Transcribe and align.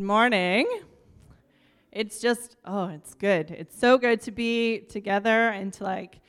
Good 0.00 0.06
morning. 0.06 0.66
It's 1.92 2.20
just, 2.20 2.56
oh, 2.64 2.88
it's 2.88 3.12
good. 3.12 3.50
It's 3.50 3.78
so 3.78 3.98
good 3.98 4.22
to 4.22 4.30
be 4.30 4.78
together 4.78 5.50
and 5.50 5.74
to 5.74 5.84
like 5.84 6.20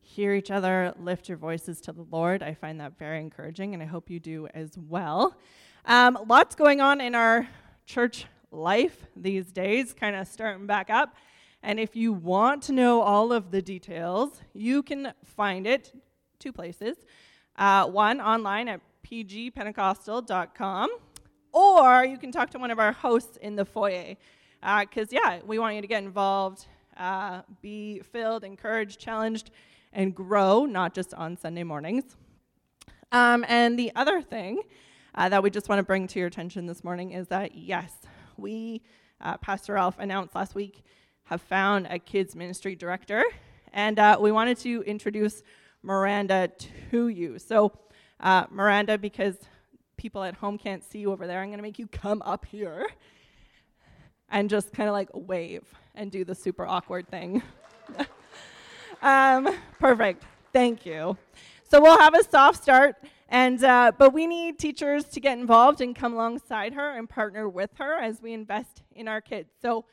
hear 0.00 0.34
each 0.34 0.50
other 0.50 0.92
lift 0.98 1.28
your 1.28 1.38
voices 1.38 1.80
to 1.82 1.92
the 1.92 2.04
Lord. 2.10 2.42
I 2.42 2.54
find 2.54 2.80
that 2.80 2.98
very 2.98 3.20
encouraging, 3.20 3.72
and 3.72 3.80
I 3.84 3.86
hope 3.86 4.10
you 4.10 4.18
do 4.18 4.48
as 4.52 4.76
well. 4.76 5.36
Um, 5.84 6.18
lots 6.26 6.56
going 6.56 6.80
on 6.80 7.00
in 7.00 7.14
our 7.14 7.46
church 7.86 8.26
life 8.50 9.06
these 9.14 9.52
days, 9.52 9.92
kind 9.92 10.16
of 10.16 10.26
starting 10.26 10.66
back 10.66 10.90
up. 10.90 11.14
And 11.62 11.78
if 11.78 11.94
you 11.94 12.12
want 12.12 12.64
to 12.64 12.72
know 12.72 13.00
all 13.00 13.32
of 13.32 13.52
the 13.52 13.62
details, 13.62 14.42
you 14.54 14.82
can 14.82 15.12
find 15.24 15.68
it 15.68 15.92
two 16.40 16.52
places. 16.52 16.96
Uh, 17.54 17.86
one 17.86 18.20
online 18.20 18.66
at 18.66 18.80
pgpentecostal.com 19.08 20.90
or 21.52 22.04
you 22.04 22.18
can 22.18 22.32
talk 22.32 22.50
to 22.50 22.58
one 22.58 22.70
of 22.70 22.78
our 22.78 22.92
hosts 22.92 23.36
in 23.38 23.56
the 23.56 23.64
foyer. 23.64 24.16
Because, 24.60 25.08
uh, 25.12 25.18
yeah, 25.22 25.40
we 25.46 25.58
want 25.58 25.74
you 25.74 25.80
to 25.80 25.86
get 25.86 26.02
involved, 26.02 26.66
uh, 26.96 27.42
be 27.62 28.00
filled, 28.00 28.44
encouraged, 28.44 29.00
challenged, 29.00 29.50
and 29.92 30.14
grow, 30.14 30.66
not 30.66 30.94
just 30.94 31.14
on 31.14 31.36
Sunday 31.36 31.62
mornings. 31.62 32.16
Um, 33.12 33.44
and 33.48 33.78
the 33.78 33.90
other 33.96 34.22
thing 34.22 34.62
uh, 35.14 35.28
that 35.28 35.42
we 35.42 35.50
just 35.50 35.68
want 35.68 35.78
to 35.78 35.82
bring 35.82 36.06
to 36.08 36.18
your 36.18 36.28
attention 36.28 36.66
this 36.66 36.84
morning 36.84 37.12
is 37.12 37.28
that, 37.28 37.54
yes, 37.54 37.92
we, 38.36 38.82
uh, 39.20 39.36
Pastor 39.38 39.74
Ralph 39.74 39.98
announced 39.98 40.34
last 40.34 40.54
week, 40.54 40.84
have 41.24 41.42
found 41.42 41.86
a 41.90 41.98
kids 41.98 42.36
ministry 42.36 42.74
director. 42.74 43.24
And 43.72 43.98
uh, 43.98 44.18
we 44.20 44.32
wanted 44.32 44.58
to 44.58 44.82
introduce 44.82 45.42
Miranda 45.82 46.50
to 46.90 47.08
you. 47.08 47.38
So, 47.38 47.72
uh, 48.20 48.46
Miranda, 48.50 48.98
because 48.98 49.36
people 50.00 50.24
at 50.24 50.34
home 50.34 50.56
can't 50.56 50.82
see 50.82 51.00
you 51.00 51.12
over 51.12 51.26
there, 51.26 51.42
I'm 51.42 51.48
going 51.48 51.58
to 51.58 51.62
make 51.62 51.78
you 51.78 51.86
come 51.86 52.22
up 52.22 52.46
here 52.46 52.86
and 54.30 54.48
just 54.48 54.72
kind 54.72 54.88
of 54.88 54.94
like 54.94 55.10
wave 55.12 55.62
and 55.94 56.10
do 56.10 56.24
the 56.24 56.34
super 56.34 56.64
awkward 56.64 57.06
thing. 57.08 57.42
um, 59.02 59.54
perfect. 59.78 60.24
Thank 60.54 60.86
you. 60.86 61.18
So 61.70 61.82
we'll 61.82 61.98
have 61.98 62.14
a 62.14 62.24
soft 62.24 62.62
start, 62.62 62.96
and 63.28 63.62
uh, 63.62 63.92
but 63.96 64.14
we 64.14 64.26
need 64.26 64.58
teachers 64.58 65.04
to 65.04 65.20
get 65.20 65.38
involved 65.38 65.82
and 65.82 65.94
come 65.94 66.14
alongside 66.14 66.72
her 66.72 66.96
and 66.96 67.08
partner 67.08 67.46
with 67.48 67.70
her 67.76 67.98
as 67.98 68.22
we 68.22 68.32
invest 68.32 68.82
in 68.92 69.06
our 69.06 69.20
kids. 69.20 69.50
So 69.60 69.84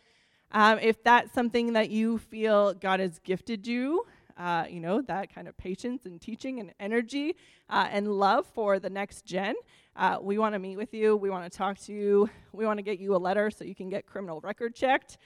um, 0.53 0.80
if 0.80 1.03
that's 1.03 1.33
something 1.33 1.73
that 1.73 1.89
you 1.89 2.17
feel 2.17 2.73
God 2.73 3.02
has 3.02 3.19
gifted 3.19 3.67
you, 3.67 4.05
uh, 4.38 4.66
you 4.69 4.80
know, 4.80 5.02
that 5.02 5.33
kind 5.33 5.47
of 5.47 5.57
patience 5.57 6.05
and 6.05 6.21
teaching 6.21 6.59
and 6.59 6.73
energy 6.80 7.35
uh, 7.69 7.88
and 7.91 8.07
love 8.07 8.45
for 8.53 8.79
the 8.79 8.89
next 8.89 9.25
gen. 9.25 9.55
Uh, 9.95 10.19
we 10.21 10.38
want 10.38 10.53
to 10.53 10.59
meet 10.59 10.77
with 10.77 10.94
you. 10.94 11.16
We 11.16 11.29
want 11.29 11.52
to 11.52 11.57
talk 11.57 11.79
to 11.79 11.94
you. 11.94 12.29
We 12.53 12.66
want 12.66 12.77
to 12.77 12.83
get 12.83 12.99
you 12.99 13.16
a 13.16 13.17
letter 13.17 13.49
so 13.49 13.63
you 13.63 13.75
can 13.75 13.89
get 13.89 14.05
criminal 14.05 14.39
record 14.41 14.75
checked 14.75 15.17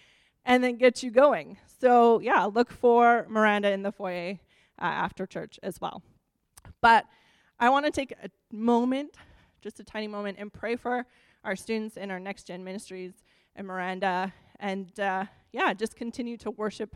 and 0.46 0.64
then 0.64 0.78
get 0.78 1.04
you 1.04 1.12
going. 1.12 1.58
So, 1.80 2.20
yeah, 2.20 2.46
look 2.46 2.72
for 2.72 3.26
Miranda 3.30 3.72
in 3.72 3.84
the 3.84 3.92
foyer 3.92 4.40
uh, 4.82 4.86
after 4.86 5.26
church 5.26 5.60
as 5.62 5.82
well. 5.82 6.02
But 6.82 7.06
I 7.60 7.70
want 7.70 7.86
to 7.86 7.92
take 7.92 8.14
a 8.24 8.30
moment, 8.52 9.18
just 9.62 9.80
a 9.80 9.84
tiny 9.84 10.08
moment, 10.08 10.38
and 10.40 10.52
pray 10.52 10.76
for 10.76 11.06
our 11.44 11.56
students 11.56 11.98
in 11.98 12.10
our 12.12 12.20
next 12.20 12.48
gen 12.48 12.64
ministries 12.64 13.14
and 13.56 13.68
Miranda. 13.68 14.34
And 14.60 14.98
uh, 15.00 15.26
yeah, 15.52 15.74
just 15.74 15.96
continue 15.96 16.38
to 16.38 16.52
worship 16.52 16.96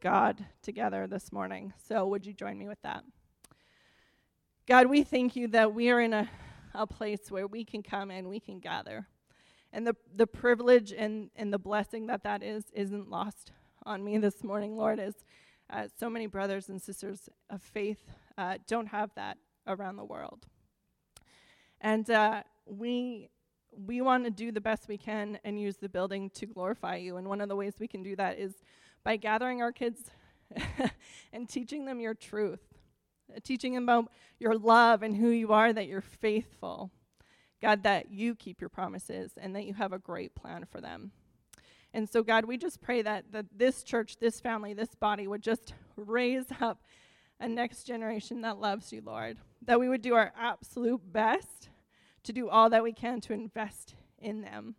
God 0.00 0.44
together 0.62 1.06
this 1.06 1.30
morning. 1.30 1.72
So, 1.88 2.06
would 2.06 2.24
you 2.24 2.32
join 2.32 2.58
me 2.58 2.68
with 2.68 2.80
that? 2.82 3.04
God, 4.66 4.86
we 4.86 5.02
thank 5.02 5.36
you 5.36 5.48
that 5.48 5.74
we 5.74 5.90
are 5.90 6.00
in 6.00 6.12
a, 6.12 6.28
a 6.74 6.86
place 6.86 7.30
where 7.30 7.46
we 7.46 7.64
can 7.64 7.82
come 7.82 8.10
and 8.10 8.28
we 8.28 8.40
can 8.40 8.60
gather. 8.60 9.06
And 9.72 9.86
the, 9.86 9.94
the 10.14 10.26
privilege 10.26 10.92
and, 10.92 11.30
and 11.36 11.52
the 11.52 11.58
blessing 11.58 12.06
that 12.06 12.22
that 12.24 12.42
is 12.42 12.64
isn't 12.72 13.10
lost 13.10 13.52
on 13.84 14.02
me 14.02 14.18
this 14.18 14.42
morning, 14.42 14.76
Lord, 14.76 14.98
as 14.98 15.14
uh, 15.70 15.88
so 15.98 16.08
many 16.08 16.26
brothers 16.26 16.68
and 16.68 16.80
sisters 16.80 17.28
of 17.50 17.62
faith 17.62 18.00
uh, 18.38 18.58
don't 18.66 18.86
have 18.86 19.10
that 19.16 19.38
around 19.66 19.96
the 19.96 20.04
world. 20.04 20.46
And 21.80 22.10
uh, 22.10 22.42
we 22.66 23.28
we 23.72 24.00
want 24.00 24.24
to 24.24 24.30
do 24.30 24.50
the 24.50 24.60
best 24.60 24.88
we 24.88 24.98
can 24.98 25.38
and 25.44 25.60
use 25.60 25.76
the 25.76 25.88
building 25.88 26.30
to 26.30 26.46
glorify 26.46 26.96
you. 26.96 27.18
And 27.18 27.28
one 27.28 27.40
of 27.40 27.48
the 27.48 27.54
ways 27.54 27.74
we 27.78 27.86
can 27.86 28.02
do 28.02 28.16
that 28.16 28.38
is 28.38 28.54
by 29.04 29.16
gathering 29.16 29.62
our 29.62 29.72
kids 29.72 30.10
and 31.32 31.48
teaching 31.48 31.84
them 31.84 32.00
your 32.00 32.14
truth, 32.14 32.60
uh, 33.34 33.40
teaching 33.42 33.74
them 33.74 33.84
about 33.84 34.10
your 34.38 34.56
love 34.56 35.02
and 35.02 35.16
who 35.16 35.28
you 35.28 35.52
are, 35.52 35.72
that 35.72 35.86
you're 35.86 36.00
faithful. 36.00 36.90
God, 37.60 37.82
that 37.82 38.10
you 38.10 38.34
keep 38.34 38.60
your 38.60 38.70
promises 38.70 39.32
and 39.36 39.54
that 39.54 39.64
you 39.64 39.74
have 39.74 39.92
a 39.92 39.98
great 39.98 40.34
plan 40.34 40.64
for 40.70 40.80
them. 40.80 41.12
And 41.92 42.08
so, 42.08 42.22
God, 42.22 42.44
we 42.44 42.56
just 42.56 42.80
pray 42.80 43.02
that, 43.02 43.32
that 43.32 43.46
this 43.54 43.82
church, 43.82 44.16
this 44.18 44.40
family, 44.40 44.74
this 44.74 44.94
body 44.94 45.26
would 45.26 45.42
just 45.42 45.74
raise 45.96 46.46
up 46.60 46.82
a 47.40 47.48
next 47.48 47.84
generation 47.84 48.42
that 48.42 48.58
loves 48.58 48.92
you, 48.92 49.02
Lord. 49.04 49.38
That 49.62 49.80
we 49.80 49.88
would 49.88 50.02
do 50.02 50.14
our 50.14 50.32
absolute 50.38 51.00
best 51.12 51.68
to 52.22 52.32
do 52.32 52.48
all 52.48 52.70
that 52.70 52.82
we 52.82 52.92
can 52.92 53.20
to 53.22 53.32
invest 53.32 53.94
in 54.18 54.42
them. 54.42 54.76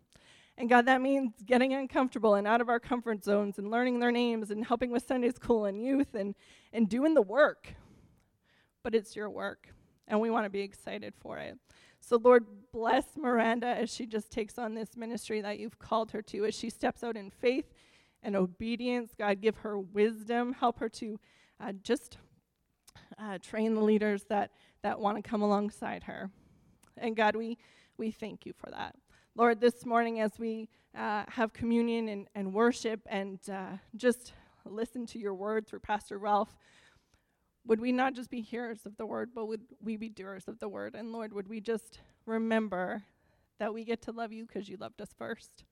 And 0.58 0.68
God, 0.68 0.86
that 0.86 1.00
means 1.00 1.32
getting 1.44 1.72
uncomfortable 1.72 2.34
and 2.34 2.46
out 2.46 2.60
of 2.60 2.68
our 2.68 2.78
comfort 2.78 3.24
zones 3.24 3.58
and 3.58 3.70
learning 3.70 4.00
their 4.00 4.12
names 4.12 4.50
and 4.50 4.64
helping 4.64 4.90
with 4.90 5.06
Sunday 5.06 5.30
school 5.30 5.64
and 5.64 5.82
youth 5.82 6.14
and, 6.14 6.34
and 6.72 6.88
doing 6.88 7.14
the 7.14 7.22
work. 7.22 7.74
But 8.82 8.94
it's 8.94 9.16
your 9.16 9.30
work, 9.30 9.68
and 10.06 10.20
we 10.20 10.30
want 10.30 10.44
to 10.44 10.50
be 10.50 10.60
excited 10.60 11.14
for 11.18 11.38
it. 11.38 11.56
So, 12.00 12.16
Lord, 12.16 12.44
bless 12.72 13.16
Miranda 13.16 13.68
as 13.68 13.88
she 13.88 14.06
just 14.06 14.30
takes 14.30 14.58
on 14.58 14.74
this 14.74 14.96
ministry 14.96 15.40
that 15.40 15.58
you've 15.60 15.78
called 15.78 16.10
her 16.10 16.20
to, 16.22 16.44
as 16.44 16.54
she 16.54 16.68
steps 16.68 17.04
out 17.04 17.16
in 17.16 17.30
faith 17.30 17.72
and 18.24 18.34
obedience. 18.34 19.12
God, 19.16 19.40
give 19.40 19.58
her 19.58 19.78
wisdom. 19.78 20.52
Help 20.52 20.80
her 20.80 20.88
to 20.88 21.18
uh, 21.60 21.72
just 21.82 22.18
uh, 23.18 23.38
train 23.38 23.74
the 23.74 23.80
leaders 23.80 24.24
that, 24.24 24.50
that 24.82 24.98
want 24.98 25.16
to 25.16 25.22
come 25.22 25.42
alongside 25.42 26.04
her. 26.04 26.30
And 26.96 27.16
God, 27.16 27.36
we, 27.36 27.56
we 27.96 28.10
thank 28.10 28.46
you 28.46 28.52
for 28.52 28.70
that. 28.70 28.96
Lord, 29.34 29.60
this 29.62 29.86
morning 29.86 30.20
as 30.20 30.38
we 30.38 30.68
uh, 30.94 31.24
have 31.28 31.54
communion 31.54 32.08
and, 32.08 32.28
and 32.34 32.52
worship 32.52 33.00
and 33.06 33.38
uh, 33.50 33.78
just 33.96 34.34
listen 34.66 35.06
to 35.06 35.18
your 35.18 35.32
word 35.32 35.66
through 35.66 35.80
Pastor 35.80 36.18
Ralph, 36.18 36.54
would 37.64 37.80
we 37.80 37.92
not 37.92 38.14
just 38.14 38.28
be 38.28 38.42
hearers 38.42 38.84
of 38.84 38.98
the 38.98 39.06
word, 39.06 39.30
but 39.34 39.46
would 39.46 39.62
we 39.82 39.96
be 39.96 40.10
doers 40.10 40.48
of 40.48 40.58
the 40.58 40.68
word? 40.68 40.94
And 40.94 41.12
Lord, 41.12 41.32
would 41.32 41.48
we 41.48 41.62
just 41.62 42.00
remember 42.26 43.04
that 43.58 43.72
we 43.72 43.84
get 43.84 44.02
to 44.02 44.12
love 44.12 44.32
you 44.32 44.44
because 44.44 44.68
you 44.68 44.76
loved 44.76 45.00
us 45.00 45.14
first? 45.16 45.64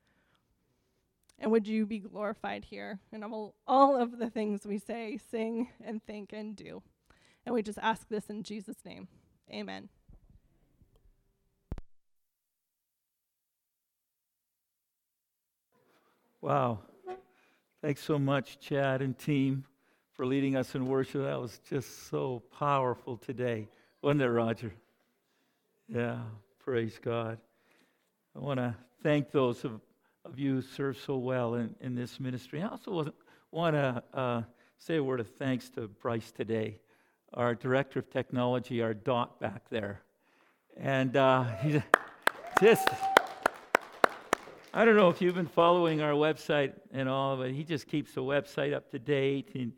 And 1.39 1.51
would 1.51 1.69
you 1.69 1.85
be 1.85 1.99
glorified 1.99 2.65
here 2.65 3.01
in 3.13 3.23
all, 3.23 3.57
all 3.67 4.01
of 4.01 4.19
the 4.19 4.31
things 4.31 4.67
we 4.67 4.79
say, 4.79 5.19
sing, 5.31 5.69
and 5.85 6.03
think, 6.03 6.33
and 6.33 6.57
do? 6.57 6.83
And 7.45 7.55
we 7.55 7.63
just 7.63 7.79
ask 7.83 8.09
this 8.09 8.31
in 8.31 8.43
Jesus' 8.43 8.85
name. 8.87 9.09
Amen. 9.53 9.91
Wow. 16.43 16.79
Thanks 17.83 18.03
so 18.03 18.19
much, 18.19 18.59
Chad 18.61 19.03
and 19.03 19.17
team, 19.19 19.65
for 20.15 20.25
leading 20.25 20.57
us 20.57 20.75
in 20.75 20.87
worship. 20.87 21.23
That 21.23 21.39
was 21.39 21.61
just 21.69 22.09
so 22.09 22.43
powerful 22.59 23.19
today, 23.19 23.69
wasn't 24.01 24.23
it, 24.23 24.29
Roger? 24.31 24.73
Yeah, 25.87 26.19
praise 26.59 26.99
God. 27.03 27.39
I 28.35 28.39
want 28.39 28.59
to 28.59 28.75
thank 29.03 29.31
those 29.31 29.67
of, 29.67 29.83
of 30.25 30.39
you 30.39 30.55
who 30.55 30.63
serve 30.63 30.97
so 30.97 31.19
well 31.19 31.57
in, 31.57 31.75
in 31.83 31.95
this 31.95 32.19
ministry. 32.19 32.63
I 32.63 32.69
also 32.69 33.13
want 33.51 33.77
to 33.77 34.03
uh, 34.15 34.43
say 34.79 34.97
a 34.97 35.05
word 35.05 35.21
of 35.21 35.29
thanks 35.29 35.69
to 35.71 35.89
Bryce 35.89 36.33
today, 36.33 36.79
our 37.35 37.55
director 37.55 37.99
of 37.99 38.09
technology, 38.09 38.81
our 38.81 38.95
dot 38.95 39.41
back 39.41 39.69
there. 39.69 40.01
And 40.79 41.19
uh, 41.19 41.45
he's 41.63 41.83
just. 42.63 42.89
I 44.73 44.85
don't 44.85 44.95
know 44.95 45.09
if 45.09 45.21
you've 45.21 45.35
been 45.35 45.49
following 45.49 46.01
our 46.01 46.13
website 46.13 46.75
and 46.93 47.09
all, 47.09 47.37
but 47.37 47.51
he 47.51 47.65
just 47.65 47.89
keeps 47.89 48.15
the 48.15 48.23
website 48.23 48.73
up 48.73 48.89
to 48.93 49.01
date 49.01 49.51
and, 49.55 49.73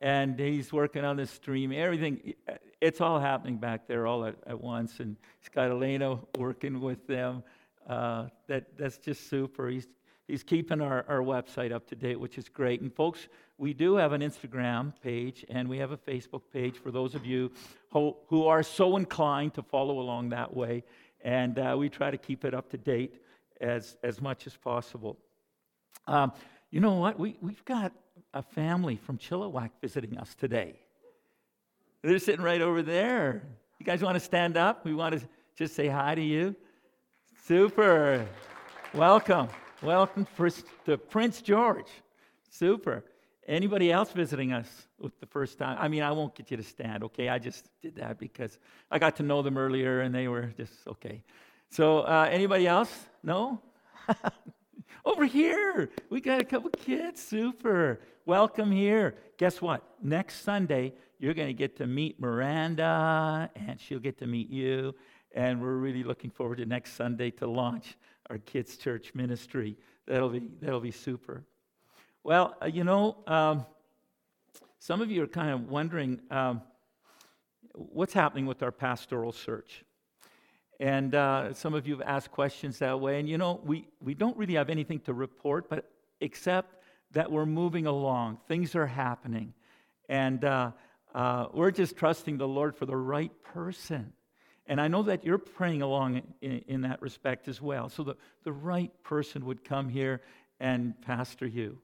and 0.00 0.38
he's 0.38 0.72
working 0.72 1.04
on 1.04 1.16
the 1.16 1.26
stream. 1.26 1.72
Everything, 1.72 2.34
it's 2.80 3.00
all 3.00 3.18
happening 3.18 3.56
back 3.56 3.88
there 3.88 4.06
all 4.06 4.24
at, 4.24 4.36
at 4.46 4.60
once. 4.60 5.00
And 5.00 5.16
he's 5.40 5.48
got 5.48 5.70
Elena 5.72 6.20
working 6.38 6.80
with 6.80 7.08
them. 7.08 7.42
Uh, 7.88 8.28
that, 8.46 8.78
that's 8.78 8.98
just 8.98 9.28
super. 9.28 9.68
He's, 9.68 9.88
he's 10.28 10.44
keeping 10.44 10.80
our, 10.80 11.04
our 11.08 11.22
website 11.22 11.72
up 11.72 11.88
to 11.88 11.96
date, 11.96 12.20
which 12.20 12.38
is 12.38 12.48
great. 12.48 12.80
And 12.82 12.94
folks, 12.94 13.26
we 13.58 13.74
do 13.74 13.96
have 13.96 14.12
an 14.12 14.20
Instagram 14.20 14.92
page 15.02 15.44
and 15.48 15.68
we 15.68 15.78
have 15.78 15.90
a 15.90 15.96
Facebook 15.96 16.42
page 16.52 16.78
for 16.78 16.92
those 16.92 17.16
of 17.16 17.26
you 17.26 17.50
who, 17.90 18.16
who 18.28 18.46
are 18.46 18.62
so 18.62 18.96
inclined 18.96 19.54
to 19.54 19.62
follow 19.64 19.98
along 19.98 20.28
that 20.28 20.54
way. 20.56 20.84
And 21.24 21.58
uh, 21.58 21.74
we 21.76 21.88
try 21.88 22.12
to 22.12 22.18
keep 22.18 22.44
it 22.44 22.54
up 22.54 22.70
to 22.70 22.76
date 22.76 23.16
as, 23.60 23.96
as 24.02 24.20
much 24.20 24.46
as 24.46 24.56
possible. 24.56 25.18
Um, 26.06 26.32
you 26.70 26.80
know 26.80 26.94
what? 26.94 27.18
We, 27.18 27.36
we've 27.40 27.64
got 27.64 27.92
a 28.34 28.42
family 28.42 28.96
from 28.96 29.18
Chilliwack 29.18 29.70
visiting 29.80 30.18
us 30.18 30.34
today. 30.34 30.80
They're 32.02 32.18
sitting 32.18 32.44
right 32.44 32.60
over 32.60 32.82
there. 32.82 33.42
You 33.78 33.86
guys 33.86 34.02
want 34.02 34.14
to 34.16 34.20
stand 34.20 34.56
up? 34.56 34.84
We 34.84 34.94
want 34.94 35.18
to 35.18 35.28
just 35.56 35.74
say 35.74 35.88
hi 35.88 36.14
to 36.14 36.22
you. 36.22 36.54
Super. 37.44 38.26
Welcome. 38.94 39.48
Welcome 39.82 40.26
first 40.36 40.64
to 40.84 40.96
Prince 40.96 41.42
George. 41.42 41.88
Super. 42.50 43.04
Anybody 43.46 43.92
else 43.92 44.10
visiting 44.10 44.52
us 44.52 44.68
with 44.98 45.18
the 45.20 45.26
first 45.26 45.58
time? 45.58 45.76
I 45.80 45.88
mean, 45.88 46.02
I 46.02 46.10
won't 46.12 46.34
get 46.34 46.50
you 46.50 46.56
to 46.56 46.62
stand, 46.62 47.04
okay? 47.04 47.28
I 47.28 47.38
just 47.38 47.68
did 47.80 47.96
that 47.96 48.18
because 48.18 48.58
I 48.90 48.98
got 48.98 49.16
to 49.16 49.22
know 49.22 49.42
them 49.42 49.56
earlier 49.56 50.00
and 50.00 50.14
they 50.14 50.26
were 50.26 50.52
just 50.56 50.72
okay. 50.88 51.22
So, 51.70 52.00
uh, 52.00 52.28
anybody 52.30 52.66
else? 52.66 52.92
No? 53.22 53.60
Over 55.04 55.24
here, 55.24 55.90
we 56.10 56.20
got 56.20 56.40
a 56.40 56.44
couple 56.44 56.70
kids. 56.70 57.22
Super. 57.22 58.00
Welcome 58.24 58.72
here. 58.72 59.14
Guess 59.36 59.60
what? 59.60 59.82
Next 60.02 60.42
Sunday, 60.42 60.94
you're 61.18 61.34
going 61.34 61.48
to 61.48 61.54
get 61.54 61.76
to 61.76 61.86
meet 61.86 62.18
Miranda 62.18 63.50
and 63.54 63.80
she'll 63.80 64.00
get 64.00 64.18
to 64.18 64.26
meet 64.26 64.48
you. 64.50 64.94
And 65.34 65.60
we're 65.60 65.76
really 65.76 66.02
looking 66.02 66.30
forward 66.30 66.58
to 66.58 66.66
next 66.66 66.94
Sunday 66.94 67.30
to 67.32 67.46
launch 67.46 67.96
our 68.30 68.38
kids' 68.38 68.76
church 68.76 69.14
ministry. 69.14 69.76
That'll 70.06 70.30
be, 70.30 70.42
that'll 70.60 70.80
be 70.80 70.90
super. 70.90 71.44
Well, 72.24 72.56
uh, 72.62 72.66
you 72.66 72.84
know, 72.84 73.18
um, 73.26 73.66
some 74.78 75.00
of 75.00 75.10
you 75.10 75.22
are 75.22 75.28
kind 75.28 75.50
of 75.50 75.68
wondering 75.68 76.20
um, 76.30 76.62
what's 77.74 78.12
happening 78.12 78.46
with 78.46 78.62
our 78.62 78.72
pastoral 78.72 79.32
search. 79.32 79.84
And 80.78 81.14
uh, 81.14 81.54
some 81.54 81.74
of 81.74 81.86
you 81.86 81.98
have 81.98 82.06
asked 82.06 82.30
questions 82.32 82.78
that 82.80 83.00
way. 83.00 83.18
And 83.18 83.28
you 83.28 83.38
know, 83.38 83.60
we, 83.64 83.88
we 84.00 84.14
don't 84.14 84.36
really 84.36 84.54
have 84.54 84.68
anything 84.68 85.00
to 85.00 85.14
report, 85.14 85.70
but 85.70 85.90
except 86.20 86.82
that 87.12 87.30
we're 87.30 87.46
moving 87.46 87.86
along. 87.86 88.38
Things 88.48 88.74
are 88.74 88.86
happening. 88.86 89.54
And 90.08 90.44
uh, 90.44 90.72
uh, 91.14 91.46
we're 91.52 91.70
just 91.70 91.96
trusting 91.96 92.36
the 92.36 92.48
Lord 92.48 92.76
for 92.76 92.86
the 92.86 92.96
right 92.96 93.32
person. 93.42 94.12
And 94.66 94.80
I 94.80 94.88
know 94.88 95.04
that 95.04 95.24
you're 95.24 95.38
praying 95.38 95.82
along 95.82 96.22
in, 96.40 96.64
in 96.66 96.80
that 96.82 97.00
respect 97.00 97.48
as 97.48 97.62
well. 97.62 97.88
So 97.88 98.02
the, 98.02 98.16
the 98.44 98.52
right 98.52 98.90
person 99.02 99.46
would 99.46 99.64
come 99.64 99.88
here 99.88 100.20
and 100.60 101.00
pastor 101.02 101.46
you. 101.46 101.78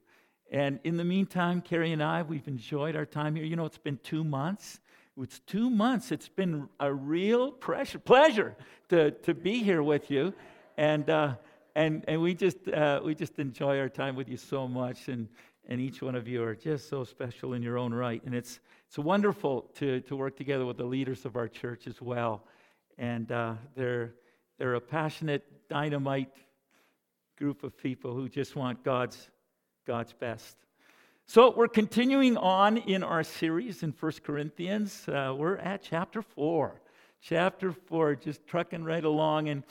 And 0.51 0.79
in 0.83 0.97
the 0.97 1.03
meantime, 1.03 1.61
Carrie 1.61 1.93
and 1.93 2.03
I, 2.03 2.21
we've 2.21 2.47
enjoyed 2.47 2.95
our 2.95 3.05
time 3.05 3.35
here. 3.35 3.45
You 3.45 3.55
know, 3.55 3.65
it's 3.65 3.77
been 3.77 3.99
two 4.03 4.23
months. 4.23 4.79
It's 5.21 5.39
two 5.39 5.69
months. 5.69 6.11
It's 6.11 6.29
been 6.29 6.67
a 6.79 6.91
real 6.91 7.51
pressure, 7.51 7.99
pleasure 7.99 8.55
to, 8.89 9.11
to 9.11 9.33
be 9.33 9.61
here 9.63 9.83
with 9.83 10.09
you. 10.09 10.33
And, 10.77 11.09
uh, 11.09 11.35
and, 11.75 12.03
and 12.07 12.21
we, 12.21 12.33
just, 12.33 12.67
uh, 12.67 13.01
we 13.03 13.13
just 13.13 13.37
enjoy 13.37 13.79
our 13.79 13.89
time 13.89 14.15
with 14.15 14.27
you 14.27 14.37
so 14.37 14.67
much. 14.67 15.09
And, 15.09 15.27
and 15.67 15.79
each 15.79 16.01
one 16.01 16.15
of 16.15 16.27
you 16.27 16.43
are 16.43 16.55
just 16.55 16.89
so 16.89 17.03
special 17.03 17.53
in 17.53 17.61
your 17.61 17.77
own 17.77 17.93
right. 17.93 18.23
And 18.25 18.33
it's, 18.33 18.59
it's 18.87 18.97
wonderful 18.97 19.69
to, 19.75 20.01
to 20.01 20.15
work 20.15 20.35
together 20.35 20.65
with 20.65 20.77
the 20.77 20.85
leaders 20.85 21.25
of 21.25 21.35
our 21.35 21.47
church 21.47 21.85
as 21.87 22.01
well. 22.01 22.43
And 22.97 23.31
uh, 23.31 23.53
they're, 23.75 24.15
they're 24.57 24.75
a 24.75 24.81
passionate, 24.81 25.43
dynamite 25.69 26.33
group 27.37 27.63
of 27.63 27.77
people 27.77 28.13
who 28.13 28.29
just 28.29 28.55
want 28.55 28.83
God's 28.83 29.29
God's 29.85 30.13
best. 30.13 30.55
So 31.25 31.51
we're 31.55 31.69
continuing 31.69 32.37
on 32.37 32.77
in 32.77 33.01
our 33.01 33.23
series 33.23 33.81
in 33.81 33.93
First 33.93 34.23
Corinthians. 34.23 35.07
Uh, 35.07 35.33
we're 35.35 35.55
at 35.55 35.81
chapter 35.81 36.21
4. 36.21 36.81
Chapter 37.21 37.71
4, 37.71 38.15
just 38.15 38.45
trucking 38.45 38.83
right 38.83 39.03
along. 39.03 39.47
And 39.47 39.63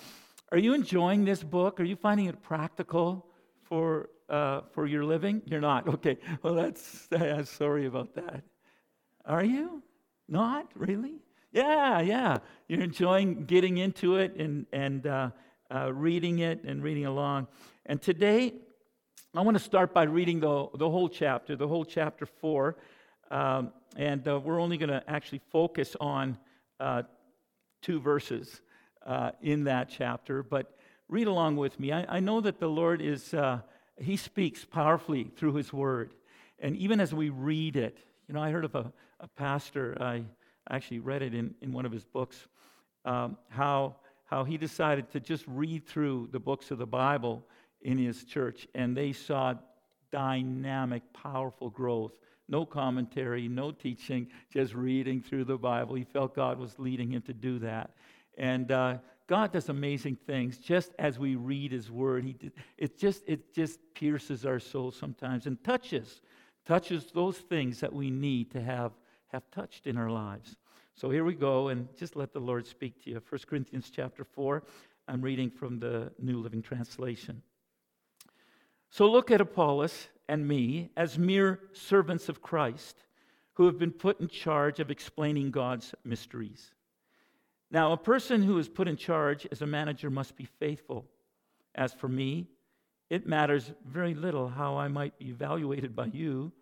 are 0.51 0.59
you 0.59 0.73
enjoying 0.73 1.25
this 1.25 1.43
book? 1.43 1.79
Are 1.79 1.85
you 1.85 1.95
finding 1.95 2.27
it 2.27 2.43
practical 2.43 3.27
for, 3.63 4.09
uh, 4.31 4.63
for 4.73 4.87
your 4.87 5.05
living? 5.05 5.43
You're 5.45 5.61
not? 5.61 5.87
Okay. 5.87 6.17
Well, 6.43 6.55
that's, 6.55 7.13
uh, 7.13 7.45
sorry 7.45 7.87
about 7.87 8.15
that. 8.15 8.43
Are 9.27 9.45
you? 9.45 9.83
Not? 10.29 10.69
Really? 10.75 11.21
Yeah, 11.53 12.01
yeah. 12.01 12.39
You're 12.67 12.83
enjoying 12.83 13.45
getting 13.45 13.77
into 13.77 14.17
it 14.17 14.35
and, 14.37 14.67
and 14.73 15.07
uh, 15.07 15.31
uh, 15.73 15.93
reading 15.93 16.39
it 16.39 16.65
and 16.65 16.83
reading 16.83 17.05
along. 17.05 17.47
And 17.85 18.01
today, 18.01 18.55
I 19.35 19.41
want 19.41 19.57
to 19.57 19.65
start 19.65 19.95
by 19.95 20.03
reading 20.03 20.41
the, 20.41 20.69
the 20.75 20.91
whole 20.91 21.09
chapter, 21.09 21.57
the 21.57 21.67
whole 21.67 21.87
chapter 21.87 22.27
4. 22.27 22.77
Um, 23.31 23.73
and 23.97 24.29
uh, 24.29 24.39
we're 24.39 24.61
only 24.61 24.77
going 24.77 24.91
to 24.91 25.03
actually 25.09 25.41
focus 25.51 25.97
on 25.99 26.37
uh, 26.79 27.05
two 27.81 27.99
verses 27.99 28.61
uh, 29.07 29.31
in 29.41 29.65
that 29.65 29.89
chapter. 29.89 30.43
But 30.43 30.77
read 31.09 31.29
along 31.29 31.57
with 31.57 31.81
me. 31.81 31.93
I, 31.93 32.17
I 32.17 32.21
know 32.21 32.43
that 32.43 32.61
the 32.61 32.67
Lord 32.67 33.01
is, 33.01 33.33
uh, 33.33 33.63
He 33.97 34.19
speaks 34.19 34.67
powerfully 34.67 35.31
through 35.35 35.55
His 35.55 35.73
Word. 35.73 36.13
And 36.59 36.77
even 36.77 37.01
as 37.01 37.15
we 37.15 37.31
read 37.31 37.77
it, 37.77 37.97
you 38.29 38.35
know, 38.35 38.43
I 38.43 38.51
heard 38.51 38.67
of 38.67 38.75
a, 38.75 38.93
a 39.19 39.29
pastor, 39.29 39.97
I 39.99 40.25
actually 40.69 40.99
read 40.99 41.23
it 41.23 41.33
in, 41.33 41.55
in 41.63 41.73
one 41.73 41.87
of 41.87 41.93
his 41.93 42.05
books, 42.05 42.37
um, 43.07 43.39
how, 43.49 43.97
how 44.27 44.45
he 44.45 44.59
decided 44.59 45.11
to 45.13 45.21
just 45.21 45.45
read 45.49 45.87
through 45.87 46.29
the 46.33 46.39
books 46.39 46.71
of 46.71 46.77
the 46.77 46.87
Bible 46.87 47.47
in 47.85 47.99
his 47.99 48.25
church, 48.25 48.67
and 48.75 48.97
they 48.97 49.13
saw 49.13 49.55
dynamic, 50.11 51.03
powerful 51.13 51.71
growth. 51.71 52.13
No 52.49 52.67
commentary, 52.67 53.49
no 53.49 53.71
teaching, 53.71 54.29
just 54.53 54.75
reading 54.75 55.23
through 55.23 55.45
the 55.45 55.57
Bible. 55.57 55.95
He 55.95 56.05
felt 56.05 56.35
God 56.35 56.59
was 56.59 56.79
leading 56.79 57.13
him 57.13 57.23
to 57.23 57.33
do 57.33 57.59
that. 57.61 57.93
And 58.37 58.71
uh, 58.71 58.99
God 59.27 59.53
does 59.53 59.69
amazing 59.69 60.17
things 60.27 60.59
just 60.59 60.93
as 60.99 61.19
we 61.19 61.37
read 61.37 61.73
His 61.73 61.91
Word. 61.91 62.25
He 62.25 62.37
it, 62.77 62.99
just, 62.99 63.23
it 63.27 63.55
just 63.55 63.79
pierces 63.95 64.45
our 64.45 64.59
soul 64.59 64.91
sometimes 64.91 65.47
and 65.47 65.63
touches, 65.65 66.21
touches 66.67 67.07
those 67.15 67.39
things 67.39 67.81
that 67.81 67.93
we 67.93 68.11
need 68.11 68.51
to 68.53 68.61
have, 68.61 68.93
have 69.29 69.51
touched 69.51 69.87
in 69.87 69.97
our 69.97 70.11
lives. 70.11 70.57
So 70.95 71.09
here 71.09 71.25
we 71.25 71.35
go, 71.35 71.69
and 71.69 71.89
just 71.97 72.17
let 72.17 72.33
the 72.33 72.41
Lord 72.41 72.67
speak 72.67 73.03
to 73.05 73.11
you. 73.11 73.23
1 73.27 73.41
Corinthians 73.47 73.91
chapter 73.91 74.25
4, 74.25 74.63
I'm 75.09 75.23
reading 75.23 75.51
from 75.51 75.79
the 75.79 76.13
New 76.19 76.39
Living 76.39 76.61
Translation. 76.61 77.43
So 78.93 79.11
look 79.11 79.31
at 79.31 79.41
Apollos 79.41 80.09
and 80.29 80.47
me 80.47 80.91
as 80.99 81.19
mere 81.19 81.61
servants 81.73 82.29
of 82.29 82.43
Christ 82.43 83.07
who 83.55 83.65
have 83.65 83.79
been 83.79 83.91
put 83.91 84.21
in 84.21 84.29
charge 84.29 84.81
of 84.81 84.91
explaining 84.91 85.51
God's 85.51 85.95
mysteries. 86.05 86.73
Now, 87.71 87.93
a 87.93 87.97
person 87.97 88.43
who 88.43 88.59
is 88.59 88.69
put 88.69 88.89
in 88.89 88.99
charge 88.99 89.49
as 89.51 89.63
a 89.63 89.67
manager 89.67 90.11
must 90.11 90.37
be 90.37 90.45
faithful. 90.45 91.07
As 91.75 91.95
for 91.95 92.07
me, 92.07 92.49
it 93.09 93.27
matters 93.27 93.73
very 93.87 94.13
little 94.13 94.47
how 94.47 94.77
I 94.77 94.89
might 94.89 95.19
be 95.19 95.31
evaluated 95.31 95.97
by 95.97 96.11
you 96.13 96.53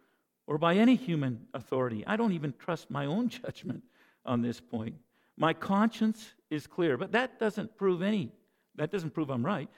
or 0.47 0.57
by 0.57 0.77
any 0.77 0.95
human 0.95 1.49
authority. 1.53 2.05
I 2.07 2.15
don't 2.15 2.33
even 2.33 2.55
trust 2.61 2.93
my 2.93 3.07
own 3.07 3.29
judgment 3.43 3.83
on 4.25 4.41
this 4.41 4.61
point. 4.61 4.95
My 5.37 5.53
conscience 5.53 6.35
is 6.49 6.69
clear, 6.69 6.97
but 6.97 7.11
that 7.11 7.41
doesn't 7.41 7.77
prove 7.77 8.03
any, 8.03 8.31
that 8.77 8.93
doesn't 8.93 9.15
prove 9.15 9.31
I'm 9.31 9.45
right. 9.45 9.69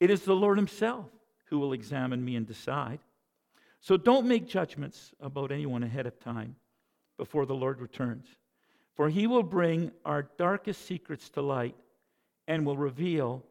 It 0.00 0.08
is 0.08 0.22
the 0.22 0.34
Lord 0.34 0.56
Himself 0.56 1.04
who 1.48 1.58
will 1.58 1.72
examine 1.72 2.24
me 2.24 2.36
and 2.36 2.46
decide. 2.46 3.00
So 3.80 3.96
don't 3.96 4.26
make 4.26 4.48
judgments 4.48 5.12
about 5.20 5.52
anyone 5.52 5.82
ahead 5.82 6.06
of 6.06 6.18
time 6.18 6.56
before 7.16 7.46
the 7.46 7.54
Lord 7.54 7.80
returns. 7.80 8.26
For 8.94 9.08
he 9.08 9.26
will 9.26 9.42
bring 9.42 9.92
our 10.04 10.28
darkest 10.36 10.86
secrets 10.86 11.28
to 11.30 11.42
light 11.42 11.76
and 12.46 12.66
will 12.66 12.76
reveal 12.76 13.44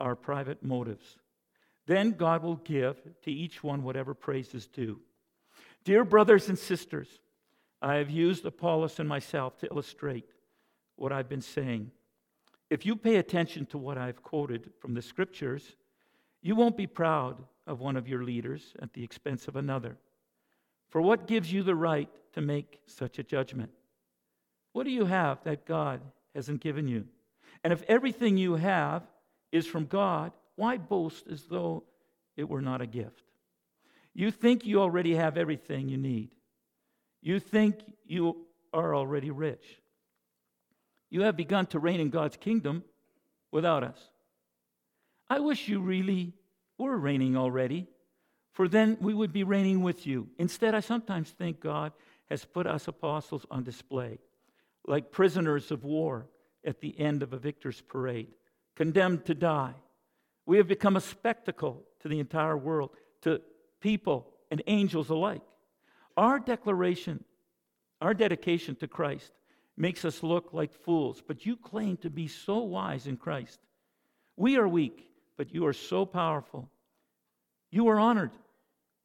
our 0.00 0.16
private 0.16 0.62
motives. 0.62 1.18
Then 1.86 2.12
God 2.12 2.42
will 2.42 2.56
give 2.56 2.96
to 3.22 3.30
each 3.30 3.62
one 3.62 3.82
whatever 3.82 4.14
praise 4.14 4.54
is 4.54 4.66
due. 4.66 5.00
Dear 5.84 6.04
brothers 6.04 6.48
and 6.48 6.58
sisters, 6.58 7.08
I 7.80 7.96
have 7.96 8.10
used 8.10 8.44
Apollos 8.44 8.98
and 8.98 9.08
myself 9.08 9.58
to 9.58 9.68
illustrate 9.68 10.32
what 10.96 11.12
I've 11.12 11.28
been 11.28 11.42
saying. 11.42 11.90
If 12.70 12.84
you 12.84 12.96
pay 12.96 13.16
attention 13.16 13.66
to 13.66 13.78
what 13.78 13.98
I've 13.98 14.22
quoted 14.22 14.70
from 14.80 14.94
the 14.94 15.02
scriptures, 15.02 15.76
you 16.46 16.54
won't 16.54 16.76
be 16.76 16.86
proud 16.86 17.42
of 17.66 17.80
one 17.80 17.96
of 17.96 18.06
your 18.06 18.22
leaders 18.22 18.72
at 18.80 18.92
the 18.92 19.02
expense 19.02 19.48
of 19.48 19.56
another. 19.56 19.96
For 20.90 21.02
what 21.02 21.26
gives 21.26 21.52
you 21.52 21.64
the 21.64 21.74
right 21.74 22.08
to 22.34 22.40
make 22.40 22.80
such 22.86 23.18
a 23.18 23.24
judgment? 23.24 23.70
What 24.72 24.84
do 24.84 24.92
you 24.92 25.06
have 25.06 25.42
that 25.42 25.66
God 25.66 26.00
hasn't 26.36 26.60
given 26.60 26.86
you? 26.86 27.06
And 27.64 27.72
if 27.72 27.82
everything 27.88 28.36
you 28.36 28.54
have 28.54 29.02
is 29.50 29.66
from 29.66 29.86
God, 29.86 30.30
why 30.54 30.76
boast 30.76 31.26
as 31.26 31.42
though 31.46 31.82
it 32.36 32.48
were 32.48 32.62
not 32.62 32.80
a 32.80 32.86
gift? 32.86 33.24
You 34.14 34.30
think 34.30 34.64
you 34.64 34.80
already 34.80 35.16
have 35.16 35.36
everything 35.36 35.88
you 35.88 35.96
need. 35.96 36.30
You 37.22 37.40
think 37.40 37.80
you 38.04 38.46
are 38.72 38.94
already 38.94 39.32
rich. 39.32 39.80
You 41.10 41.22
have 41.22 41.36
begun 41.36 41.66
to 41.66 41.80
reign 41.80 41.98
in 41.98 42.10
God's 42.10 42.36
kingdom 42.36 42.84
without 43.50 43.82
us. 43.82 43.98
I 45.28 45.40
wish 45.40 45.68
you 45.68 45.80
really 45.80 46.34
were 46.78 46.96
reigning 46.96 47.36
already, 47.36 47.88
for 48.52 48.68
then 48.68 48.96
we 49.00 49.14
would 49.14 49.32
be 49.32 49.44
reigning 49.44 49.82
with 49.82 50.06
you. 50.06 50.28
Instead, 50.38 50.74
I 50.74 50.80
sometimes 50.80 51.30
think 51.30 51.60
God 51.60 51.92
has 52.30 52.44
put 52.44 52.66
us 52.66 52.88
apostles 52.88 53.44
on 53.50 53.64
display, 53.64 54.18
like 54.86 55.12
prisoners 55.12 55.70
of 55.70 55.84
war 55.84 56.26
at 56.64 56.80
the 56.80 56.98
end 56.98 57.22
of 57.22 57.32
a 57.32 57.38
victor's 57.38 57.80
parade, 57.80 58.28
condemned 58.74 59.24
to 59.26 59.34
die. 59.34 59.74
We 60.46 60.58
have 60.58 60.68
become 60.68 60.96
a 60.96 61.00
spectacle 61.00 61.84
to 62.00 62.08
the 62.08 62.20
entire 62.20 62.56
world, 62.56 62.90
to 63.22 63.40
people 63.80 64.32
and 64.50 64.62
angels 64.66 65.10
alike. 65.10 65.42
Our 66.16 66.38
declaration, 66.38 67.24
our 68.00 68.14
dedication 68.14 68.76
to 68.76 68.88
Christ 68.88 69.32
makes 69.76 70.04
us 70.04 70.22
look 70.22 70.52
like 70.52 70.72
fools, 70.72 71.22
but 71.26 71.44
you 71.44 71.56
claim 71.56 71.96
to 71.98 72.10
be 72.10 72.28
so 72.28 72.58
wise 72.58 73.06
in 73.06 73.16
Christ. 73.16 73.58
We 74.36 74.56
are 74.56 74.68
weak, 74.68 75.04
but 75.36 75.52
you 75.52 75.66
are 75.66 75.72
so 75.72 76.06
powerful. 76.06 76.68
You 77.70 77.88
are 77.88 77.98
honored, 77.98 78.32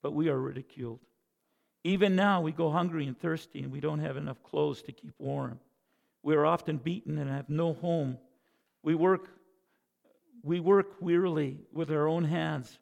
but 0.01 0.13
we 0.13 0.29
are 0.29 0.39
ridiculed. 0.39 0.99
Even 1.83 2.15
now, 2.15 2.41
we 2.41 2.51
go 2.51 2.69
hungry 2.69 3.07
and 3.07 3.19
thirsty, 3.19 3.63
and 3.63 3.71
we 3.71 3.79
don't 3.79 3.99
have 3.99 4.17
enough 4.17 4.41
clothes 4.43 4.81
to 4.83 4.91
keep 4.91 5.13
warm. 5.17 5.59
We 6.23 6.35
are 6.35 6.45
often 6.45 6.77
beaten 6.77 7.17
and 7.17 7.29
have 7.29 7.49
no 7.49 7.73
home. 7.73 8.17
We 8.83 8.93
work, 8.93 9.29
we 10.43 10.59
work 10.59 10.93
wearily 11.01 11.57
with 11.73 11.91
our 11.91 12.07
own 12.07 12.23
hands 12.23 12.79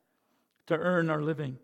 to 0.67 0.75
earn 0.77 1.09
our 1.09 1.21
living. 1.21 1.57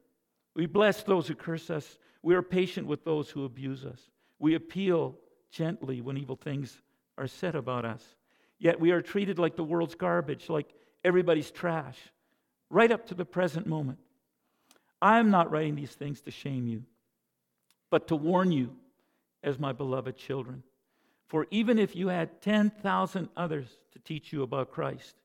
We 0.56 0.66
bless 0.66 1.04
those 1.04 1.28
who 1.28 1.36
curse 1.36 1.70
us. 1.70 1.98
We 2.22 2.36
are 2.36 2.42
patient 2.42 2.88
with 2.88 3.04
those 3.04 3.30
who 3.30 3.44
abuse 3.44 3.86
us. 3.86 4.00
We 4.40 4.56
appeal 4.56 5.18
gently 5.52 6.02
when 6.02 6.18
evil 6.18 6.38
things 6.38 6.82
are 7.18 7.28
said 7.28 7.56
about 7.56 7.86
us. 7.86 8.04
Yet 8.58 8.80
we 8.80 8.92
are 8.92 9.02
treated 9.02 9.38
like 9.38 9.56
the 9.56 9.64
world's 9.64 9.96
garbage, 9.96 10.50
like 10.50 10.74
everybody's 11.06 11.52
trash, 11.52 11.98
right 12.70 12.92
up 12.92 13.08
to 13.08 13.16
the 13.16 13.24
present 13.24 13.68
moment. 13.68 14.00
I'm 15.02 15.32
not 15.32 15.52
writing 15.52 15.76
these 15.76 15.94
things 15.94 16.20
to 16.22 16.32
shame 16.32 16.68
you 16.68 16.84
but 17.90 18.08
to 18.10 18.16
warn 18.18 18.52
you 18.52 18.76
as 19.44 19.58
my 19.58 19.72
beloved 19.72 20.18
children. 20.18 20.64
For 21.28 21.48
even 21.50 21.80
if 21.80 21.96
you 21.96 22.10
had 22.10 22.42
10,000 22.42 23.30
others 23.38 23.68
to 23.94 24.00
teach 24.00 24.34
you 24.34 24.44
about 24.44 24.72
Christ, 24.72 25.16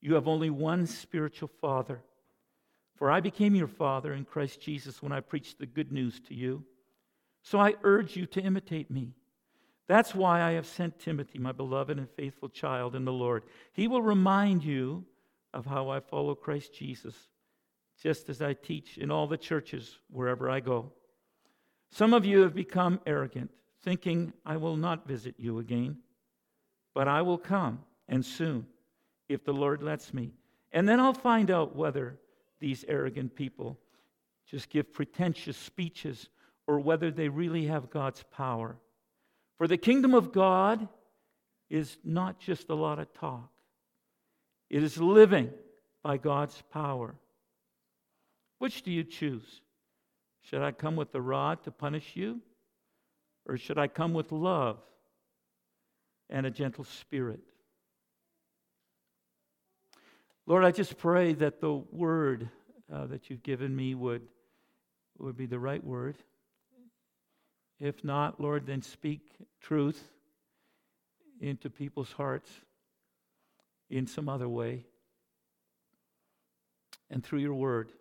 you 0.00 0.14
have 0.14 0.28
only 0.28 0.50
one 0.50 0.86
spiritual 0.86 1.50
father. 1.60 2.00
For 2.96 3.12
I 3.12 3.20
became 3.20 3.54
your 3.54 3.68
father 3.68 4.12
in 4.12 4.24
Christ 4.24 4.60
Jesus 4.60 5.02
when 5.02 5.12
I 5.12 5.20
preached 5.20 5.58
the 5.58 5.66
good 5.66 5.92
news 5.92 6.20
to 6.28 6.34
you. 6.34 6.64
So 7.42 7.58
I 7.60 7.74
urge 7.82 8.16
you 8.16 8.26
to 8.26 8.42
imitate 8.42 8.90
me. 8.90 9.12
That's 9.86 10.14
why 10.14 10.42
I 10.42 10.52
have 10.52 10.66
sent 10.66 10.98
Timothy, 10.98 11.38
my 11.38 11.52
beloved 11.52 11.96
and 11.96 12.10
faithful 12.10 12.48
child 12.48 12.94
in 12.94 13.04
the 13.04 13.12
Lord. 13.12 13.44
He 13.72 13.88
will 13.88 14.02
remind 14.02 14.62
you 14.62 15.04
of 15.52 15.66
how 15.66 15.88
I 15.88 16.00
follow 16.00 16.34
Christ 16.34 16.74
Jesus, 16.74 17.14
just 18.02 18.28
as 18.28 18.40
I 18.40 18.54
teach 18.54 18.98
in 18.98 19.10
all 19.10 19.26
the 19.26 19.36
churches 19.36 19.98
wherever 20.08 20.48
I 20.48 20.60
go. 20.60 20.92
Some 21.90 22.14
of 22.14 22.24
you 22.24 22.40
have 22.40 22.54
become 22.54 23.00
arrogant, 23.06 23.50
thinking, 23.82 24.32
I 24.46 24.56
will 24.56 24.76
not 24.76 25.06
visit 25.06 25.34
you 25.38 25.58
again, 25.58 25.98
but 26.94 27.08
I 27.08 27.22
will 27.22 27.38
come, 27.38 27.80
and 28.08 28.24
soon, 28.24 28.66
if 29.28 29.44
the 29.44 29.52
Lord 29.52 29.82
lets 29.82 30.14
me. 30.14 30.32
And 30.72 30.88
then 30.88 31.00
I'll 31.00 31.12
find 31.12 31.50
out 31.50 31.74
whether 31.74 32.18
these 32.60 32.84
arrogant 32.86 33.34
people 33.34 33.78
just 34.48 34.68
give 34.68 34.92
pretentious 34.92 35.56
speeches 35.56 36.28
or 36.66 36.78
whether 36.78 37.10
they 37.10 37.28
really 37.28 37.66
have 37.66 37.90
God's 37.90 38.22
power. 38.30 38.76
For 39.58 39.66
the 39.66 39.76
kingdom 39.76 40.14
of 40.14 40.32
God 40.32 40.88
is 41.68 41.98
not 42.04 42.38
just 42.38 42.70
a 42.70 42.74
lot 42.74 42.98
of 42.98 43.12
talk, 43.12 43.49
it 44.70 44.84
is 44.84 44.96
living 44.98 45.50
by 46.02 46.16
God's 46.16 46.62
power. 46.72 47.16
Which 48.58 48.82
do 48.82 48.92
you 48.92 49.04
choose? 49.04 49.60
Should 50.42 50.62
I 50.62 50.72
come 50.72 50.96
with 50.96 51.12
the 51.12 51.20
rod 51.20 51.64
to 51.64 51.70
punish 51.70 52.12
you? 52.14 52.40
Or 53.46 53.58
should 53.58 53.78
I 53.78 53.88
come 53.88 54.14
with 54.14 54.32
love 54.32 54.78
and 56.28 56.46
a 56.46 56.50
gentle 56.50 56.84
spirit? 56.84 57.40
Lord, 60.46 60.64
I 60.64 60.70
just 60.70 60.96
pray 60.98 61.32
that 61.34 61.60
the 61.60 61.72
word 61.72 62.48
uh, 62.92 63.06
that 63.06 63.28
you've 63.28 63.42
given 63.42 63.74
me 63.74 63.94
would, 63.94 64.22
would 65.18 65.36
be 65.36 65.46
the 65.46 65.58
right 65.58 65.82
word. 65.82 66.16
If 67.78 68.04
not, 68.04 68.40
Lord, 68.40 68.66
then 68.66 68.82
speak 68.82 69.20
truth 69.60 70.10
into 71.40 71.70
people's 71.70 72.12
hearts 72.12 72.50
in 73.90 74.06
some 74.06 74.28
other 74.28 74.48
way 74.48 74.86
and 77.10 77.24
through 77.24 77.40
your 77.40 77.54
word. 77.54 77.92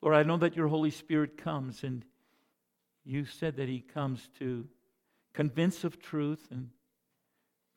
Lord, 0.00 0.14
I 0.14 0.22
know 0.22 0.36
that 0.36 0.56
your 0.56 0.68
Holy 0.68 0.90
Spirit 0.90 1.36
comes, 1.36 1.82
and 1.82 2.04
you 3.04 3.24
said 3.24 3.56
that 3.56 3.68
he 3.68 3.80
comes 3.80 4.28
to 4.38 4.66
convince 5.32 5.82
of 5.82 5.98
truth 5.98 6.46
and 6.50 6.70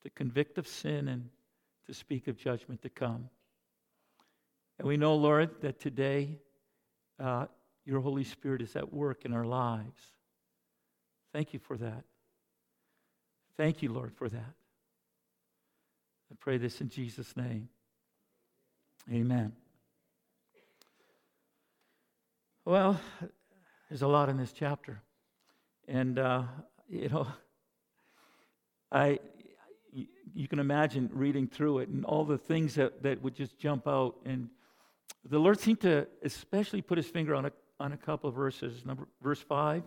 to 0.03 0.09
convict 0.11 0.57
of 0.57 0.67
sin 0.67 1.07
and 1.07 1.29
to 1.87 1.93
speak 1.93 2.27
of 2.27 2.37
judgment 2.37 2.81
to 2.83 2.89
come. 2.89 3.29
And 4.77 4.87
we 4.87 4.97
know, 4.97 5.15
Lord, 5.15 5.61
that 5.61 5.79
today 5.79 6.37
uh, 7.19 7.47
your 7.85 8.01
Holy 8.01 8.23
Spirit 8.23 8.61
is 8.61 8.75
at 8.75 8.93
work 8.93 9.25
in 9.25 9.33
our 9.33 9.45
lives. 9.45 10.01
Thank 11.33 11.53
you 11.53 11.59
for 11.59 11.77
that. 11.77 12.03
Thank 13.55 13.81
you, 13.81 13.91
Lord, 13.91 14.13
for 14.13 14.29
that. 14.29 14.53
I 16.31 16.35
pray 16.39 16.57
this 16.57 16.81
in 16.81 16.89
Jesus' 16.89 17.35
name. 17.37 17.69
Amen. 19.11 19.53
Well, 22.65 22.99
there's 23.89 24.01
a 24.01 24.07
lot 24.07 24.27
in 24.27 24.37
this 24.37 24.51
chapter. 24.51 25.01
And, 25.87 26.19
uh, 26.19 26.43
you 26.89 27.07
know, 27.07 27.27
I, 28.91 29.19
you 30.33 30.47
can 30.47 30.59
imagine 30.59 31.09
reading 31.13 31.47
through 31.47 31.79
it 31.79 31.89
and 31.89 32.03
all 32.03 32.25
the 32.25 32.37
things 32.37 32.75
that, 32.75 33.03
that 33.03 33.21
would 33.21 33.35
just 33.35 33.57
jump 33.57 33.87
out. 33.87 34.15
And 34.25 34.49
the 35.23 35.39
Lord 35.39 35.59
seemed 35.59 35.81
to 35.81 36.07
especially 36.23 36.81
put 36.81 36.97
his 36.97 37.07
finger 37.07 37.35
on 37.35 37.45
a, 37.45 37.51
on 37.79 37.93
a 37.93 37.97
couple 37.97 38.29
of 38.29 38.35
verses. 38.35 38.85
Number, 38.85 39.07
verse 39.21 39.41
5 39.41 39.83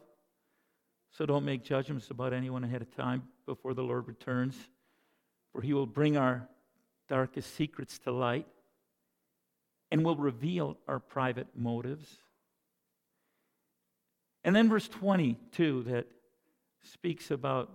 So 1.11 1.27
don't 1.27 1.45
make 1.45 1.63
judgments 1.63 2.11
about 2.11 2.33
anyone 2.33 2.65
ahead 2.65 2.81
of 2.81 2.95
time 2.97 3.25
before 3.47 3.75
the 3.75 3.83
Lord 3.83 4.09
returns, 4.09 4.57
for 5.53 5.61
he 5.63 5.73
will 5.73 5.87
bring 5.87 6.17
our 6.17 6.49
darkest 7.09 7.55
secrets 7.55 7.99
to 8.01 8.13
light 8.13 8.47
and 9.91 10.05
will 10.05 10.17
reveal 10.17 10.77
our 10.87 11.01
private 11.01 11.49
motives. 11.57 12.09
And 14.45 14.55
then 14.55 14.69
verse 14.69 14.89
22 14.89 15.85
that 15.85 16.07
speaks 16.83 17.31
about 17.31 17.71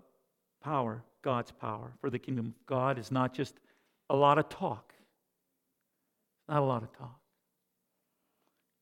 power, 0.63 1.03
God's 1.21 1.51
power. 1.51 1.91
For 2.01 2.09
the 2.09 2.19
kingdom 2.19 2.47
of 2.47 2.65
God 2.65 2.97
is 2.97 3.11
not 3.11 3.33
just 3.33 3.55
a 4.09 4.15
lot 4.15 4.37
of 4.37 4.49
talk. 4.49 4.93
It's 4.97 6.49
not 6.49 6.61
a 6.61 6.65
lot 6.65 6.83
of 6.83 6.91
talk. 6.97 7.19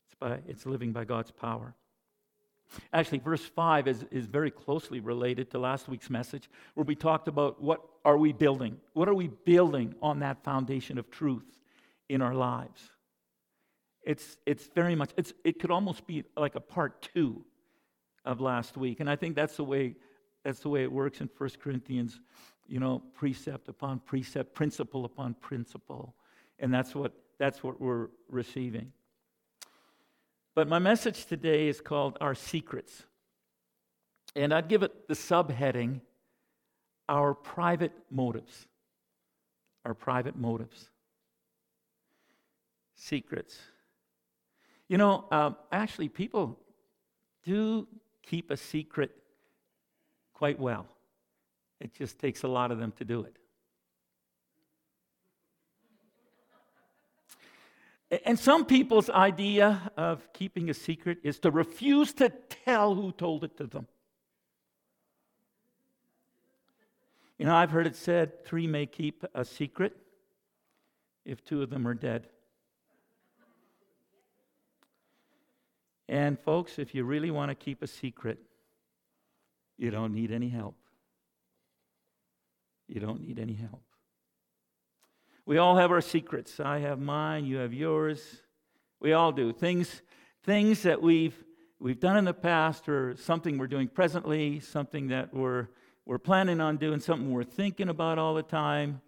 It's, 0.06 0.14
by, 0.18 0.38
it's 0.46 0.66
living 0.66 0.92
by 0.92 1.04
God's 1.04 1.30
power. 1.30 1.74
Actually, 2.92 3.18
verse 3.18 3.44
5 3.44 3.88
is, 3.88 4.04
is 4.10 4.26
very 4.26 4.50
closely 4.50 5.00
related 5.00 5.50
to 5.50 5.58
last 5.58 5.88
week's 5.88 6.10
message, 6.10 6.48
where 6.74 6.84
we 6.84 6.94
talked 6.94 7.28
about 7.28 7.62
what 7.62 7.80
are 8.04 8.18
we 8.18 8.32
building? 8.32 8.78
What 8.92 9.08
are 9.08 9.14
we 9.14 9.28
building 9.28 9.94
on 10.02 10.20
that 10.20 10.42
foundation 10.42 10.98
of 10.98 11.10
truth 11.10 11.46
in 12.08 12.20
our 12.20 12.34
lives? 12.34 12.90
It's, 14.02 14.36
it's 14.44 14.66
very 14.74 14.94
much, 14.94 15.10
it's, 15.16 15.32
it 15.44 15.58
could 15.58 15.70
almost 15.70 16.06
be 16.06 16.24
like 16.36 16.56
a 16.56 16.60
part 16.60 17.08
two 17.14 17.44
of 18.24 18.40
last 18.40 18.76
week. 18.76 19.00
And 19.00 19.08
I 19.08 19.16
think 19.16 19.34
that's 19.36 19.56
the 19.56 19.64
way 19.64 19.96
that's 20.44 20.60
the 20.60 20.68
way 20.68 20.82
it 20.82 20.92
works 20.92 21.20
in 21.20 21.30
1 21.38 21.50
Corinthians, 21.58 22.20
you 22.68 22.78
know, 22.78 23.02
precept 23.14 23.68
upon 23.68 23.98
precept, 24.00 24.54
principle 24.54 25.06
upon 25.06 25.32
principle. 25.34 26.14
And 26.58 26.72
that's 26.72 26.94
what 26.94 27.12
that's 27.38 27.62
what 27.62 27.80
we're 27.80 28.08
receiving. 28.28 28.92
But 30.54 30.68
my 30.68 30.78
message 30.78 31.26
today 31.26 31.66
is 31.66 31.80
called 31.80 32.16
Our 32.20 32.34
Secrets. 32.34 33.02
And 34.36 34.54
I'd 34.54 34.68
give 34.68 34.82
it 34.84 35.08
the 35.08 35.14
subheading 35.14 36.00
Our 37.08 37.34
Private 37.34 37.92
Motives. 38.10 38.66
Our 39.84 39.94
private 39.94 40.36
motives. 40.36 40.90
Secrets. 42.94 43.58
You 44.88 44.98
know, 44.98 45.24
um, 45.32 45.56
actually, 45.72 46.08
people 46.08 46.58
do 47.42 47.88
keep 48.22 48.50
a 48.50 48.56
secret 48.56 49.10
quite 50.34 50.58
well. 50.60 50.86
It 51.80 51.92
just 51.94 52.18
takes 52.18 52.44
a 52.44 52.48
lot 52.48 52.70
of 52.70 52.78
them 52.78 52.92
to 52.98 53.04
do 53.04 53.22
it. 53.24 53.36
And 58.24 58.38
some 58.38 58.66
people's 58.66 59.08
idea 59.08 59.90
of 59.96 60.32
keeping 60.32 60.68
a 60.68 60.74
secret 60.74 61.18
is 61.22 61.38
to 61.40 61.50
refuse 61.50 62.12
to 62.14 62.28
tell 62.64 62.94
who 62.94 63.12
told 63.12 63.44
it 63.44 63.56
to 63.56 63.66
them. 63.66 63.86
You 67.38 67.46
know, 67.46 67.54
I've 67.54 67.70
heard 67.70 67.86
it 67.86 67.96
said 67.96 68.44
three 68.44 68.66
may 68.66 68.86
keep 68.86 69.24
a 69.34 69.44
secret 69.44 69.96
if 71.24 71.44
two 71.44 71.62
of 71.62 71.70
them 71.70 71.88
are 71.88 71.94
dead. 71.94 72.28
And, 76.08 76.38
folks, 76.38 76.78
if 76.78 76.94
you 76.94 77.04
really 77.04 77.30
want 77.30 77.50
to 77.50 77.54
keep 77.54 77.82
a 77.82 77.86
secret, 77.86 78.38
you 79.78 79.90
don't 79.90 80.12
need 80.12 80.30
any 80.30 80.50
help. 80.50 80.76
You 82.86 83.00
don't 83.00 83.26
need 83.26 83.38
any 83.38 83.54
help. 83.54 83.82
We 85.46 85.58
all 85.58 85.76
have 85.76 85.90
our 85.90 86.00
secrets. 86.00 86.58
I 86.58 86.78
have 86.78 86.98
mine, 86.98 87.44
you 87.44 87.58
have 87.58 87.74
yours. 87.74 88.42
We 89.00 89.12
all 89.12 89.30
do. 89.30 89.52
Things, 89.52 90.02
things 90.42 90.82
that 90.84 91.02
we've, 91.02 91.36
we've 91.78 92.00
done 92.00 92.16
in 92.16 92.24
the 92.24 92.32
past 92.32 92.88
or 92.88 93.14
something 93.16 93.58
we're 93.58 93.66
doing 93.66 93.88
presently, 93.88 94.60
something 94.60 95.08
that 95.08 95.34
we're, 95.34 95.68
we're 96.06 96.18
planning 96.18 96.62
on 96.62 96.78
doing, 96.78 96.98
something 96.98 97.30
we're 97.30 97.44
thinking 97.44 97.90
about 97.90 98.18
all 98.18 98.34
the 98.34 98.42
time. 98.42 99.02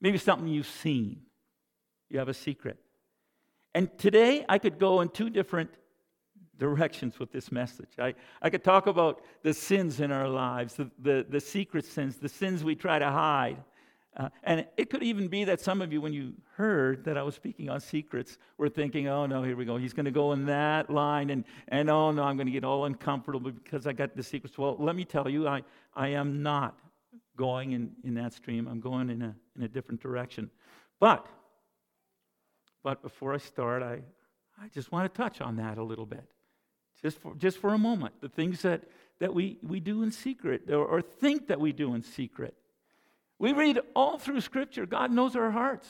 Maybe 0.00 0.18
something 0.18 0.48
you've 0.48 0.66
seen. 0.66 1.22
You 2.10 2.18
have 2.18 2.28
a 2.28 2.34
secret. 2.34 2.78
And 3.72 3.96
today 3.98 4.44
I 4.48 4.58
could 4.58 4.80
go 4.80 5.00
in 5.00 5.10
two 5.10 5.30
different 5.30 5.70
directions 6.58 7.20
with 7.20 7.30
this 7.30 7.52
message. 7.52 7.90
I, 7.98 8.14
I 8.42 8.50
could 8.50 8.64
talk 8.64 8.88
about 8.88 9.22
the 9.42 9.54
sins 9.54 10.00
in 10.00 10.10
our 10.10 10.28
lives, 10.28 10.74
the, 10.74 10.90
the, 10.98 11.24
the 11.28 11.40
secret 11.40 11.84
sins, 11.84 12.16
the 12.16 12.28
sins 12.28 12.64
we 12.64 12.74
try 12.74 12.98
to 12.98 13.10
hide. 13.10 13.62
Uh, 14.16 14.30
and 14.44 14.66
it 14.78 14.88
could 14.88 15.02
even 15.02 15.28
be 15.28 15.44
that 15.44 15.60
some 15.60 15.82
of 15.82 15.92
you, 15.92 16.00
when 16.00 16.12
you 16.12 16.32
heard 16.54 17.04
that 17.04 17.18
I 17.18 17.22
was 17.22 17.34
speaking 17.34 17.68
on 17.68 17.80
secrets, 17.80 18.38
were 18.56 18.70
thinking, 18.70 19.08
oh 19.08 19.26
no, 19.26 19.42
here 19.42 19.56
we 19.56 19.66
go. 19.66 19.76
He's 19.76 19.92
going 19.92 20.06
to 20.06 20.10
go 20.10 20.32
in 20.32 20.46
that 20.46 20.88
line, 20.88 21.28
and, 21.28 21.44
and 21.68 21.90
oh 21.90 22.10
no, 22.12 22.22
I'm 22.22 22.36
going 22.36 22.46
to 22.46 22.52
get 22.52 22.64
all 22.64 22.86
uncomfortable 22.86 23.50
because 23.50 23.86
I 23.86 23.92
got 23.92 24.16
the 24.16 24.22
secrets. 24.22 24.56
Well, 24.56 24.76
let 24.78 24.96
me 24.96 25.04
tell 25.04 25.28
you, 25.28 25.46
I, 25.46 25.62
I 25.94 26.08
am 26.08 26.42
not 26.42 26.78
going 27.36 27.72
in, 27.72 27.90
in 28.04 28.14
that 28.14 28.32
stream. 28.32 28.66
I'm 28.66 28.80
going 28.80 29.10
in 29.10 29.20
a, 29.20 29.34
in 29.54 29.64
a 29.64 29.68
different 29.68 30.00
direction. 30.00 30.50
But, 30.98 31.26
but 32.82 33.02
before 33.02 33.34
I 33.34 33.38
start, 33.38 33.82
I, 33.82 34.00
I 34.58 34.68
just 34.72 34.90
want 34.92 35.12
to 35.12 35.16
touch 35.16 35.42
on 35.42 35.56
that 35.56 35.76
a 35.76 35.82
little 35.82 36.06
bit 36.06 36.24
just 37.02 37.18
for, 37.18 37.34
just 37.34 37.58
for 37.58 37.74
a 37.74 37.78
moment, 37.78 38.14
the 38.20 38.28
things 38.28 38.62
that, 38.62 38.82
that 39.20 39.34
we, 39.34 39.58
we 39.62 39.80
do 39.80 40.02
in 40.02 40.10
secret 40.10 40.70
or, 40.70 40.84
or 40.84 41.02
think 41.02 41.48
that 41.48 41.60
we 41.60 41.72
do 41.72 41.94
in 41.94 42.02
secret. 42.02 42.54
We 43.38 43.52
read 43.52 43.80
all 43.94 44.18
through 44.18 44.40
Scripture, 44.40 44.86
God 44.86 45.10
knows 45.10 45.36
our 45.36 45.50
hearts. 45.50 45.88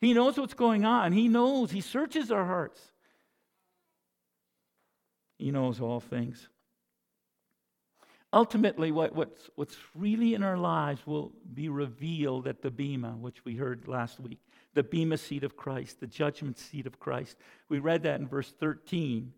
He 0.00 0.12
knows 0.12 0.36
what's 0.36 0.54
going 0.54 0.84
on. 0.84 1.12
He 1.12 1.28
knows, 1.28 1.70
He 1.70 1.80
searches 1.80 2.30
our 2.30 2.44
hearts. 2.44 2.80
He 5.38 5.50
knows 5.50 5.80
all 5.80 6.00
things. 6.00 6.48
Ultimately, 8.32 8.90
what, 8.90 9.14
what's, 9.14 9.48
what's 9.54 9.76
really 9.94 10.34
in 10.34 10.42
our 10.42 10.58
lives 10.58 11.06
will 11.06 11.32
be 11.54 11.68
revealed 11.68 12.48
at 12.48 12.62
the 12.62 12.70
Bema, 12.70 13.12
which 13.12 13.44
we 13.44 13.54
heard 13.54 13.86
last 13.86 14.18
week. 14.18 14.40
The 14.74 14.82
Bema 14.82 15.16
seat 15.16 15.44
of 15.44 15.56
Christ, 15.56 16.00
the 16.00 16.06
judgment 16.06 16.58
seat 16.58 16.86
of 16.86 16.98
Christ. 16.98 17.36
We 17.68 17.78
read 17.78 18.02
that 18.02 18.20
in 18.20 18.26
verse 18.26 18.52
13 18.58 19.32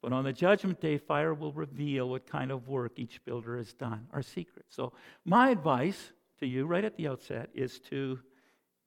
but 0.00 0.12
on 0.12 0.24
the 0.24 0.32
judgment 0.32 0.80
day, 0.80 0.98
fire 0.98 1.34
will 1.34 1.52
reveal 1.52 2.08
what 2.08 2.26
kind 2.26 2.50
of 2.52 2.68
work 2.68 2.92
each 2.98 3.24
builder 3.24 3.56
has 3.56 3.72
done, 3.72 4.06
our 4.12 4.22
secret. 4.22 4.66
So, 4.68 4.92
my 5.24 5.50
advice 5.50 6.12
to 6.38 6.46
you 6.46 6.66
right 6.66 6.84
at 6.84 6.96
the 6.96 7.08
outset 7.08 7.50
is 7.54 7.78
to 7.90 8.18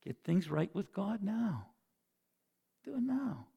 get 0.04 0.18
things 0.24 0.50
right 0.50 0.74
with 0.74 0.94
God 0.94 1.24
now. 1.24 1.68
Do 2.84 2.96
it 2.96 3.04
now. 3.04 3.48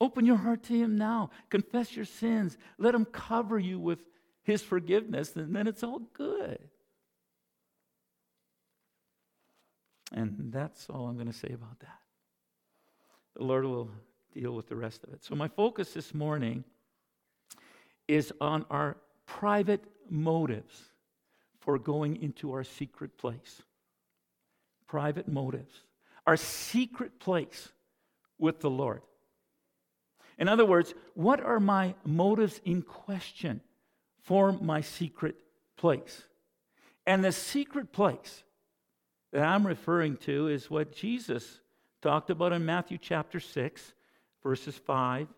Open 0.00 0.24
your 0.24 0.36
heart 0.36 0.62
to 0.64 0.72
Him 0.74 0.96
now. 0.96 1.30
Confess 1.50 1.94
your 1.94 2.04
sins. 2.04 2.56
Let 2.78 2.94
Him 2.94 3.04
cover 3.04 3.58
you 3.58 3.78
with 3.78 3.98
His 4.42 4.62
forgiveness, 4.62 5.36
and 5.36 5.54
then 5.54 5.66
it's 5.66 5.82
all 5.82 6.00
good. 6.14 6.58
And 10.12 10.50
that's 10.52 10.88
all 10.88 11.06
I'm 11.06 11.14
going 11.14 11.26
to 11.26 11.32
say 11.32 11.52
about 11.52 11.78
that. 11.80 11.98
The 13.36 13.44
Lord 13.44 13.64
will 13.64 13.90
deal 14.32 14.52
with 14.52 14.68
the 14.68 14.76
rest 14.76 15.04
of 15.04 15.12
it. 15.12 15.24
So, 15.24 15.34
my 15.34 15.48
focus 15.48 15.92
this 15.92 16.14
morning 16.14 16.64
is 18.08 18.32
on 18.40 18.64
our 18.70 18.96
private 19.26 19.84
motives 20.08 20.89
for 21.60 21.78
going 21.78 22.22
into 22.22 22.52
our 22.52 22.64
secret 22.64 23.16
place. 23.16 23.62
Private 24.86 25.28
motives. 25.28 25.74
Our 26.26 26.36
secret 26.36 27.20
place 27.20 27.68
with 28.38 28.60
the 28.60 28.70
Lord. 28.70 29.02
In 30.38 30.48
other 30.48 30.64
words, 30.64 30.94
what 31.14 31.40
are 31.40 31.60
my 31.60 31.94
motives 32.04 32.60
in 32.64 32.82
question 32.82 33.60
for 34.22 34.52
my 34.52 34.80
secret 34.80 35.36
place? 35.76 36.24
And 37.06 37.22
the 37.22 37.32
secret 37.32 37.92
place 37.92 38.42
that 39.32 39.44
I'm 39.44 39.66
referring 39.66 40.16
to 40.18 40.48
is 40.48 40.70
what 40.70 40.92
Jesus 40.94 41.60
talked 42.00 42.30
about 42.30 42.52
in 42.52 42.64
Matthew 42.64 42.98
chapter 42.98 43.38
6, 43.38 43.92
verses 44.42 44.76
5 44.76 45.28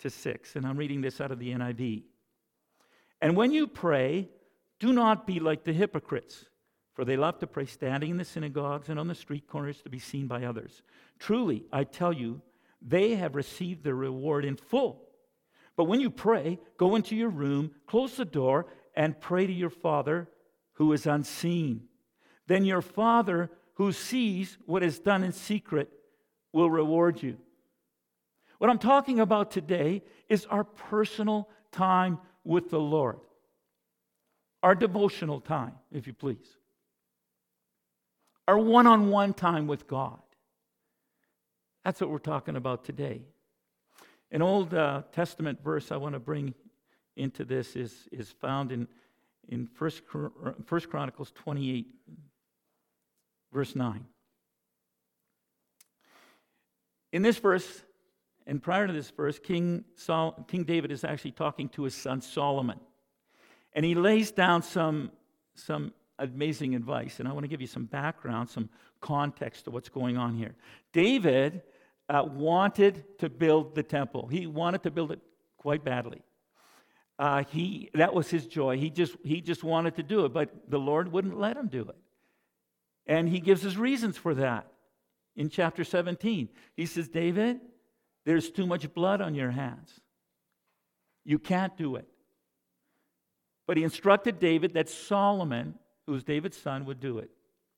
to 0.00 0.10
6. 0.10 0.56
And 0.56 0.66
I'm 0.66 0.76
reading 0.76 1.00
this 1.00 1.20
out 1.20 1.30
of 1.30 1.38
the 1.38 1.52
NIV. 1.52 2.02
And 3.20 3.36
when 3.36 3.52
you 3.52 3.66
pray, 3.66 4.28
do 4.78 4.92
not 4.92 5.26
be 5.26 5.40
like 5.40 5.64
the 5.64 5.72
hypocrites, 5.72 6.46
for 6.94 7.04
they 7.04 7.16
love 7.16 7.38
to 7.38 7.46
pray 7.46 7.66
standing 7.66 8.10
in 8.10 8.16
the 8.16 8.24
synagogues 8.24 8.88
and 8.88 8.98
on 8.98 9.08
the 9.08 9.14
street 9.14 9.46
corners 9.46 9.80
to 9.82 9.90
be 9.90 9.98
seen 9.98 10.26
by 10.26 10.44
others. 10.44 10.82
Truly, 11.18 11.64
I 11.72 11.84
tell 11.84 12.12
you, 12.12 12.42
they 12.80 13.16
have 13.16 13.34
received 13.34 13.84
their 13.84 13.94
reward 13.94 14.44
in 14.44 14.56
full. 14.56 15.04
But 15.76 15.84
when 15.84 16.00
you 16.00 16.10
pray, 16.10 16.58
go 16.76 16.96
into 16.96 17.14
your 17.14 17.28
room, 17.28 17.72
close 17.86 18.16
the 18.16 18.24
door, 18.24 18.66
and 18.94 19.20
pray 19.20 19.46
to 19.46 19.52
your 19.52 19.70
Father 19.70 20.28
who 20.74 20.92
is 20.92 21.06
unseen. 21.06 21.84
Then 22.46 22.64
your 22.64 22.82
Father 22.82 23.50
who 23.74 23.92
sees 23.92 24.58
what 24.66 24.82
is 24.82 24.98
done 24.98 25.22
in 25.22 25.32
secret 25.32 25.88
will 26.52 26.70
reward 26.70 27.22
you. 27.22 27.36
What 28.58 28.70
I'm 28.70 28.78
talking 28.78 29.20
about 29.20 29.52
today 29.52 30.02
is 30.28 30.46
our 30.46 30.64
personal 30.64 31.48
time 31.70 32.18
with 32.42 32.70
the 32.70 32.80
Lord, 32.80 33.20
our 34.62 34.74
devotional 34.74 35.40
time, 35.40 35.72
if 35.92 36.06
you 36.06 36.12
please, 36.12 36.56
our 38.46 38.58
one 38.58 38.86
on 38.86 39.10
one 39.10 39.34
time 39.34 39.66
with 39.66 39.86
God. 39.86 40.20
That's 41.84 42.00
what 42.00 42.10
we're 42.10 42.18
talking 42.18 42.56
about 42.56 42.84
today. 42.84 43.22
An 44.30 44.42
Old 44.42 44.74
uh, 44.74 45.02
Testament 45.12 45.62
verse 45.62 45.90
I 45.90 45.96
want 45.96 46.14
to 46.14 46.18
bring 46.18 46.54
into 47.16 47.44
this 47.44 47.76
is, 47.76 48.08
is 48.12 48.30
found 48.30 48.72
in, 48.72 48.88
in 49.48 49.66
First, 49.66 50.02
First 50.66 50.90
Chronicles 50.90 51.32
28, 51.34 51.86
verse 53.52 53.74
9. 53.74 54.04
In 57.12 57.22
this 57.22 57.38
verse, 57.38 57.82
and 58.46 58.62
prior 58.62 58.86
to 58.86 58.92
this 58.92 59.10
verse, 59.10 59.38
King, 59.38 59.84
Sol- 59.94 60.44
King 60.48 60.64
David 60.64 60.92
is 60.92 61.04
actually 61.04 61.32
talking 61.32 61.68
to 61.70 61.84
his 61.84 61.94
son 61.94 62.20
Solomon. 62.20 62.80
And 63.78 63.84
he 63.84 63.94
lays 63.94 64.32
down 64.32 64.62
some, 64.62 65.12
some 65.54 65.92
amazing 66.18 66.74
advice. 66.74 67.20
And 67.20 67.28
I 67.28 67.32
want 67.32 67.44
to 67.44 67.48
give 67.48 67.60
you 67.60 67.68
some 67.68 67.84
background, 67.84 68.50
some 68.50 68.70
context 69.00 69.66
to 69.66 69.70
what's 69.70 69.88
going 69.88 70.16
on 70.16 70.34
here. 70.34 70.56
David 70.92 71.62
uh, 72.08 72.24
wanted 72.28 73.04
to 73.20 73.28
build 73.28 73.76
the 73.76 73.84
temple, 73.84 74.26
he 74.26 74.48
wanted 74.48 74.82
to 74.82 74.90
build 74.90 75.12
it 75.12 75.20
quite 75.58 75.84
badly. 75.84 76.22
Uh, 77.20 77.44
he, 77.50 77.88
that 77.94 78.12
was 78.12 78.28
his 78.28 78.48
joy. 78.48 78.78
He 78.78 78.90
just, 78.90 79.14
he 79.22 79.40
just 79.40 79.62
wanted 79.62 79.94
to 79.94 80.02
do 80.02 80.24
it, 80.24 80.32
but 80.32 80.50
the 80.68 80.80
Lord 80.80 81.12
wouldn't 81.12 81.38
let 81.38 81.56
him 81.56 81.68
do 81.68 81.82
it. 81.82 81.96
And 83.06 83.28
he 83.28 83.38
gives 83.38 83.62
his 83.62 83.76
reasons 83.76 84.16
for 84.16 84.34
that 84.34 84.66
in 85.36 85.50
chapter 85.50 85.84
17. 85.84 86.48
He 86.76 86.86
says, 86.86 87.06
David, 87.06 87.60
there's 88.26 88.50
too 88.50 88.66
much 88.66 88.92
blood 88.92 89.20
on 89.20 89.36
your 89.36 89.52
hands. 89.52 90.00
You 91.24 91.38
can't 91.38 91.76
do 91.76 91.94
it. 91.94 92.08
But 93.68 93.76
he 93.76 93.84
instructed 93.84 94.40
David 94.40 94.74
that 94.74 94.88
Solomon, 94.88 95.74
who 96.06 96.12
was 96.12 96.24
David's 96.24 96.56
son, 96.56 96.86
would 96.86 96.98
do 96.98 97.18
it, 97.18 97.30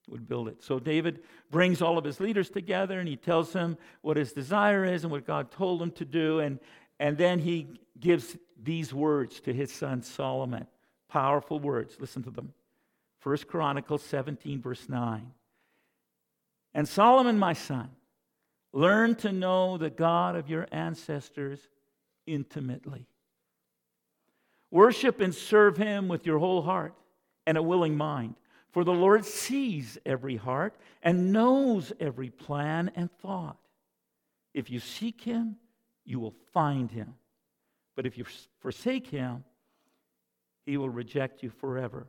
would 0.08 0.26
build 0.26 0.48
it. 0.48 0.62
So 0.62 0.78
David 0.78 1.20
brings 1.50 1.82
all 1.82 1.98
of 1.98 2.04
his 2.04 2.18
leaders 2.18 2.48
together 2.48 2.98
and 2.98 3.08
he 3.08 3.16
tells 3.16 3.52
them 3.52 3.76
what 4.00 4.16
his 4.16 4.32
desire 4.32 4.86
is 4.86 5.02
and 5.02 5.12
what 5.12 5.26
God 5.26 5.50
told 5.50 5.82
him 5.82 5.90
to 5.92 6.06
do. 6.06 6.38
And, 6.40 6.58
and 6.98 7.18
then 7.18 7.40
he 7.40 7.80
gives 7.98 8.38
these 8.62 8.94
words 8.94 9.40
to 9.40 9.52
his 9.52 9.70
son 9.70 10.02
Solomon. 10.02 10.66
Powerful 11.08 11.60
words. 11.60 11.96
Listen 12.00 12.22
to 12.22 12.30
them. 12.30 12.54
First 13.18 13.48
Chronicles 13.48 14.02
17, 14.04 14.62
verse 14.62 14.88
9. 14.88 15.32
And 16.72 16.88
Solomon, 16.88 17.38
my 17.38 17.52
son, 17.52 17.90
Learn 18.72 19.16
to 19.16 19.32
know 19.32 19.76
the 19.76 19.90
God 19.90 20.36
of 20.36 20.48
your 20.48 20.66
ancestors 20.70 21.58
intimately. 22.26 23.06
Worship 24.70 25.20
and 25.20 25.34
serve 25.34 25.76
him 25.76 26.08
with 26.08 26.26
your 26.26 26.38
whole 26.38 26.62
heart 26.62 26.94
and 27.46 27.58
a 27.58 27.62
willing 27.62 27.96
mind. 27.96 28.36
For 28.72 28.84
the 28.84 28.92
Lord 28.92 29.24
sees 29.24 29.98
every 30.06 30.36
heart 30.36 30.76
and 31.02 31.32
knows 31.32 31.92
every 31.98 32.30
plan 32.30 32.90
and 32.94 33.10
thought. 33.18 33.58
If 34.54 34.70
you 34.70 34.78
seek 34.78 35.20
him, 35.20 35.56
you 36.04 36.20
will 36.20 36.34
find 36.52 36.90
him. 36.90 37.14
But 37.96 38.06
if 38.06 38.16
you 38.16 38.24
forsake 38.60 39.08
him, 39.08 39.44
he 40.64 40.76
will 40.76 40.90
reject 40.90 41.42
you 41.42 41.50
forever. 41.50 42.06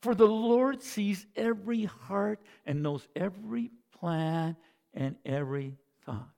For 0.00 0.14
the 0.14 0.26
Lord 0.26 0.82
sees 0.82 1.26
every 1.34 1.84
heart 1.84 2.40
and 2.64 2.82
knows 2.82 3.08
every 3.16 3.70
plan, 3.98 4.56
and 4.94 5.16
every 5.24 5.76
thought. 6.04 6.30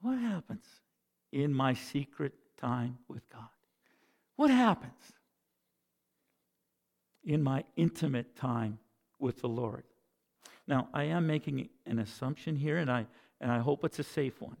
What 0.00 0.18
happens 0.18 0.64
in 1.42 1.52
my 1.52 1.74
secret 1.74 2.32
time 2.56 2.96
with 3.08 3.28
God? 3.30 3.48
What 4.36 4.50
happens 4.50 5.12
in 7.24 7.42
my 7.42 7.64
intimate 7.76 8.36
time 8.36 8.78
with 9.18 9.42
the 9.42 9.48
Lord? 9.48 9.84
Now, 10.66 10.88
I 10.94 11.04
am 11.04 11.26
making 11.26 11.68
an 11.84 11.98
assumption 11.98 12.56
here, 12.56 12.78
and 12.78 12.90
I, 12.90 13.06
and 13.40 13.52
I 13.52 13.58
hope 13.58 13.84
it's 13.84 13.98
a 13.98 14.02
safe 14.02 14.40
one. 14.40 14.56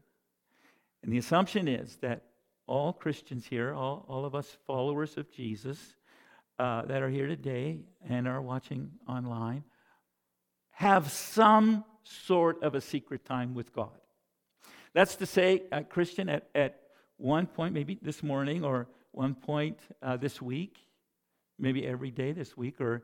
And 1.02 1.10
the 1.10 1.16
assumption 1.16 1.66
is 1.66 1.96
that 2.02 2.24
all 2.66 2.92
Christians 2.92 3.46
here, 3.46 3.72
all, 3.72 4.04
all 4.06 4.26
of 4.26 4.34
us 4.34 4.58
followers 4.66 5.16
of 5.16 5.30
Jesus 5.32 5.78
uh, 6.58 6.82
that 6.82 7.02
are 7.02 7.08
here 7.08 7.26
today 7.26 7.80
and 8.06 8.28
are 8.28 8.42
watching 8.42 8.90
online, 9.08 9.64
have 10.72 11.10
some 11.10 11.84
sort 12.02 12.62
of 12.62 12.74
a 12.74 12.82
secret 12.82 13.24
time 13.24 13.54
with 13.54 13.72
God. 13.72 13.98
That's 14.96 15.16
to 15.16 15.26
say, 15.26 15.64
a 15.72 15.84
Christian, 15.84 16.30
at, 16.30 16.48
at 16.54 16.80
one 17.18 17.46
point, 17.46 17.74
maybe 17.74 17.98
this 18.00 18.22
morning 18.22 18.64
or 18.64 18.88
one 19.12 19.34
point 19.34 19.78
uh, 20.02 20.16
this 20.16 20.40
week, 20.40 20.78
maybe 21.58 21.86
every 21.86 22.10
day 22.10 22.32
this 22.32 22.56
week, 22.56 22.80
or 22.80 23.02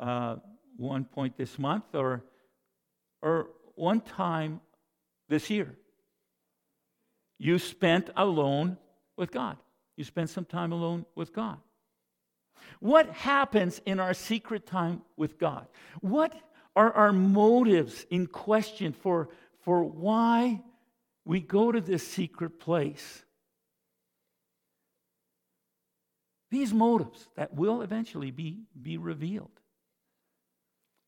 uh, 0.00 0.38
one 0.76 1.04
point 1.04 1.36
this 1.36 1.56
month, 1.56 1.84
or, 1.94 2.24
or 3.22 3.50
one 3.76 4.00
time 4.00 4.60
this 5.28 5.48
year, 5.50 5.76
you 7.38 7.60
spent 7.60 8.10
alone 8.16 8.76
with 9.16 9.30
God. 9.30 9.56
You 9.96 10.02
spent 10.02 10.30
some 10.30 10.44
time 10.44 10.72
alone 10.72 11.06
with 11.14 11.32
God. 11.32 11.58
What 12.80 13.08
happens 13.08 13.80
in 13.86 14.00
our 14.00 14.14
secret 14.14 14.66
time 14.66 15.02
with 15.16 15.38
God? 15.38 15.68
What 16.00 16.34
are 16.74 16.92
our 16.92 17.12
motives 17.12 18.04
in 18.10 18.26
question 18.26 18.92
for, 18.92 19.28
for 19.60 19.84
why 19.84 20.62
we 21.24 21.40
go 21.40 21.70
to 21.70 21.80
this 21.80 22.06
secret 22.06 22.60
place? 22.60 23.24
These 26.50 26.72
motives 26.72 27.28
that 27.36 27.54
will 27.54 27.82
eventually 27.82 28.30
be, 28.30 28.64
be 28.80 28.96
revealed. 28.96 29.60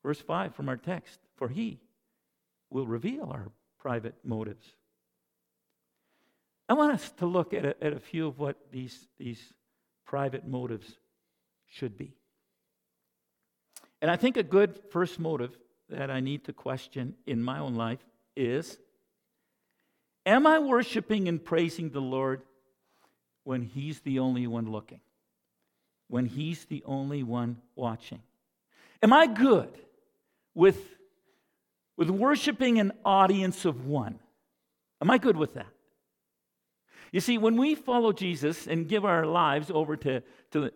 Verse 0.02 0.20
5 0.20 0.54
from 0.54 0.68
our 0.68 0.76
text 0.76 1.18
For 1.36 1.48
he 1.48 1.80
will 2.70 2.86
reveal 2.86 3.30
our 3.30 3.50
private 3.78 4.14
motives. 4.24 4.66
I 6.68 6.74
want 6.74 6.94
us 6.94 7.10
to 7.18 7.26
look 7.26 7.52
at 7.52 7.64
a, 7.64 7.84
at 7.84 7.92
a 7.92 8.00
few 8.00 8.26
of 8.26 8.38
what 8.38 8.56
these, 8.70 9.08
these 9.18 9.52
private 10.06 10.46
motives 10.46 10.96
should 11.66 11.98
be. 11.98 12.14
And 14.00 14.10
I 14.10 14.16
think 14.16 14.36
a 14.36 14.42
good 14.42 14.80
first 14.90 15.18
motive 15.18 15.56
that 15.88 16.10
I 16.10 16.20
need 16.20 16.44
to 16.44 16.52
question 16.52 17.14
in 17.26 17.42
my 17.42 17.58
own 17.58 17.74
life 17.74 18.04
is 18.36 18.78
Am 20.24 20.46
I 20.46 20.58
worshiping 20.58 21.28
and 21.28 21.44
praising 21.44 21.90
the 21.90 22.00
Lord 22.00 22.42
when 23.44 23.62
He's 23.62 24.00
the 24.00 24.20
only 24.20 24.46
one 24.46 24.70
looking? 24.70 25.00
When 26.08 26.26
He's 26.26 26.64
the 26.66 26.82
only 26.86 27.22
one 27.22 27.58
watching? 27.74 28.22
Am 29.02 29.12
I 29.12 29.26
good 29.26 29.70
with, 30.54 30.78
with 31.96 32.08
worshiping 32.08 32.78
an 32.78 32.92
audience 33.04 33.64
of 33.64 33.86
one? 33.86 34.20
Am 35.00 35.10
I 35.10 35.18
good 35.18 35.36
with 35.36 35.54
that? 35.54 35.66
You 37.10 37.20
see, 37.20 37.36
when 37.36 37.56
we 37.56 37.74
follow 37.74 38.12
Jesus 38.12 38.66
and 38.66 38.88
give 38.88 39.04
our 39.04 39.26
lives 39.26 39.70
over 39.70 39.96
to, 39.96 40.22
to 40.52 40.70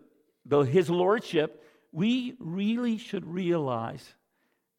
the, 0.45 0.59
his 0.59 0.89
lordship, 0.89 1.63
we 1.91 2.35
really 2.39 2.97
should 2.97 3.25
realize 3.25 4.05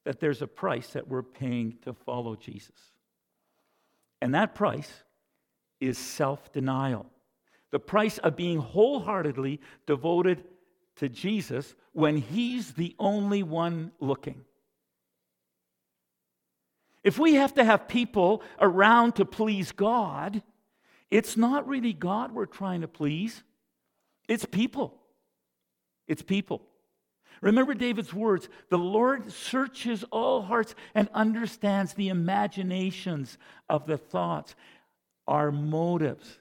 that 0.04 0.20
there's 0.20 0.42
a 0.42 0.46
price 0.46 0.90
that 0.90 1.08
we're 1.08 1.22
paying 1.22 1.78
to 1.82 1.92
follow 1.92 2.36
Jesus. 2.36 2.76
And 4.20 4.34
that 4.34 4.54
price 4.54 4.90
is 5.80 5.98
self 5.98 6.52
denial. 6.52 7.06
The 7.70 7.78
price 7.78 8.18
of 8.18 8.36
being 8.36 8.58
wholeheartedly 8.58 9.60
devoted 9.86 10.44
to 10.96 11.08
Jesus 11.08 11.74
when 11.92 12.16
He's 12.16 12.72
the 12.72 12.94
only 12.98 13.42
one 13.42 13.92
looking. 14.00 14.44
If 17.04 17.18
we 17.18 17.34
have 17.34 17.54
to 17.54 17.64
have 17.64 17.88
people 17.88 18.42
around 18.60 19.16
to 19.16 19.24
please 19.24 19.72
God, 19.72 20.42
it's 21.10 21.36
not 21.36 21.66
really 21.66 21.92
God 21.92 22.32
we're 22.32 22.46
trying 22.46 22.82
to 22.82 22.88
please, 22.88 23.42
it's 24.28 24.44
people. 24.44 24.94
It's 26.06 26.22
people. 26.22 26.62
Remember 27.40 27.74
David's 27.74 28.12
words 28.12 28.48
the 28.68 28.78
Lord 28.78 29.30
searches 29.30 30.04
all 30.10 30.42
hearts 30.42 30.74
and 30.94 31.08
understands 31.14 31.94
the 31.94 32.08
imaginations 32.08 33.38
of 33.68 33.86
the 33.86 33.98
thoughts, 33.98 34.54
our 35.26 35.52
motives. 35.52 36.38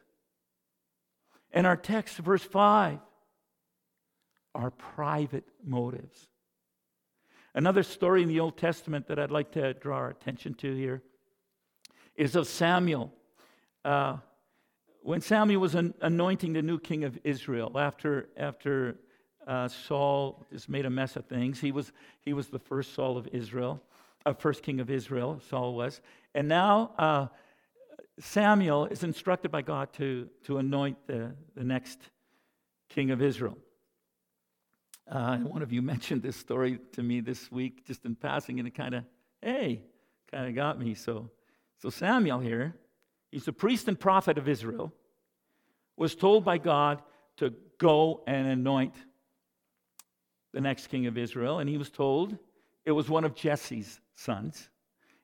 And 1.52 1.66
our 1.66 1.78
text, 1.78 2.18
verse 2.18 2.44
5, 2.44 3.00
our 4.54 4.72
private 4.72 5.46
motives. 5.64 6.28
Another 7.54 7.84
story 7.84 8.22
in 8.22 8.28
the 8.28 8.40
Old 8.40 8.58
Testament 8.58 9.08
that 9.08 9.18
I'd 9.18 9.32
like 9.32 9.52
to 9.54 9.74
draw 9.74 9.98
our 9.98 10.10
attention 10.10 10.54
to 10.56 10.76
here 10.76 11.02
is 12.16 12.36
of 12.36 12.48
Samuel. 12.48 13.12
Uh, 13.86 14.18
when 15.02 15.22
Samuel 15.22 15.62
was 15.62 15.74
an, 15.74 15.94
anointing 16.02 16.54
the 16.54 16.62
new 16.62 16.80
king 16.80 17.04
of 17.04 17.18
Israel 17.24 17.80
after, 17.80 18.30
after 18.36 18.98
uh, 19.48 19.68
Saul 19.70 20.46
just 20.52 20.68
made 20.68 20.86
a 20.86 20.90
mess 20.90 21.16
of 21.16 21.26
things. 21.26 21.60
He 21.60 21.72
was, 21.72 21.92
he 22.22 22.34
was 22.34 22.50
the 22.50 22.60
first 22.60 22.94
Saul 22.94 23.18
of 23.18 23.28
Israel, 23.32 23.82
uh, 24.26 24.34
first 24.34 24.62
king 24.62 24.80
of 24.80 24.90
Israel, 24.90 25.42
Saul 25.50 25.74
was. 25.74 26.02
And 26.36 26.48
now 26.50 26.92
uh, 26.98 27.28
Samuel 28.20 28.86
is 28.86 29.04
instructed 29.04 29.50
by 29.50 29.62
God 29.62 29.94
to, 29.94 30.30
to 30.44 30.58
anoint 30.58 30.98
the, 31.08 31.34
the 31.56 31.64
next 31.64 32.00
king 32.90 33.12
of 33.12 33.22
Israel. 33.22 33.58
Uh, 35.10 35.38
one 35.38 35.62
of 35.62 35.72
you 35.72 35.82
mentioned 35.94 36.22
this 36.22 36.36
story 36.36 36.80
to 36.92 37.02
me 37.02 37.22
this 37.22 37.50
week, 37.50 37.86
just 37.86 38.04
in 38.06 38.16
passing, 38.16 38.60
and 38.60 38.68
it 38.68 38.76
kind 38.76 38.96
of, 38.96 39.06
hey, 39.42 39.82
kind 40.30 40.48
of 40.48 40.56
got 40.56 40.78
me. 40.78 40.94
So, 40.94 41.30
so 41.82 41.90
Samuel 41.90 42.40
here, 42.40 42.76
he's 43.32 43.48
a 43.48 43.54
priest 43.54 43.88
and 43.88 43.98
prophet 43.98 44.38
of 44.38 44.50
Israel, 44.50 44.92
was 45.96 46.16
told 46.16 46.44
by 46.44 46.58
God 46.58 47.02
to 47.38 47.54
go 47.78 48.24
and 48.28 48.48
anoint 48.48 48.96
the 50.54 50.62
next 50.62 50.88
king 50.88 51.08
of 51.08 51.18
Israel, 51.18 51.60
and 51.60 51.70
he 51.70 51.78
was 51.78 51.90
told 51.90 52.38
it 52.86 52.92
was 52.92 53.10
one 53.10 53.26
of 53.26 53.36
Jesse's 53.36 54.00
sons. 54.16 54.70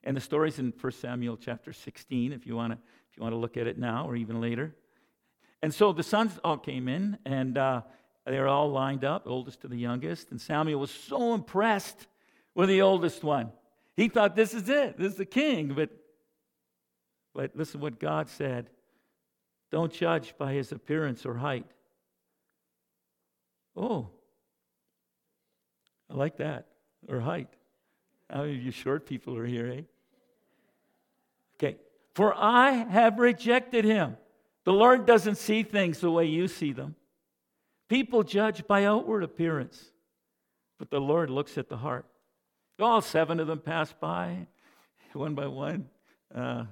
And 0.02 0.16
the 0.16 0.20
story's 0.20 0.58
in 0.58 0.72
1 0.78 0.92
Samuel 0.92 1.36
chapter 1.36 1.72
16, 1.72 2.32
if 2.32 2.46
you 2.46 2.54
want 2.56 2.72
to 2.72 2.78
if 3.14 3.18
you 3.18 3.22
want 3.22 3.32
to 3.32 3.38
look 3.38 3.56
at 3.56 3.68
it 3.68 3.78
now 3.78 4.08
or 4.08 4.16
even 4.16 4.40
later. 4.40 4.74
And 5.62 5.72
so 5.72 5.92
the 5.92 6.02
sons 6.02 6.36
all 6.42 6.58
came 6.58 6.88
in, 6.88 7.16
and 7.24 7.56
uh, 7.56 7.82
they 8.26 8.40
were 8.40 8.48
all 8.48 8.72
lined 8.72 9.04
up, 9.04 9.22
oldest 9.26 9.60
to 9.60 9.68
the 9.68 9.76
youngest. 9.76 10.32
And 10.32 10.40
Samuel 10.40 10.80
was 10.80 10.90
so 10.90 11.32
impressed 11.32 12.08
with 12.56 12.68
the 12.68 12.82
oldest 12.82 13.22
one. 13.22 13.52
He 13.96 14.08
thought, 14.08 14.34
this 14.34 14.52
is 14.52 14.68
it, 14.68 14.98
this 14.98 15.12
is 15.12 15.18
the 15.18 15.24
king. 15.24 15.74
But, 15.74 15.90
but 17.34 17.54
listen 17.54 17.80
what 17.80 18.00
God 18.00 18.28
said 18.28 18.68
don't 19.70 19.92
judge 19.92 20.34
by 20.38 20.52
his 20.52 20.70
appearance 20.70 21.24
or 21.24 21.34
height. 21.34 21.66
Oh, 23.76 24.10
I 26.14 26.16
like 26.16 26.36
that. 26.36 26.66
Or 27.08 27.20
height. 27.20 27.48
How 28.30 28.42
many 28.42 28.56
of 28.56 28.62
you 28.62 28.70
short 28.70 29.06
people 29.06 29.36
are 29.36 29.44
here, 29.44 29.66
eh? 29.66 29.82
Okay. 31.56 31.76
For 32.14 32.34
I 32.34 32.70
have 32.70 33.18
rejected 33.18 33.84
him. 33.84 34.16
The 34.64 34.72
Lord 34.72 35.06
doesn't 35.06 35.36
see 35.36 35.62
things 35.62 36.00
the 36.00 36.10
way 36.10 36.24
you 36.26 36.48
see 36.48 36.72
them. 36.72 36.94
People 37.88 38.22
judge 38.22 38.66
by 38.66 38.84
outward 38.84 39.22
appearance, 39.22 39.92
but 40.78 40.90
the 40.90 41.00
Lord 41.00 41.28
looks 41.28 41.58
at 41.58 41.68
the 41.68 41.76
heart. 41.76 42.06
All 42.80 43.02
seven 43.02 43.40
of 43.40 43.46
them 43.46 43.58
passed 43.58 44.00
by, 44.00 44.46
one 45.12 45.34
by 45.34 45.46
one. 45.46 45.88
Uh, 46.34 46.64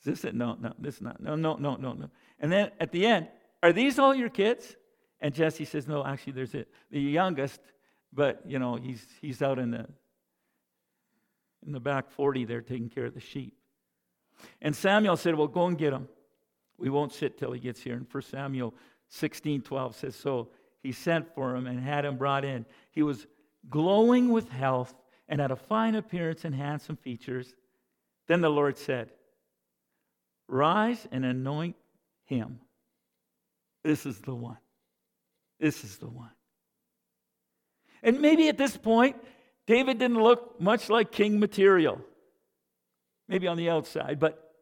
is 0.00 0.04
this 0.04 0.24
it? 0.24 0.34
No, 0.34 0.56
no, 0.58 0.72
this 0.78 0.96
is 0.96 1.02
not. 1.02 1.20
No, 1.20 1.36
no, 1.36 1.56
no, 1.56 1.76
no, 1.76 1.92
no. 1.92 2.08
And 2.40 2.50
then 2.50 2.70
at 2.80 2.92
the 2.92 3.06
end, 3.06 3.28
are 3.62 3.72
these 3.72 3.98
all 3.98 4.14
your 4.14 4.30
kids? 4.30 4.76
And 5.20 5.34
Jesse 5.34 5.64
says, 5.64 5.86
No, 5.86 6.04
actually, 6.04 6.32
there's 6.32 6.54
it. 6.54 6.68
The 6.90 7.00
youngest 7.00 7.60
but, 8.12 8.42
you 8.46 8.58
know, 8.58 8.76
he's, 8.76 9.04
he's 9.20 9.42
out 9.42 9.58
in 9.58 9.70
the, 9.70 9.86
in 11.66 11.72
the 11.72 11.80
back 11.80 12.10
40 12.10 12.44
there 12.44 12.60
taking 12.60 12.88
care 12.88 13.06
of 13.06 13.14
the 13.14 13.20
sheep. 13.20 13.54
And 14.60 14.74
Samuel 14.74 15.16
said, 15.16 15.34
Well, 15.34 15.48
go 15.48 15.66
and 15.66 15.76
get 15.76 15.92
him. 15.92 16.08
We 16.78 16.90
won't 16.90 17.12
sit 17.12 17.38
till 17.38 17.52
he 17.52 17.60
gets 17.60 17.80
here. 17.80 17.94
And 17.94 18.06
1 18.10 18.22
Samuel 18.22 18.74
16 19.08 19.62
12 19.62 19.96
says, 19.96 20.16
So 20.16 20.50
he 20.82 20.92
sent 20.92 21.34
for 21.34 21.54
him 21.54 21.66
and 21.66 21.80
had 21.80 22.04
him 22.04 22.16
brought 22.16 22.44
in. 22.44 22.64
He 22.92 23.02
was 23.02 23.26
glowing 23.68 24.30
with 24.30 24.48
health 24.48 24.94
and 25.28 25.40
had 25.40 25.50
a 25.50 25.56
fine 25.56 25.94
appearance 25.94 26.44
and 26.44 26.54
handsome 26.54 26.96
features. 26.96 27.54
Then 28.28 28.40
the 28.40 28.50
Lord 28.50 28.78
said, 28.78 29.10
Rise 30.46 31.06
and 31.10 31.24
anoint 31.24 31.76
him. 32.24 32.60
This 33.84 34.06
is 34.06 34.20
the 34.20 34.34
one. 34.34 34.58
This 35.60 35.84
is 35.84 35.98
the 35.98 36.08
one. 36.08 36.30
And 38.02 38.20
maybe 38.20 38.48
at 38.48 38.58
this 38.58 38.76
point, 38.76 39.16
David 39.66 39.98
didn't 39.98 40.22
look 40.22 40.60
much 40.60 40.88
like 40.88 41.12
king 41.12 41.38
material, 41.38 42.00
maybe 43.28 43.46
on 43.46 43.56
the 43.56 43.70
outside, 43.70 44.18
but 44.18 44.54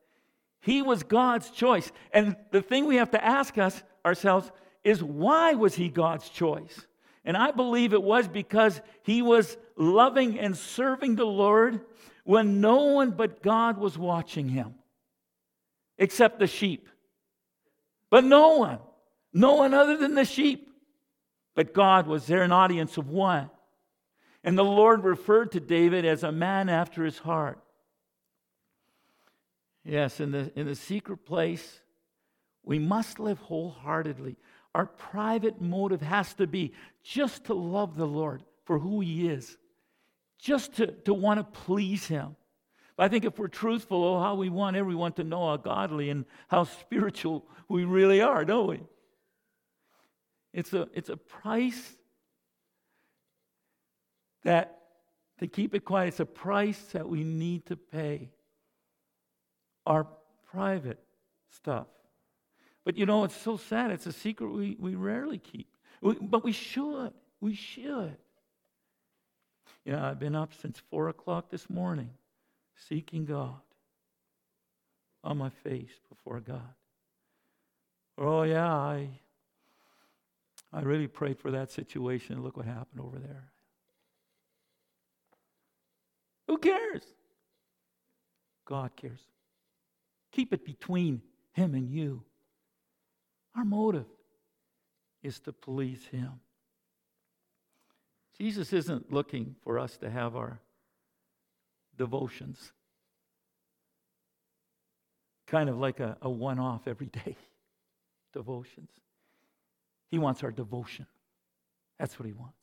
he 0.61 0.83
was 0.83 1.03
God's 1.05 1.51
choice. 1.51 1.93
And 2.13 2.37
the 2.51 2.63
thing 2.63 2.87
we 2.87 2.97
have 2.97 3.13
to 3.13 3.25
ask 3.25 3.57
us 3.57 3.83
ourselves 4.05 4.51
is 4.83 5.03
why 5.03 5.55
was 5.55 5.75
he 5.75 5.89
God's 5.89 6.29
choice? 6.29 6.87
And 7.25 7.37
I 7.37 7.51
believe 7.51 7.93
it 7.93 8.03
was 8.03 8.29
because 8.29 8.81
he 9.03 9.23
was 9.23 9.57
loving 9.77 10.39
and 10.39 10.57
serving 10.57 11.17
the 11.17 11.27
Lord 11.27 11.81
when 12.25 12.61
no 12.61 12.85
one 12.85 13.13
but 13.13 13.43
God 13.43 13.79
was 13.79 13.97
watching 13.97 14.49
him, 14.49 14.75
except 15.99 16.39
the 16.39 16.47
sheep. 16.47 16.89
But 18.11 18.25
no 18.25 18.57
one, 18.59 18.79
no 19.33 19.55
one 19.55 19.75
other 19.75 19.97
than 19.97 20.15
the 20.15 20.25
sheep. 20.25 20.69
But 21.57 21.75
God 21.75 22.07
was 22.07 22.27
there, 22.27 22.43
an 22.43 22.53
audience 22.53 22.97
of 22.99 23.09
one. 23.09 23.51
And 24.45 24.57
the 24.57 24.63
Lord 24.63 25.03
referred 25.03 25.51
to 25.53 25.61
David 25.61 26.05
as 26.05 26.23
a 26.23 26.31
man 26.31 26.69
after 26.69 27.05
his 27.05 27.19
heart. 27.19 27.59
Yes, 29.85 30.21
in 30.21 30.31
the, 30.31 30.53
in 30.55 30.67
the 30.67 30.75
secret 30.77 31.25
place, 31.25 31.81
we 32.63 32.79
must 32.79 33.19
live 33.19 33.39
wholeheartedly. 33.39 34.37
Our 34.75 34.87
private 34.87 35.61
motive 35.61 36.03
has 36.03 36.35
to 36.35 36.47
be 36.47 36.75
just 37.03 37.45
to 37.45 37.55
love 37.55 37.97
the 37.97 38.07
Lord 38.07 38.43
for 38.65 38.79
who 38.79 39.01
He 39.01 39.29
is, 39.29 39.57
just 40.39 40.75
to, 40.75 40.89
to 40.89 41.15
want 41.15 41.39
to 41.39 41.61
please 41.61 42.07
Him. 42.07 42.37
I 42.99 43.09
think 43.09 43.25
if 43.25 43.39
we're 43.39 43.49
truthful, 43.49 44.03
oh, 44.05 44.21
how 44.21 44.35
we 44.35 44.49
want 44.49 44.77
everyone 44.77 45.13
to 45.15 45.25
know 45.25 45.49
how 45.49 45.57
godly 45.57 46.11
and 46.11 46.25
how 46.49 46.65
spiritual 46.65 47.47
we 47.69 47.85
really 47.85 48.21
are, 48.21 48.45
don't 48.45 48.69
we? 48.69 48.81
It's 50.57 50.73
a, 50.73 50.89
it's 50.95 51.11
a 51.11 51.19
price 51.19 51.95
that, 54.43 54.79
to 55.39 55.47
keep 55.47 55.75
it 55.75 55.85
quiet, 55.85 56.09
it's 56.09 56.21
a 56.21 56.25
price 56.25 56.81
that 56.93 57.07
we 57.07 57.25
need 57.25 57.67
to 57.67 57.77
pay. 57.77 58.31
Our 59.87 60.07
private 60.51 60.99
stuff. 61.55 61.89
But 62.87 62.97
you 62.97 63.05
know, 63.05 63.25
it's 63.25 63.37
so 63.37 63.59
sad. 63.59 63.91
It's 63.91 64.07
a 64.07 64.13
secret 64.13 64.49
we, 64.49 64.79
we 64.81 64.95
rarely 64.95 65.37
keep. 65.37 65.69
We, 66.01 66.15
but 66.15 66.43
we 66.43 66.53
should. 66.53 67.13
We 67.43 67.55
should. 67.55 68.17
Yeah, 69.85 70.09
I've 70.09 70.19
been 70.19 70.35
up 70.35 70.53
since 70.63 70.81
4 70.91 71.11
o'clock 71.11 71.51
this 71.51 71.69
morning 71.69 72.11
seeking 72.89 73.27
God 73.27 73.61
on 75.23 75.37
my 75.37 75.51
face 75.51 75.93
before 76.09 76.41
God. 76.41 76.75
Oh, 78.17 78.43
yeah, 78.45 78.73
I, 78.73 79.11
I 80.77 80.83
really 80.83 81.07
prayed 81.07 81.39
for 81.39 81.51
that 81.53 81.71
situation. 81.71 82.43
Look 82.43 82.59
what 82.59 82.67
happened 82.67 83.01
over 83.01 83.19
there. 83.19 83.51
Who 86.49 86.59
cares? 86.59 87.03
God 88.67 88.91
cares. 88.95 89.23
Keep 90.33 90.53
it 90.53 90.67
between 90.67 91.23
Him 91.55 91.73
and 91.75 91.91
you. 91.91 92.25
Our 93.57 93.65
motive 93.65 94.05
is 95.23 95.41
to 95.41 95.53
please 95.55 96.05
Him. 96.13 96.41
Jesus 98.39 98.75
isn't 98.75 99.11
looking 99.11 99.57
for 99.63 99.79
us 99.79 99.97
to 99.97 100.11
have 100.11 100.37
our 100.37 100.61
devotions. 101.97 102.73
Kind 105.47 105.71
of 105.71 105.79
like 105.79 106.01
a, 106.01 106.19
a 106.21 106.29
one 106.29 106.59
off 106.59 106.87
every 106.87 107.07
day 107.07 107.35
devotions. 108.35 108.91
He 110.11 110.19
wants 110.19 110.43
our 110.43 110.51
devotion. 110.51 111.07
That's 111.99 112.19
what 112.19 112.27
he 112.27 112.33
wants. 112.33 112.59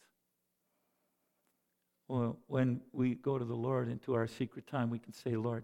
Well, 2.08 2.38
when 2.48 2.82
we 2.92 3.16
go 3.16 3.38
to 3.38 3.46
the 3.46 3.56
Lord 3.56 3.90
into 3.90 4.14
our 4.14 4.28
secret 4.28 4.68
time, 4.68 4.90
we 4.90 5.00
can 5.00 5.14
say, 5.14 5.36
Lord, 5.36 5.64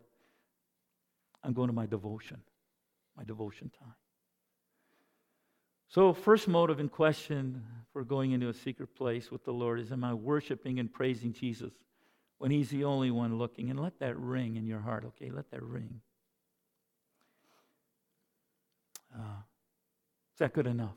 I'm 1.43 1.53
going 1.53 1.67
to 1.67 1.73
my 1.73 1.85
devotion, 1.85 2.41
my 3.15 3.23
devotion 3.23 3.71
time. 3.79 3.93
So, 5.89 6.13
first 6.13 6.47
motive 6.47 6.79
in 6.79 6.89
question 6.89 7.63
for 7.93 8.03
going 8.03 8.31
into 8.31 8.49
a 8.49 8.53
secret 8.53 8.95
place 8.95 9.31
with 9.31 9.43
the 9.43 9.53
Lord 9.53 9.79
is 9.79 9.91
Am 9.91 10.03
I 10.03 10.13
worshiping 10.13 10.79
and 10.79 10.91
praising 10.91 11.33
Jesus? 11.33 11.73
when 12.39 12.51
He's 12.51 12.69
the 12.69 12.85
only 12.85 13.11
one 13.11 13.37
looking. 13.37 13.69
And 13.69 13.79
let 13.79 13.99
that 13.99 14.17
ring 14.17 14.55
in 14.55 14.65
your 14.65 14.79
heart, 14.79 15.05
okay? 15.05 15.29
Let 15.29 15.51
that 15.51 15.61
ring. 15.61 16.01
Uh, 19.13 19.43
is 20.33 20.39
that 20.39 20.53
good 20.53 20.67
enough? 20.67 20.95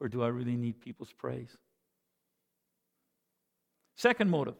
Or 0.00 0.08
do 0.08 0.22
I 0.22 0.28
really 0.28 0.56
need 0.56 0.80
people's 0.80 1.12
praise? 1.12 1.56
Second 3.96 4.30
motive 4.30 4.54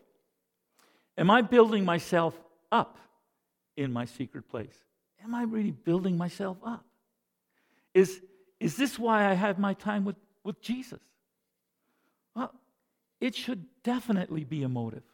Am 1.17 1.31
I 1.31 1.43
building 1.43 1.85
myself 1.85 2.39
up 2.73 2.99
in 3.77 3.93
my 3.93 4.05
secret 4.05 4.49
place? 4.49 4.77
Am 5.23 5.35
I 5.35 5.45
really 5.45 5.71
building 5.71 6.17
myself 6.17 6.59
up? 6.65 6.85
Is, 7.95 8.21
is 8.61 8.77
this 8.77 8.99
why 8.99 9.31
I 9.31 9.35
have 9.35 9.59
my 9.59 9.75
time 9.75 10.05
with, 10.05 10.17
with 10.43 10.61
Jesus? 10.61 11.01
Well, 12.35 12.53
it 13.21 13.35
should 13.35 13.65
definitely 13.83 14.45
be 14.45 14.65
a 14.65 14.69
motive. 14.69 15.05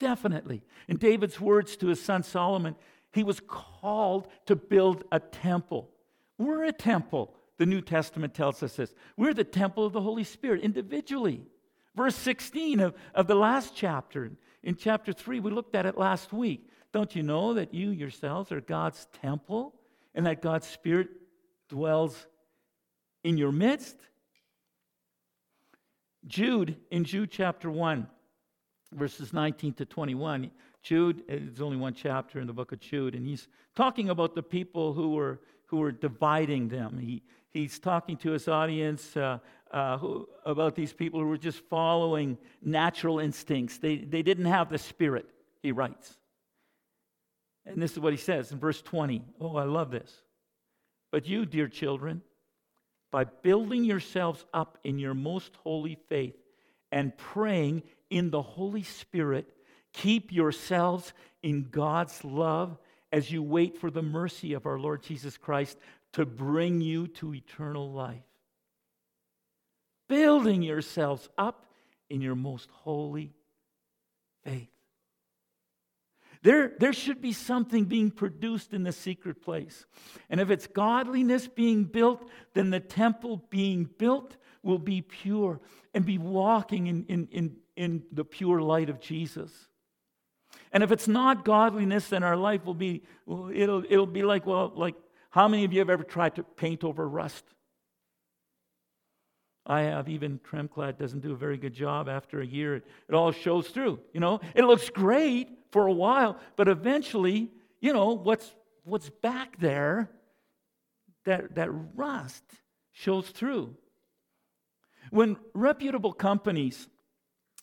Definitely. 0.00 0.62
In 0.88 0.96
David's 0.96 1.40
words 1.40 1.76
to 1.76 1.88
his 1.88 2.02
son 2.02 2.22
Solomon, 2.22 2.74
he 3.12 3.22
was 3.22 3.40
called 3.40 4.26
to 4.46 4.56
build 4.56 5.04
a 5.12 5.20
temple. 5.20 5.90
We're 6.38 6.64
a 6.64 6.72
temple. 6.72 7.32
The 7.58 7.66
New 7.66 7.80
Testament 7.80 8.34
tells 8.34 8.62
us 8.62 8.76
this. 8.76 8.94
We're 9.16 9.34
the 9.34 9.44
temple 9.44 9.86
of 9.86 9.92
the 9.92 10.00
Holy 10.00 10.24
Spirit 10.24 10.62
individually. 10.62 11.42
Verse 11.94 12.14
16 12.16 12.80
of, 12.80 12.94
of 13.14 13.26
the 13.26 13.34
last 13.34 13.74
chapter, 13.74 14.30
in 14.62 14.76
chapter 14.76 15.12
3, 15.12 15.40
we 15.40 15.50
looked 15.50 15.74
at 15.74 15.86
it 15.86 15.96
last 15.96 16.32
week. 16.32 16.68
Don't 16.92 17.14
you 17.16 17.22
know 17.22 17.54
that 17.54 17.72
you 17.72 17.90
yourselves 17.90 18.52
are 18.52 18.60
God's 18.60 19.06
temple 19.22 19.74
and 20.14 20.26
that 20.26 20.42
God's 20.42 20.66
Spirit 20.66 21.08
dwells 21.68 22.26
in 23.24 23.38
your 23.38 23.52
midst? 23.52 23.96
Jude, 26.26 26.76
in 26.90 27.04
Jude 27.04 27.30
chapter 27.30 27.70
1, 27.70 28.06
verses 28.92 29.32
19 29.32 29.74
to 29.74 29.84
21. 29.84 30.50
Jude, 30.82 31.22
it's 31.28 31.60
only 31.60 31.76
one 31.76 31.94
chapter 31.94 32.40
in 32.40 32.46
the 32.46 32.52
book 32.52 32.72
of 32.72 32.80
Jude, 32.80 33.14
and 33.14 33.26
he's 33.26 33.48
talking 33.74 34.08
about 34.10 34.34
the 34.34 34.42
people 34.42 34.92
who 34.92 35.10
were, 35.10 35.40
who 35.66 35.78
were 35.78 35.92
dividing 35.92 36.68
them. 36.68 36.98
He, 36.98 37.22
he's 37.56 37.78
talking 37.78 38.16
to 38.18 38.32
his 38.32 38.48
audience 38.48 39.16
uh, 39.16 39.38
uh, 39.70 39.98
who, 39.98 40.28
about 40.44 40.74
these 40.74 40.92
people 40.92 41.20
who 41.20 41.26
were 41.26 41.38
just 41.38 41.60
following 41.68 42.38
natural 42.62 43.18
instincts. 43.18 43.78
They, 43.78 43.96
they 43.96 44.22
didn't 44.22 44.44
have 44.46 44.70
the 44.70 44.78
Spirit, 44.78 45.26
he 45.62 45.72
writes. 45.72 46.16
And 47.64 47.82
this 47.82 47.92
is 47.92 47.98
what 47.98 48.12
he 48.12 48.18
says 48.18 48.52
in 48.52 48.58
verse 48.58 48.80
20. 48.82 49.22
Oh, 49.40 49.56
I 49.56 49.64
love 49.64 49.90
this. 49.90 50.12
But 51.10 51.26
you, 51.26 51.46
dear 51.46 51.68
children, 51.68 52.22
by 53.10 53.24
building 53.24 53.84
yourselves 53.84 54.44
up 54.52 54.78
in 54.84 54.98
your 54.98 55.14
most 55.14 55.56
holy 55.64 55.96
faith 56.08 56.36
and 56.92 57.16
praying 57.16 57.82
in 58.10 58.30
the 58.30 58.42
Holy 58.42 58.82
Spirit, 58.82 59.48
keep 59.92 60.30
yourselves 60.30 61.12
in 61.42 61.68
God's 61.70 62.22
love 62.24 62.78
as 63.12 63.30
you 63.30 63.42
wait 63.42 63.78
for 63.78 63.90
the 63.90 64.02
mercy 64.02 64.52
of 64.52 64.66
our 64.66 64.78
Lord 64.78 65.02
Jesus 65.02 65.36
Christ 65.36 65.78
to 66.16 66.24
bring 66.24 66.80
you 66.80 67.06
to 67.06 67.34
eternal 67.34 67.92
life. 67.92 68.22
Building 70.08 70.62
yourselves 70.62 71.28
up 71.36 71.66
in 72.08 72.22
your 72.22 72.34
most 72.34 72.70
holy 72.70 73.34
faith. 74.42 74.70
There, 76.42 76.72
there 76.80 76.94
should 76.94 77.20
be 77.20 77.34
something 77.34 77.84
being 77.84 78.10
produced 78.10 78.72
in 78.72 78.82
the 78.82 78.92
secret 78.92 79.42
place. 79.42 79.84
And 80.30 80.40
if 80.40 80.48
it's 80.48 80.66
godliness 80.66 81.48
being 81.48 81.84
built, 81.84 82.26
then 82.54 82.70
the 82.70 82.80
temple 82.80 83.44
being 83.50 83.86
built 83.98 84.38
will 84.62 84.78
be 84.78 85.02
pure 85.02 85.60
and 85.92 86.06
be 86.06 86.16
walking 86.16 86.86
in, 86.86 87.04
in, 87.08 87.28
in, 87.30 87.56
in 87.76 88.02
the 88.10 88.24
pure 88.24 88.62
light 88.62 88.88
of 88.88 89.00
Jesus. 89.00 89.52
And 90.72 90.82
if 90.82 90.90
it's 90.90 91.08
not 91.08 91.44
godliness, 91.44 92.08
then 92.08 92.22
our 92.22 92.36
life 92.36 92.64
will 92.64 92.74
be, 92.74 93.02
it'll, 93.28 93.84
it'll 93.86 94.06
be 94.06 94.22
like, 94.22 94.46
well, 94.46 94.72
like, 94.74 94.94
how 95.30 95.48
many 95.48 95.64
of 95.64 95.72
you 95.72 95.80
have 95.80 95.90
ever 95.90 96.04
tried 96.04 96.36
to 96.36 96.42
paint 96.42 96.84
over 96.84 97.08
rust? 97.08 97.44
I 99.66 99.82
have. 99.82 100.08
Even 100.08 100.38
Tremclad 100.38 100.98
doesn't 100.98 101.20
do 101.20 101.32
a 101.32 101.36
very 101.36 101.56
good 101.56 101.74
job. 101.74 102.08
After 102.08 102.40
a 102.40 102.46
year, 102.46 102.76
it, 102.76 102.84
it 103.08 103.14
all 103.14 103.32
shows 103.32 103.68
through. 103.68 103.98
You 104.12 104.20
know, 104.20 104.40
it 104.54 104.64
looks 104.64 104.88
great 104.90 105.48
for 105.72 105.86
a 105.86 105.92
while, 105.92 106.38
but 106.54 106.68
eventually, 106.68 107.50
you 107.80 107.92
know, 107.92 108.12
what's 108.12 108.54
what's 108.84 109.10
back 109.10 109.58
there, 109.58 110.08
that 111.24 111.56
that 111.56 111.68
rust 111.96 112.44
shows 112.92 113.28
through. 113.28 113.76
When 115.10 115.36
reputable 115.52 116.12
companies 116.12 116.88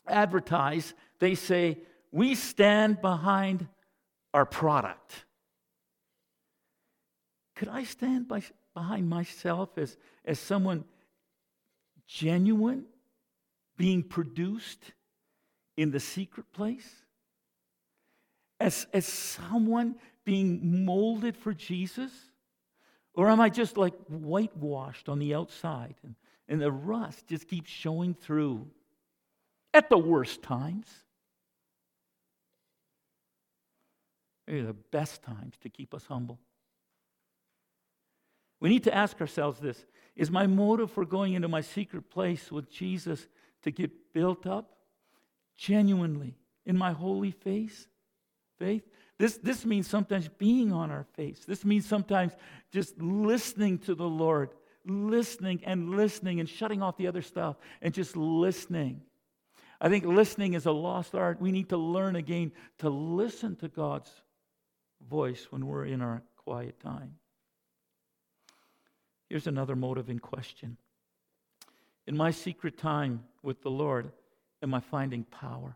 advertise, 0.08 0.94
they 1.20 1.36
say, 1.36 1.80
We 2.12 2.36
stand 2.36 3.02
behind 3.02 3.68
our 4.34 4.46
product. 4.46 5.26
Could 7.56 7.68
I 7.68 7.84
stand 7.84 8.28
by, 8.28 8.44
behind 8.74 9.10
myself 9.10 9.78
as, 9.78 9.98
as 10.26 10.40
someone 10.40 10.86
genuine 12.08 12.86
being 13.78 14.04
produced 14.04 14.92
in 15.78 15.92
the 15.92 16.00
secret 16.00 16.52
place? 16.54 16.90
As, 18.60 18.88
as 18.94 19.06
someone 19.06 19.96
being 20.26 20.86
molded 20.86 21.36
for 21.36 21.54
Jesus? 21.54 22.12
Or 23.14 23.30
am 23.30 23.40
I 23.40 23.50
just 23.50 23.78
like 23.78 23.94
whitewashed 24.08 25.10
on 25.10 25.20
the 25.20 25.36
outside 25.36 25.96
and, 26.04 26.16
and 26.48 26.62
the 26.62 26.72
rust 26.72 27.28
just 27.28 27.48
keeps 27.48 27.70
showing 27.70 28.14
through? 28.14 28.68
at 29.74 29.90
the 29.90 29.98
worst 29.98 30.42
times. 30.42 30.88
Maybe 34.48 34.62
the 34.62 34.74
best 34.74 35.24
times 35.24 35.56
to 35.62 35.70
keep 35.70 35.94
us 35.94 36.06
humble. 36.06 36.40
We 38.64 38.70
need 38.70 38.86
to 38.86 38.96
ask 38.96 39.20
ourselves 39.20 39.60
this 39.60 39.86
Is 40.16 40.32
my 40.32 40.48
motive 40.48 40.90
for 40.90 41.06
going 41.06 41.34
into 41.34 41.50
my 41.50 41.60
secret 41.60 42.10
place 42.10 42.50
with 42.50 42.72
Jesus 42.72 43.28
to 43.64 43.72
get 43.72 44.14
built 44.14 44.48
up 44.48 44.78
genuinely 45.58 46.38
in 46.66 46.78
my 46.78 46.94
holy 46.94 47.32
face, 47.32 47.88
faith. 48.58 48.84
This, 49.20 49.38
this 49.38 49.66
means 49.66 49.88
sometimes 49.88 50.30
being 50.30 50.72
on 50.72 50.92
our 50.92 51.06
face. 51.14 51.44
This 51.46 51.66
means 51.66 51.86
sometimes 51.86 52.32
just 52.72 53.00
listening 53.02 53.80
to 53.80 53.96
the 53.96 54.08
Lord, 54.08 54.52
listening 54.86 55.62
and 55.66 55.92
listening 55.92 56.40
and 56.40 56.48
shutting 56.48 56.82
off 56.82 56.96
the 56.96 57.08
other 57.08 57.22
stuff 57.22 57.58
and 57.82 57.94
just 57.94 58.16
listening. 58.16 59.02
I 59.82 59.90
think 59.90 60.06
listening 60.06 60.54
is 60.54 60.66
a 60.66 60.72
lost 60.72 61.16
art. 61.16 61.42
We 61.42 61.52
need 61.52 61.68
to 61.70 61.78
learn 61.78 62.16
again 62.16 62.54
to 62.80 62.90
listen 62.90 63.58
to 63.58 63.68
God's 63.68 64.12
voice 65.06 65.48
when 65.50 65.68
we're 65.68 65.86
in 65.86 66.02
our 66.02 66.24
quiet 66.38 66.80
time. 66.80 67.16
Here's 69.34 69.48
another 69.48 69.76
motive 69.76 70.12
in 70.12 70.20
question. 70.20 70.78
In 72.06 72.16
my 72.16 72.30
secret 72.30 72.78
time 72.78 73.24
with 73.42 73.64
the 73.64 73.72
Lord, 73.72 74.12
am 74.62 74.76
I 74.76 74.80
finding 74.80 75.24
power? 75.24 75.76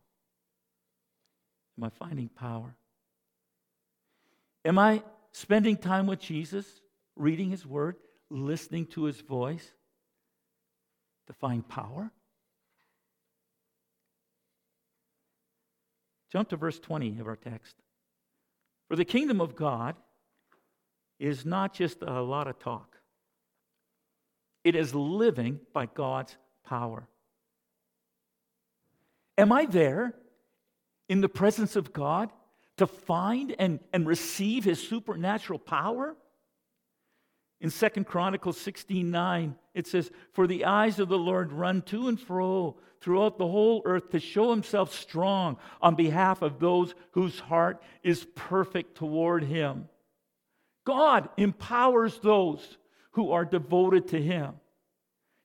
Am 1.76 1.84
I 1.84 1.90
finding 1.90 2.30
power? 2.30 2.76
Am 4.64 4.78
I 4.78 5.02
spending 5.32 5.76
time 5.76 6.06
with 6.06 6.20
Jesus, 6.20 6.68
reading 7.16 7.50
his 7.50 7.66
word, 7.66 7.96
listening 8.30 8.86
to 8.90 9.06
his 9.06 9.22
voice 9.22 9.72
to 11.26 11.34
find 11.34 11.68
power? 11.68 12.12
Jump 16.32 16.50
to 16.50 16.58
verse 16.58 16.78
20 16.78 17.18
of 17.18 17.26
our 17.26 17.36
text. 17.36 17.76
For 18.88 18.96
the 18.96 19.04
kingdom 19.04 19.42
of 19.42 19.56
God 19.56 19.96
is 21.20 21.44
not 21.44 21.74
just 21.74 22.04
a 22.04 22.22
lot 22.22 22.46
of 22.48 22.60
talk, 22.60 22.97
it 24.68 24.76
is 24.76 24.94
living 24.94 25.62
by 25.72 25.86
God's 25.86 26.36
power. 26.66 27.08
Am 29.38 29.54
I 29.54 29.66
there 29.66 30.14
in 31.08 31.22
the 31.22 31.30
presence 31.30 31.78
of 31.78 31.94
God 31.94 32.34
to 32.76 32.86
find 32.86 33.56
and, 33.58 33.80
and 33.94 34.06
receive 34.06 34.66
his 34.66 34.86
supernatural 34.86 35.58
power? 35.58 36.18
In 37.62 37.70
Second 37.70 38.08
Chronicles 38.08 38.60
16 38.60 39.10
9, 39.10 39.56
it 39.74 39.88
says, 39.88 40.12
For 40.34 40.48
the 40.48 40.66
eyes 40.66 41.00
of 41.00 41.08
the 41.08 41.18
Lord 41.18 41.54
run 41.54 41.82
to 41.84 42.10
and 42.10 42.20
fro 42.20 42.76
throughout 43.00 43.38
the 43.38 43.48
whole 43.48 43.82
earth 43.86 44.10
to 44.10 44.20
show 44.20 44.52
himself 44.52 44.94
strong 44.94 45.58
on 45.82 45.96
behalf 45.96 46.42
of 46.42 46.60
those 46.60 46.94
whose 47.12 47.40
heart 47.40 47.82
is 48.04 48.28
perfect 48.36 48.96
toward 48.96 49.46
him. 49.46 49.88
God 50.86 51.30
empowers 51.38 52.20
those 52.20 52.78
who 53.12 53.32
are 53.32 53.46
devoted 53.46 54.10
to 54.10 54.22
him. 54.22 54.54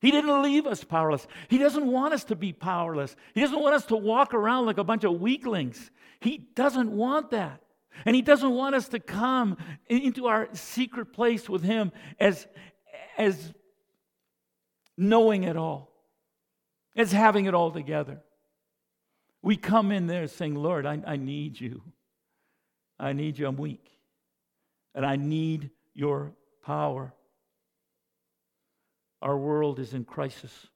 He 0.01 0.11
didn't 0.11 0.42
leave 0.42 0.66
us 0.66 0.83
powerless. 0.83 1.27
He 1.48 1.59
doesn't 1.59 1.87
want 1.87 2.12
us 2.12 2.25
to 2.25 2.35
be 2.35 2.53
powerless. 2.53 3.14
He 3.35 3.40
doesn't 3.40 3.61
want 3.61 3.77
us 3.77 3.87
to 3.87 3.96
walk 3.96 4.35
around 4.35 4.66
like 4.66 4.79
a 4.79 4.85
bunch 4.85 5.05
of 5.05 5.20
weaklings. 5.20 5.90
He 6.20 6.38
doesn't 6.38 6.90
want 6.90 7.31
that. 7.31 7.62
And 8.05 8.16
He 8.16 8.22
doesn't 8.22 8.51
want 8.51 8.75
us 8.75 8.88
to 8.88 9.01
come 9.01 9.57
into 9.88 10.27
our 10.27 10.48
secret 10.55 11.12
place 11.12 11.48
with 11.48 11.62
Him 11.62 11.92
as, 12.18 12.46
as 13.16 13.53
knowing 14.96 15.44
it 15.44 15.57
all, 15.57 15.92
as 16.96 17.12
having 17.12 17.44
it 17.44 17.55
all 17.55 17.70
together. 17.70 18.22
We 19.40 19.57
come 19.57 19.92
in 19.92 20.07
there 20.07 20.27
saying, 20.27 20.55
Lord, 20.55 20.87
I, 20.87 21.01
I 21.07 21.16
need 21.16 21.61
you. 21.61 21.83
I 22.98 23.12
need 23.12 23.38
you. 23.38 23.46
I'm 23.46 23.57
weak. 23.57 23.88
And 24.94 25.05
I 25.05 25.16
need 25.16 25.70
your 25.94 26.33
power. 26.64 27.12
Our 29.22 29.38
world 29.38 29.78
is 29.78 29.94
in 29.94 30.04
crisis. 30.04 30.66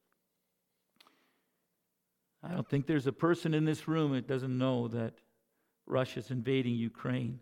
I 2.45 2.53
don't 2.55 2.69
think 2.69 2.87
there's 2.87 3.09
a 3.09 3.13
person 3.13 3.55
in 3.55 3.65
this 3.65 3.89
room 3.89 4.13
that 4.13 4.29
doesn't 4.29 4.57
know 4.57 4.87
that 4.89 5.15
Russia's 5.85 6.31
invading 6.31 6.75
Ukraine, 6.75 7.41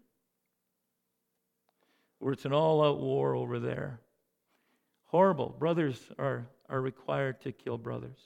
where 2.21 2.33
it's 2.33 2.47
an 2.47 2.55
all 2.55 2.83
out 2.83 3.01
war 3.01 3.35
over 3.35 3.59
there. 3.59 4.01
Horrible. 5.05 5.55
Brothers 5.59 6.01
are, 6.19 6.47
are 6.71 6.81
required 6.81 7.43
to 7.43 7.53
kill 7.53 7.77
brothers. 7.77 8.19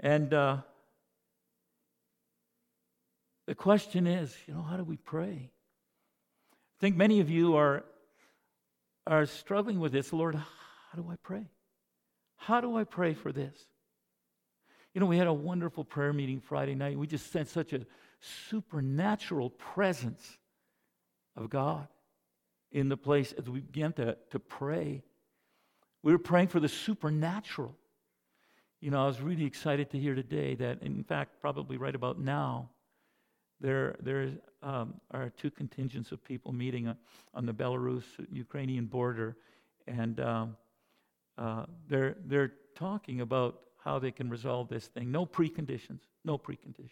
And 0.00 0.32
uh, 0.32 0.58
the 3.46 3.54
question 3.54 4.06
is, 4.06 4.34
you 4.46 4.54
know, 4.54 4.62
how 4.62 4.78
do 4.78 4.84
we 4.84 4.96
pray? 4.96 5.50
I 6.52 6.80
think 6.80 6.96
many 6.96 7.20
of 7.20 7.30
you 7.30 7.54
are 7.56 7.84
are 9.06 9.26
struggling 9.26 9.80
with 9.80 9.92
this, 9.92 10.12
Lord, 10.12 10.34
how 10.34 10.96
do 10.96 11.08
I 11.10 11.16
pray? 11.22 11.46
How 12.36 12.60
do 12.60 12.76
I 12.76 12.84
pray 12.84 13.14
for 13.14 13.32
this? 13.32 13.56
You 14.94 15.00
know, 15.00 15.06
we 15.06 15.18
had 15.18 15.26
a 15.26 15.32
wonderful 15.32 15.84
prayer 15.84 16.12
meeting 16.12 16.40
Friday 16.40 16.74
night. 16.74 16.98
We 16.98 17.06
just 17.06 17.32
sensed 17.32 17.52
such 17.52 17.72
a 17.72 17.86
supernatural 18.20 19.50
presence 19.50 20.38
of 21.36 21.50
God 21.50 21.88
in 22.70 22.88
the 22.88 22.96
place 22.96 23.32
as 23.32 23.48
we 23.48 23.60
began 23.60 23.92
to, 23.94 24.16
to 24.30 24.38
pray. 24.38 25.02
We 26.02 26.12
were 26.12 26.18
praying 26.18 26.48
for 26.48 26.60
the 26.60 26.68
supernatural. 26.68 27.76
You 28.80 28.90
know, 28.90 29.02
I 29.02 29.06
was 29.06 29.20
really 29.20 29.44
excited 29.44 29.90
to 29.90 29.98
hear 29.98 30.14
today 30.14 30.54
that, 30.56 30.82
in 30.82 31.02
fact, 31.04 31.40
probably 31.40 31.76
right 31.76 31.94
about 31.94 32.18
now, 32.18 32.70
there, 33.64 33.96
there 34.00 34.28
um, 34.62 35.00
are 35.10 35.30
two 35.30 35.50
contingents 35.50 36.12
of 36.12 36.22
people 36.22 36.52
meeting 36.52 36.86
on, 36.86 36.96
on 37.32 37.46
the 37.46 37.54
Belarus 37.54 38.04
Ukrainian 38.30 38.84
border, 38.84 39.36
and 39.86 40.20
um, 40.20 40.56
uh, 41.38 41.64
they're, 41.88 42.16
they're 42.26 42.52
talking 42.74 43.22
about 43.22 43.60
how 43.82 43.98
they 43.98 44.10
can 44.10 44.28
resolve 44.28 44.68
this 44.68 44.86
thing. 44.88 45.10
No 45.10 45.24
preconditions, 45.24 46.00
no 46.26 46.36
preconditions. 46.36 46.90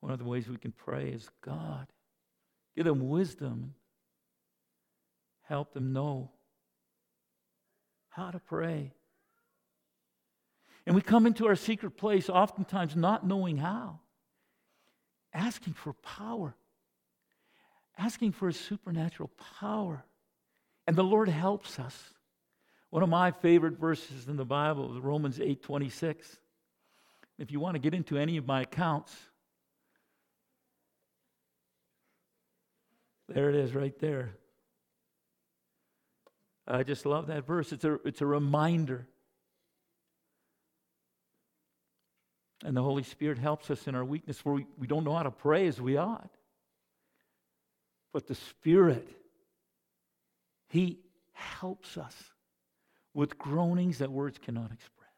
One 0.00 0.10
of 0.10 0.18
the 0.18 0.24
ways 0.24 0.48
we 0.48 0.56
can 0.56 0.72
pray 0.72 1.10
is 1.10 1.28
God, 1.44 1.86
give 2.74 2.86
them 2.86 3.08
wisdom, 3.08 3.74
help 5.42 5.74
them 5.74 5.92
know 5.92 6.32
how 8.08 8.32
to 8.32 8.40
pray. 8.40 8.94
And 10.90 10.96
we 10.96 11.02
come 11.02 11.24
into 11.24 11.46
our 11.46 11.54
secret 11.54 11.92
place 11.92 12.28
oftentimes 12.28 12.96
not 12.96 13.24
knowing 13.24 13.58
how, 13.58 14.00
asking 15.32 15.74
for 15.74 15.92
power, 15.92 16.56
asking 17.96 18.32
for 18.32 18.48
a 18.48 18.52
supernatural 18.52 19.30
power. 19.60 20.04
And 20.88 20.96
the 20.96 21.04
Lord 21.04 21.28
helps 21.28 21.78
us. 21.78 21.96
One 22.88 23.04
of 23.04 23.08
my 23.08 23.30
favorite 23.30 23.78
verses 23.78 24.26
in 24.26 24.34
the 24.34 24.44
Bible 24.44 24.92
is 24.92 25.00
Romans 25.00 25.38
8:26. 25.38 26.40
If 27.38 27.52
you 27.52 27.60
want 27.60 27.76
to 27.76 27.78
get 27.78 27.94
into 27.94 28.18
any 28.18 28.36
of 28.36 28.44
my 28.44 28.62
accounts, 28.62 29.16
there 33.28 33.48
it 33.48 33.54
is 33.54 33.76
right 33.76 33.96
there. 34.00 34.34
I 36.66 36.82
just 36.82 37.06
love 37.06 37.28
that 37.28 37.46
verse. 37.46 37.70
It's 37.70 37.84
a, 37.84 38.00
it's 38.04 38.22
a 38.22 38.26
reminder 38.26 39.06
And 42.64 42.76
the 42.76 42.82
Holy 42.82 43.02
Spirit 43.02 43.38
helps 43.38 43.70
us 43.70 43.86
in 43.86 43.94
our 43.94 44.04
weakness 44.04 44.44
where 44.44 44.54
we, 44.54 44.66
we 44.78 44.86
don't 44.86 45.04
know 45.04 45.14
how 45.14 45.22
to 45.22 45.30
pray 45.30 45.66
as 45.66 45.80
we 45.80 45.96
ought. 45.96 46.30
But 48.12 48.26
the 48.26 48.34
Spirit, 48.34 49.08
He 50.68 50.98
helps 51.32 51.96
us 51.96 52.14
with 53.14 53.38
groanings 53.38 53.98
that 53.98 54.10
words 54.10 54.38
cannot 54.38 54.72
express. 54.72 55.08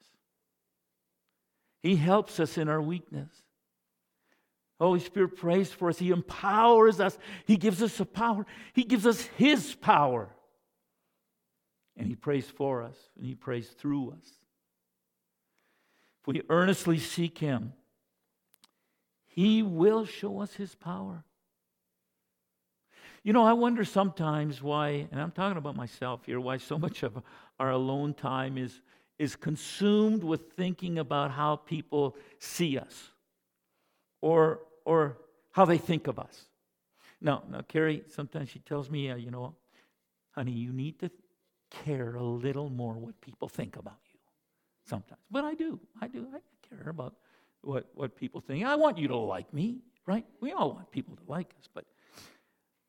He 1.83 1.97
helps 1.97 2.39
us 2.39 2.59
in 2.59 2.69
our 2.69 2.81
weakness. 2.81 3.31
Holy 4.79 5.01
Spirit 5.01 5.37
prays 5.37 5.71
for 5.71 5.89
us. 5.89 5.99
He 5.99 6.11
empowers 6.11 7.01
us. 7.01 7.17
He 7.47 7.57
gives 7.57 7.83
us 7.83 7.97
the 7.97 8.05
power. 8.05 8.47
He 8.73 8.85
gives 8.85 9.07
us 9.07 9.23
His 9.37 9.75
power. 9.75 10.29
And 11.97 12.07
He 12.07 12.15
prays 12.15 12.47
for 12.47 12.83
us 12.83 12.97
and 13.17 13.27
He 13.27 13.35
prays 13.35 13.69
through 13.69 14.13
us 14.13 14.42
if 16.23 16.29
we 16.29 16.43
earnestly 16.49 16.99
seek 16.99 17.39
Him, 17.39 17.73
He 19.27 19.63
will 19.63 20.05
show 20.05 20.41
us 20.41 20.55
His 20.55 20.75
power. 20.75 21.25
You 23.25 23.33
know, 23.33 23.45
I 23.45 23.53
wonder 23.53 23.85
sometimes 23.85 24.63
why, 24.63 25.09
and 25.11 25.21
I'm 25.21 25.33
talking 25.33 25.59
about 25.59 25.77
myself 25.77 26.25
here, 26.25 26.41
why 26.41 26.57
so 26.59 26.79
much 26.79 27.03
of 27.03 27.21
our 27.59 27.71
alone 27.71 28.15
time 28.15 28.57
is, 28.57 28.81
is 29.19 29.37
consumed 29.37 30.23
with 30.23 30.53
thinking 30.53 30.99
about 30.99 31.33
how 31.33 31.57
people 31.57 32.17
see 32.39 32.79
us 32.79 33.11
or, 34.21 34.61
or 34.85 35.19
how 35.53 35.65
they 35.65 35.79
think 35.79 36.07
of 36.07 36.19
us. 36.19 36.47
Now, 37.21 37.43
now, 37.49 37.63
Carrie, 37.63 38.03
sometimes 38.09 38.49
she 38.49 38.59
tells 38.61 38.91
me, 38.91 39.11
uh, 39.11 39.17
you 39.17 39.31
know, 39.31 39.55
honey, 40.33 40.53
you 40.53 40.73
need 40.73 40.99
to 41.01 41.11
care 41.71 42.15
a 42.15 42.23
little 42.23 42.69
more 42.69 42.95
what 42.95 43.21
people 43.21 43.49
think 43.49 43.77
about 43.77 44.02
sometimes. 44.85 45.21
But 45.31 45.45
I 45.45 45.55
do. 45.55 45.81
I 46.01 46.09
do. 46.09 46.27
I 46.35 46.39
care 46.69 46.89
about 46.89 47.15
what, 47.63 47.89
what 47.95 48.17
people 48.17 48.41
think. 48.41 48.65
I 48.67 48.77
want 48.77 48.99
you 48.99 49.09
to 49.09 49.17
like 49.17 49.53
me, 49.53 49.83
right? 50.07 50.27
We 50.41 50.53
all 50.53 50.73
want 50.73 50.91
people 50.91 51.17
to 51.17 51.23
like 51.27 51.55
us, 51.61 51.69
but 51.73 51.85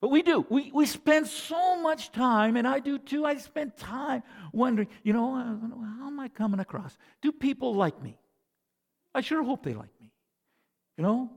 but 0.03 0.09
we 0.09 0.21
do. 0.21 0.45
We, 0.49 0.69
we 0.73 0.85
spend 0.85 1.27
so 1.27 1.81
much 1.81 2.11
time, 2.11 2.57
and 2.57 2.67
I 2.67 2.79
do 2.79 2.97
too. 2.97 3.25
I 3.25 3.37
spend 3.37 3.77
time 3.77 4.21
wondering, 4.51 4.89
you 5.01 5.13
know, 5.13 5.33
how 5.33 6.07
am 6.07 6.19
I 6.19 6.27
coming 6.27 6.59
across? 6.59 6.97
Do 7.21 7.31
people 7.31 7.73
like 7.73 8.03
me? 8.03 8.19
I 9.15 9.21
sure 9.21 9.41
hope 9.43 9.63
they 9.63 9.73
like 9.73 9.93
me. 10.01 10.11
You 10.97 11.05
know? 11.05 11.31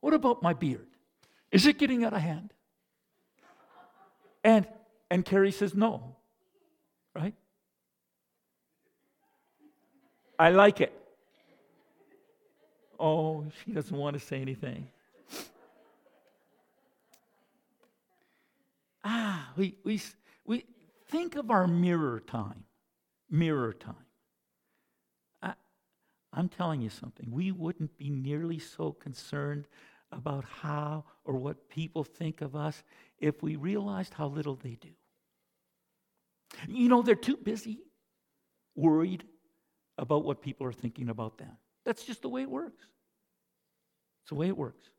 What 0.00 0.12
about 0.12 0.42
my 0.42 0.52
beard? 0.52 0.86
Is 1.50 1.66
it 1.66 1.78
getting 1.78 2.04
out 2.04 2.12
of 2.12 2.20
hand? 2.20 2.52
And 4.44 4.68
and 5.10 5.24
Carrie 5.24 5.50
says 5.50 5.74
no. 5.74 6.16
Right? 7.14 7.34
I 10.38 10.50
like 10.50 10.80
it. 10.80 10.92
Oh, 12.98 13.46
she 13.64 13.72
doesn't 13.72 13.96
want 13.96 14.14
to 14.14 14.20
say 14.20 14.40
anything. 14.40 14.88
ah, 19.04 19.52
we, 19.56 19.76
we, 19.84 20.00
we 20.44 20.64
think 21.08 21.36
of 21.36 21.50
our 21.50 21.66
mirror 21.66 22.20
time. 22.20 22.64
Mirror 23.30 23.74
time. 23.74 23.94
I, 25.42 25.54
I'm 26.32 26.48
telling 26.48 26.80
you 26.80 26.90
something. 26.90 27.30
We 27.30 27.52
wouldn't 27.52 27.96
be 27.96 28.10
nearly 28.10 28.58
so 28.58 28.92
concerned 28.92 29.66
about 30.12 30.44
how 30.44 31.04
or 31.24 31.34
what 31.34 31.68
people 31.68 32.04
think 32.04 32.40
of 32.40 32.56
us 32.56 32.82
if 33.18 33.42
we 33.42 33.56
realized 33.56 34.14
how 34.14 34.28
little 34.28 34.56
they 34.56 34.76
do. 34.80 34.90
You 36.68 36.88
know, 36.88 37.02
they're 37.02 37.14
too 37.14 37.36
busy, 37.36 37.80
worried 38.74 39.24
about 39.98 40.24
what 40.24 40.42
people 40.42 40.66
are 40.66 40.72
thinking 40.72 41.08
about 41.08 41.38
them. 41.38 41.56
That's 41.84 42.04
just 42.04 42.22
the 42.22 42.28
way 42.28 42.42
it 42.42 42.50
works. 42.50 42.84
It's 44.22 44.30
the 44.30 44.34
way 44.34 44.48
it 44.48 44.56
works. 44.56 44.90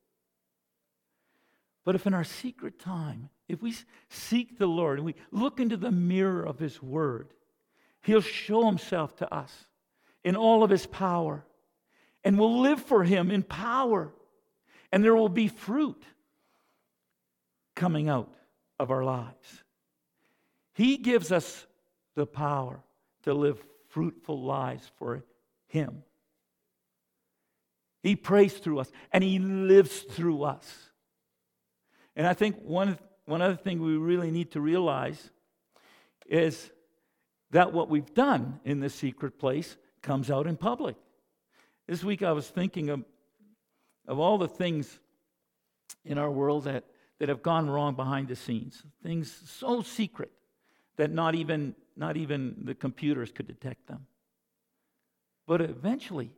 But 1.83 1.95
if 1.95 2.05
in 2.05 2.13
our 2.13 2.23
secret 2.23 2.79
time, 2.79 3.29
if 3.47 3.61
we 3.61 3.75
seek 4.09 4.57
the 4.57 4.67
Lord 4.67 4.99
and 4.99 5.05
we 5.05 5.15
look 5.31 5.59
into 5.59 5.77
the 5.77 5.91
mirror 5.91 6.43
of 6.43 6.59
His 6.59 6.81
Word, 6.81 7.33
He'll 8.01 8.21
show 8.21 8.65
Himself 8.65 9.15
to 9.17 9.33
us 9.33 9.53
in 10.23 10.35
all 10.35 10.63
of 10.63 10.69
His 10.69 10.85
power. 10.85 11.45
And 12.23 12.37
we'll 12.37 12.59
live 12.59 12.81
for 12.81 13.03
Him 13.03 13.31
in 13.31 13.43
power. 13.43 14.13
And 14.91 15.03
there 15.03 15.15
will 15.15 15.29
be 15.29 15.47
fruit 15.47 16.03
coming 17.75 18.09
out 18.09 18.33
of 18.79 18.91
our 18.91 19.03
lives. 19.03 19.63
He 20.73 20.97
gives 20.97 21.31
us 21.31 21.65
the 22.15 22.25
power 22.25 22.81
to 23.23 23.33
live 23.33 23.63
fruitful 23.97 24.43
lives 24.43 24.91
for 24.99 25.23
Him. 25.65 26.03
He 28.03 28.15
prays 28.15 28.53
through 28.53 28.77
us 28.77 28.91
and 29.11 29.23
He 29.23 29.39
lives 29.39 30.01
through 30.01 30.43
us. 30.43 30.91
And 32.15 32.27
I 32.27 32.35
think 32.35 32.57
one, 32.61 32.99
one 33.25 33.41
other 33.41 33.55
thing 33.55 33.81
we 33.81 33.97
really 33.97 34.29
need 34.29 34.51
to 34.51 34.61
realize 34.61 35.31
is 36.27 36.69
that 37.49 37.73
what 37.73 37.89
we've 37.89 38.13
done 38.13 38.59
in 38.63 38.81
the 38.81 38.89
secret 38.91 39.39
place 39.39 39.77
comes 40.03 40.29
out 40.29 40.45
in 40.45 40.57
public. 40.57 40.95
This 41.87 42.03
week 42.03 42.21
I 42.21 42.33
was 42.33 42.47
thinking 42.47 42.91
of, 42.91 43.03
of 44.07 44.19
all 44.19 44.37
the 44.37 44.47
things 44.47 44.99
in 46.05 46.19
our 46.19 46.29
world 46.29 46.65
that, 46.65 46.83
that 47.17 47.29
have 47.29 47.41
gone 47.41 47.67
wrong 47.67 47.95
behind 47.95 48.27
the 48.27 48.35
scenes, 48.35 48.83
things 49.01 49.35
so 49.47 49.81
secret 49.81 50.29
that 50.97 51.11
not 51.11 51.33
even, 51.33 51.73
not 51.97 52.17
even 52.17 52.55
the 52.63 52.75
computers 52.75 53.31
could 53.31 53.47
detect 53.47 53.87
them. 53.87 54.05
But 55.47 55.61
eventually, 55.61 56.31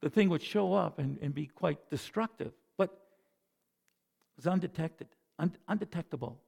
the 0.00 0.10
thing 0.10 0.28
would 0.30 0.42
show 0.42 0.74
up 0.74 0.98
and, 0.98 1.18
and 1.20 1.34
be 1.34 1.46
quite 1.46 1.90
destructive, 1.90 2.52
but 2.76 2.90
it 2.90 4.36
was 4.36 4.46
undetected, 4.46 5.08
un- 5.38 5.56
undetectable. 5.66 6.40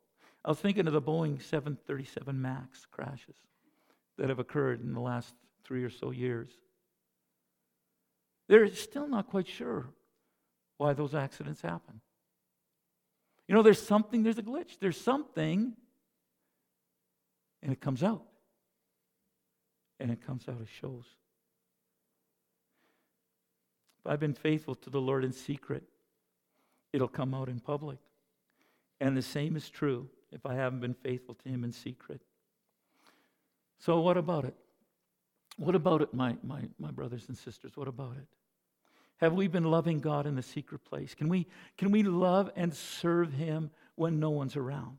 I 0.45 0.49
was 0.49 0.59
thinking 0.59 0.87
of 0.87 0.93
the 0.93 1.03
Boeing 1.03 1.43
737 1.43 2.41
MAX 2.41 2.87
crashes 2.91 3.37
that 4.17 4.29
have 4.29 4.39
occurred 4.39 4.81
in 4.83 4.95
the 4.95 5.01
last 5.01 5.35
three 5.65 5.85
or 5.85 5.91
so 5.91 6.13
years. 6.13 6.51
They're 8.49 8.73
still 8.75 9.07
not 9.07 9.29
quite 9.29 9.49
sure 9.49 9.87
why 10.79 10.93
those 10.93 11.15
accidents 11.15 11.61
happen. 11.61 12.01
You 13.47 13.55
know, 13.55 13.63
there's 13.63 13.83
something, 13.83 14.23
there's 14.23 14.39
a 14.39 14.43
glitch, 14.43 14.79
there's 14.81 15.01
something 15.01 15.75
and 17.63 17.73
it 17.73 17.81
comes 17.81 18.03
out. 18.03 18.23
And 19.99 20.11
it 20.11 20.25
comes 20.25 20.49
out, 20.49 20.61
it 20.61 20.69
shows. 20.81 21.05
If 24.01 24.11
I've 24.11 24.21
been 24.21 24.35
faithful 24.35 24.75
to 24.77 24.91
the 24.91 25.01
Lord 25.01 25.25
in 25.25 25.33
secret, 25.33 25.83
it'll 26.93 27.09
come 27.09 27.35
out 27.35 27.49
in 27.49 27.61
public. 27.61 27.99
And 29.01 29.17
the 29.17 29.23
same 29.23 29.57
is 29.57 29.69
true 29.69 30.09
if 30.33 30.47
I 30.47 30.55
haven't 30.55 30.81
been 30.81 30.95
faithful 30.95 31.35
to 31.35 31.49
Him 31.49 31.65
in 31.65 31.73
secret. 31.73 32.23
So, 33.79 34.01
what 34.01 34.17
about 34.17 34.45
it? 34.45 34.55
What 35.57 35.75
about 35.75 36.01
it, 36.01 36.15
my, 36.15 36.37
my, 36.43 36.63
my 36.79 36.91
brothers 36.91 37.25
and 37.29 37.37
sisters? 37.37 37.73
What 37.77 37.89
about 37.89 38.17
it? 38.17 38.27
Have 39.19 39.35
we 39.35 39.49
been 39.49 39.65
loving 39.65 40.01
God 40.01 40.27
in 40.27 40.35
the 40.35 40.43
secret 40.43 40.83
place? 40.85 41.15
Can 41.15 41.29
we, 41.29 41.47
can 41.77 41.91
we 41.91 42.03
love 42.03 42.51
and 42.57 42.73
serve 42.73 43.35
Him 43.35 43.71
when 43.97 44.19
no 44.19 44.31
one's 44.31 44.57
around? 44.57 44.99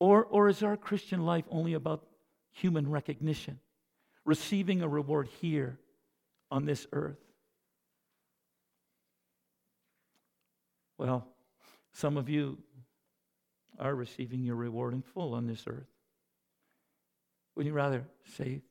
Or, 0.00 0.24
or 0.24 0.48
is 0.48 0.62
our 0.62 0.76
Christian 0.76 1.24
life 1.24 1.44
only 1.50 1.74
about 1.74 2.06
human 2.52 2.88
recognition, 2.88 3.58
receiving 4.24 4.82
a 4.82 4.88
reward 4.88 5.28
here 5.40 5.78
on 6.50 6.64
this 6.64 6.86
earth? 6.92 7.18
Well, 10.98 11.26
some 11.92 12.16
of 12.16 12.28
you 12.28 12.58
are 13.78 13.94
receiving 13.94 14.42
your 14.42 14.56
reward 14.56 14.94
in 14.94 15.02
full 15.02 15.34
on 15.34 15.46
this 15.46 15.64
earth. 15.66 15.86
Would 17.54 17.66
you 17.66 17.72
rather 17.72 18.04
say, 18.36 18.62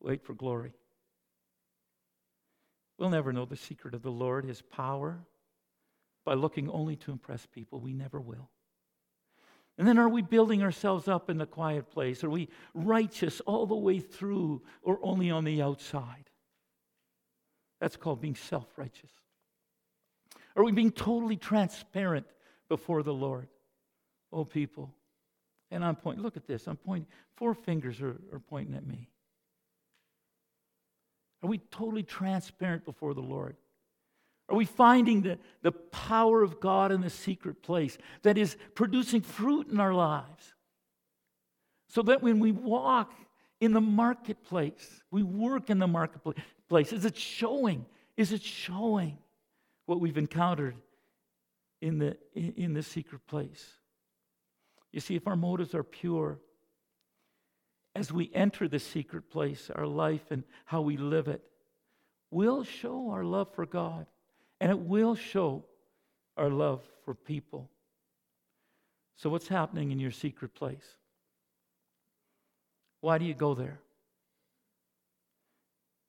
wait 0.00 0.24
for 0.24 0.34
glory? 0.34 0.72
We'll 2.98 3.10
never 3.10 3.32
know 3.32 3.44
the 3.44 3.56
secret 3.56 3.94
of 3.94 4.02
the 4.02 4.10
Lord, 4.10 4.44
His 4.44 4.60
power, 4.60 5.20
by 6.24 6.34
looking 6.34 6.68
only 6.68 6.96
to 6.96 7.12
impress 7.12 7.46
people. 7.46 7.80
We 7.80 7.94
never 7.94 8.20
will. 8.20 8.50
And 9.80 9.88
then 9.88 9.98
are 9.98 10.10
we 10.10 10.20
building 10.20 10.62
ourselves 10.62 11.08
up 11.08 11.30
in 11.30 11.38
the 11.38 11.46
quiet 11.46 11.90
place? 11.90 12.22
Are 12.22 12.28
we 12.28 12.50
righteous 12.74 13.40
all 13.46 13.64
the 13.64 13.74
way 13.74 13.98
through 13.98 14.60
or 14.82 14.98
only 15.02 15.30
on 15.30 15.44
the 15.44 15.62
outside? 15.62 16.28
That's 17.80 17.96
called 17.96 18.20
being 18.20 18.34
self 18.34 18.66
righteous. 18.76 19.10
Are 20.54 20.62
we 20.62 20.72
being 20.72 20.92
totally 20.92 21.38
transparent 21.38 22.26
before 22.68 23.02
the 23.02 23.14
Lord? 23.14 23.48
Oh, 24.30 24.44
people. 24.44 24.92
And 25.70 25.82
I'm 25.82 25.96
pointing, 25.96 26.22
look 26.22 26.36
at 26.36 26.46
this. 26.46 26.66
I'm 26.66 26.76
pointing, 26.76 27.06
four 27.38 27.54
fingers 27.54 28.02
are, 28.02 28.20
are 28.34 28.42
pointing 28.50 28.74
at 28.74 28.86
me. 28.86 29.08
Are 31.42 31.48
we 31.48 31.56
totally 31.56 32.02
transparent 32.02 32.84
before 32.84 33.14
the 33.14 33.22
Lord? 33.22 33.56
Are 34.50 34.56
we 34.56 34.64
finding 34.64 35.22
the, 35.22 35.38
the 35.62 35.70
power 35.70 36.42
of 36.42 36.58
God 36.58 36.90
in 36.90 37.00
the 37.00 37.10
secret 37.10 37.62
place 37.62 37.96
that 38.22 38.36
is 38.36 38.56
producing 38.74 39.20
fruit 39.20 39.68
in 39.68 39.78
our 39.78 39.94
lives? 39.94 40.54
So 41.88 42.02
that 42.02 42.22
when 42.22 42.40
we 42.40 42.50
walk 42.50 43.12
in 43.60 43.72
the 43.72 43.80
marketplace, 43.80 45.02
we 45.10 45.22
work 45.22 45.70
in 45.70 45.78
the 45.78 45.86
marketplace, 45.86 46.92
is 46.92 47.04
it 47.04 47.16
showing? 47.16 47.86
Is 48.16 48.32
it 48.32 48.42
showing 48.42 49.18
what 49.86 50.00
we've 50.00 50.18
encountered 50.18 50.74
in 51.80 51.98
the, 51.98 52.16
in 52.34 52.74
the 52.74 52.82
secret 52.82 53.26
place? 53.28 53.64
You 54.92 55.00
see, 55.00 55.14
if 55.14 55.28
our 55.28 55.36
motives 55.36 55.76
are 55.76 55.84
pure, 55.84 56.40
as 57.94 58.12
we 58.12 58.30
enter 58.34 58.66
the 58.66 58.80
secret 58.80 59.30
place, 59.30 59.70
our 59.72 59.86
life 59.86 60.30
and 60.30 60.42
how 60.64 60.80
we 60.80 60.96
live 60.96 61.28
it, 61.28 61.42
will 62.32 62.64
show 62.64 63.10
our 63.10 63.24
love 63.24 63.54
for 63.54 63.66
God 63.66 64.06
and 64.60 64.70
it 64.70 64.78
will 64.78 65.14
show 65.14 65.64
our 66.36 66.50
love 66.50 66.82
for 67.04 67.14
people. 67.14 67.70
So, 69.16 69.30
what's 69.30 69.48
happening 69.48 69.90
in 69.90 69.98
your 69.98 70.10
secret 70.10 70.54
place? 70.54 70.96
Why 73.00 73.18
do 73.18 73.24
you 73.24 73.34
go 73.34 73.54
there? 73.54 73.80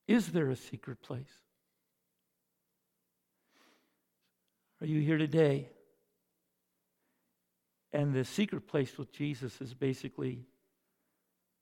Is 0.08 0.28
there 0.28 0.50
a 0.50 0.56
secret 0.56 1.02
place? 1.02 1.32
Are 4.82 4.88
you 4.88 5.00
here 5.00 5.18
today? 5.18 5.70
And 7.94 8.14
the 8.14 8.26
secret 8.26 8.68
place 8.68 8.98
with 8.98 9.12
Jesus 9.12 9.60
is 9.62 9.74
basically 9.74 10.46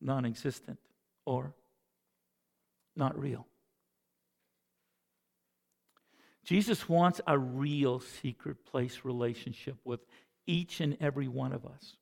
non 0.01 0.25
existent 0.25 0.79
or 1.25 1.53
not 2.95 3.19
real. 3.19 3.45
Jesus 6.49 6.89
wants 6.89 7.21
a 7.27 7.37
real 7.37 7.99
secret 7.99 8.65
place 8.65 9.01
relationship 9.03 9.75
with 9.83 9.99
each 10.47 10.81
and 10.81 10.97
every 10.99 11.27
one 11.27 11.53
of 11.53 11.63
us. 11.63 11.95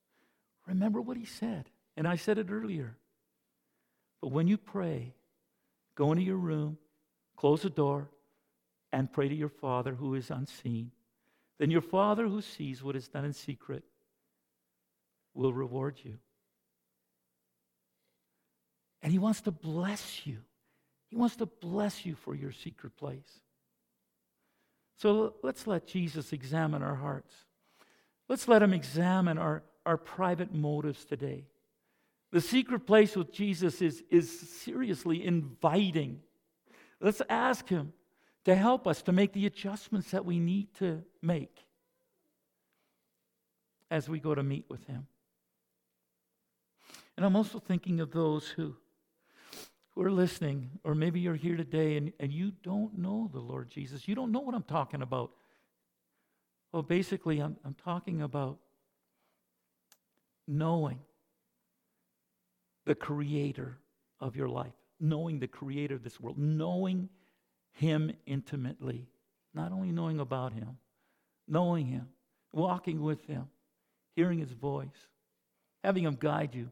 Remember 0.65 1.01
what 1.01 1.17
he 1.17 1.25
said, 1.25 1.69
and 1.97 2.07
I 2.07 2.15
said 2.15 2.37
it 2.37 2.49
earlier. 2.49 2.95
But 4.21 4.29
when 4.29 4.47
you 4.47 4.57
pray, 4.57 5.15
go 5.95 6.13
into 6.13 6.23
your 6.23 6.37
room, 6.37 6.77
close 7.35 7.63
the 7.63 7.69
door, 7.69 8.07
and 8.93 9.11
pray 9.11 9.27
to 9.27 9.35
your 9.35 9.49
Father 9.49 9.93
who 9.93 10.15
is 10.15 10.31
unseen. 10.31 10.91
Then 11.59 11.69
your 11.69 11.81
Father 11.81 12.25
who 12.25 12.41
sees 12.41 12.81
what 12.81 12.95
is 12.95 13.09
done 13.09 13.25
in 13.25 13.33
secret 13.33 13.83
will 15.33 15.51
reward 15.51 15.99
you. 16.01 16.19
And 19.01 19.11
he 19.11 19.19
wants 19.19 19.41
to 19.41 19.51
bless 19.51 20.25
you. 20.25 20.37
He 21.09 21.17
wants 21.17 21.35
to 21.35 21.47
bless 21.47 22.05
you 22.05 22.15
for 22.15 22.33
your 22.33 22.53
secret 22.53 22.95
place. 22.95 23.41
So 24.97 25.35
let's 25.43 25.67
let 25.67 25.87
Jesus 25.87 26.33
examine 26.33 26.81
our 26.81 26.95
hearts. 26.95 27.33
Let's 28.27 28.47
let 28.47 28.63
him 28.63 28.73
examine 28.73 29.37
our, 29.37 29.63
our 29.85 29.97
private 29.97 30.53
motives 30.53 31.05
today. 31.05 31.45
The 32.31 32.41
secret 32.41 32.85
place 32.85 33.15
with 33.15 33.31
Jesus 33.31 33.81
is, 33.81 34.03
is 34.09 34.39
seriously 34.61 35.25
inviting. 35.25 36.19
Let's 36.99 37.21
ask 37.29 37.69
him 37.69 37.93
to 38.45 38.55
help 38.55 38.87
us 38.87 39.01
to 39.03 39.11
make 39.11 39.33
the 39.33 39.45
adjustments 39.45 40.11
that 40.11 40.25
we 40.25 40.39
need 40.39 40.73
to 40.75 41.03
make 41.21 41.65
as 43.89 44.09
we 44.09 44.19
go 44.19 44.35
to 44.35 44.43
meet 44.43 44.65
with 44.67 44.85
him. 44.87 45.07
And 47.15 47.25
I'm 47.25 47.35
also 47.35 47.59
thinking 47.59 47.99
of 47.99 48.11
those 48.11 48.47
who, 48.47 48.75
who 49.97 50.03
are 50.03 50.11
listening, 50.11 50.69
or 50.83 50.93
maybe 50.93 51.19
you're 51.19 51.33
here 51.33 51.57
today 51.57 51.97
and, 51.97 52.13
and 52.19 52.31
you 52.31 52.51
don't 52.61 52.95
know 52.99 53.27
the 53.33 53.39
Lord 53.39 53.67
Jesus. 53.67 54.07
You 54.07 54.13
don't 54.13 54.31
know 54.31 54.41
what 54.41 54.53
I'm 54.53 54.61
talking 54.61 55.01
about. 55.01 55.31
Well, 56.71 56.83
basically, 56.83 57.39
I'm, 57.39 57.57
I'm 57.65 57.75
talking 57.83 58.21
about 58.21 58.59
knowing 60.47 60.99
the 62.85 62.93
creator 62.93 63.79
of 64.19 64.35
your 64.35 64.47
life, 64.47 64.73
knowing 64.99 65.39
the 65.39 65.47
creator 65.47 65.95
of 65.95 66.03
this 66.03 66.19
world, 66.19 66.37
knowing 66.37 67.09
him 67.71 68.11
intimately, 68.27 69.07
not 69.55 69.71
only 69.71 69.91
knowing 69.91 70.19
about 70.19 70.53
him, 70.53 70.77
knowing 71.47 71.87
him, 71.87 72.07
walking 72.53 73.01
with 73.01 73.25
him, 73.25 73.47
hearing 74.15 74.37
his 74.37 74.51
voice, 74.51 75.07
having 75.83 76.03
him 76.03 76.17
guide 76.19 76.53
you, 76.53 76.69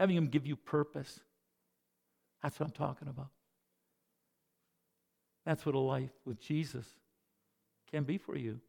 having 0.00 0.16
him 0.16 0.26
give 0.26 0.44
you 0.44 0.56
purpose. 0.56 1.20
That's 2.42 2.58
what 2.58 2.66
I'm 2.66 2.72
talking 2.72 3.08
about. 3.08 3.30
That's 5.44 5.64
what 5.64 5.74
a 5.74 5.78
life 5.78 6.10
with 6.24 6.40
Jesus 6.40 6.86
can 7.90 8.04
be 8.04 8.18
for 8.18 8.36
you. 8.36 8.60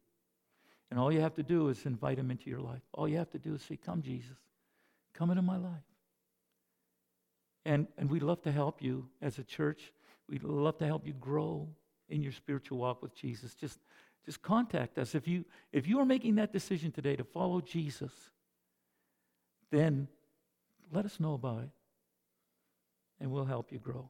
And 0.90 0.98
all 0.98 1.12
you 1.12 1.20
have 1.20 1.34
to 1.34 1.42
do 1.42 1.68
is 1.68 1.86
invite 1.86 2.18
him 2.18 2.30
into 2.30 2.50
your 2.50 2.60
life. 2.60 2.82
All 2.92 3.06
you 3.06 3.18
have 3.18 3.30
to 3.30 3.38
do 3.38 3.54
is 3.54 3.62
say, 3.62 3.76
Come, 3.76 4.02
Jesus, 4.02 4.38
come 5.14 5.30
into 5.30 5.42
my 5.42 5.56
life. 5.56 5.84
And, 7.64 7.86
and 7.98 8.10
we'd 8.10 8.22
love 8.22 8.42
to 8.42 8.52
help 8.52 8.82
you 8.82 9.08
as 9.20 9.38
a 9.38 9.44
church. 9.44 9.92
We'd 10.28 10.42
love 10.42 10.78
to 10.78 10.86
help 10.86 11.06
you 11.06 11.12
grow 11.12 11.68
in 12.08 12.22
your 12.22 12.32
spiritual 12.32 12.78
walk 12.78 13.02
with 13.02 13.14
Jesus. 13.14 13.54
Just, 13.54 13.78
just 14.24 14.42
contact 14.42 14.98
us. 14.98 15.14
If 15.14 15.28
you, 15.28 15.44
if 15.72 15.86
you 15.86 16.00
are 16.00 16.06
making 16.06 16.36
that 16.36 16.52
decision 16.52 16.90
today 16.90 17.14
to 17.14 17.24
follow 17.24 17.60
Jesus, 17.60 18.12
then 19.70 20.08
let 20.90 21.04
us 21.04 21.20
know 21.20 21.34
about 21.34 21.62
it 21.62 21.70
and 23.20 23.30
we'll 23.30 23.44
help 23.44 23.70
you 23.70 23.78
grow. 23.78 24.08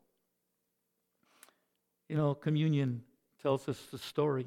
You 2.09 2.17
know, 2.17 2.35
communion 2.35 3.03
tells 3.43 3.69
us 3.69 3.79
the 3.91 3.99
story 3.99 4.47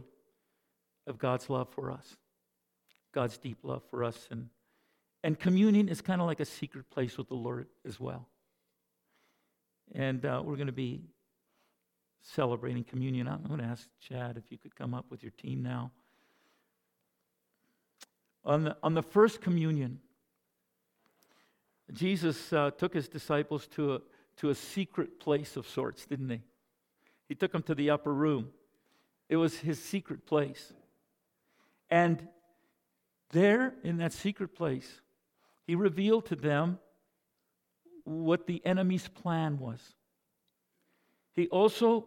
of 1.08 1.18
God's 1.18 1.50
love 1.50 1.70
for 1.70 1.92
us, 1.92 2.18
God's 3.12 3.38
deep 3.38 3.60
love 3.64 3.84
for 3.90 4.04
us. 4.04 4.28
And, 4.32 4.50
and 5.24 5.38
communion 5.38 5.90
is 5.90 6.02
kind 6.02 6.22
of 6.22 6.28
like 6.28 6.40
a 6.40 6.46
secret 6.46 6.90
place 6.90 7.18
with 7.18 7.28
the 7.28 7.36
Lord 7.36 7.68
as 7.86 8.00
well. 8.00 8.28
And 9.94 10.26
uh, 10.26 10.42
we're 10.44 10.56
going 10.56 10.68
to 10.68 10.74
be 10.74 11.04
celebrating 12.22 12.84
communion. 12.84 13.28
I'm 13.28 13.44
going 13.44 13.60
to 13.60 13.66
ask 13.66 13.88
Chad 14.00 14.38
if 14.38 14.52
you 14.52 14.58
could 14.58 14.76
come 14.76 14.94
up 14.94 15.06
with 15.10 15.22
your 15.22 15.32
team 15.32 15.62
now. 15.62 15.92
On 18.46 18.64
the, 18.64 18.78
on 18.84 18.94
the 18.94 19.04
first 19.04 19.42
communion, 19.42 20.00
Jesus 21.92 22.52
uh, 22.52 22.72
took 22.72 22.94
his 22.94 23.08
disciples 23.08 23.68
to 23.68 23.96
a, 23.96 24.02
to 24.38 24.50
a 24.50 24.56
secret 24.56 25.20
place 25.20 25.56
of 25.56 25.68
sorts, 25.68 26.06
didn't 26.06 26.30
he? 26.30 26.42
He 27.28 27.36
took 27.36 27.52
them 27.52 27.64
to 27.64 27.76
the 27.76 27.90
upper 27.90 28.14
room. 28.14 28.50
It 29.30 29.38
was 29.38 29.58
his 29.58 29.82
secret 29.82 30.26
place. 30.26 30.74
And 31.90 32.28
there, 33.32 33.74
in 33.84 33.98
that 33.98 34.14
secret 34.14 34.56
place, 34.56 35.02
he 35.66 35.76
revealed 35.76 36.26
to 36.28 36.36
them 36.36 36.80
what 38.04 38.48
the 38.48 38.62
enemy's 38.66 39.08
plan 39.08 39.60
was. 39.60 39.80
He 41.34 41.48
also 41.48 42.06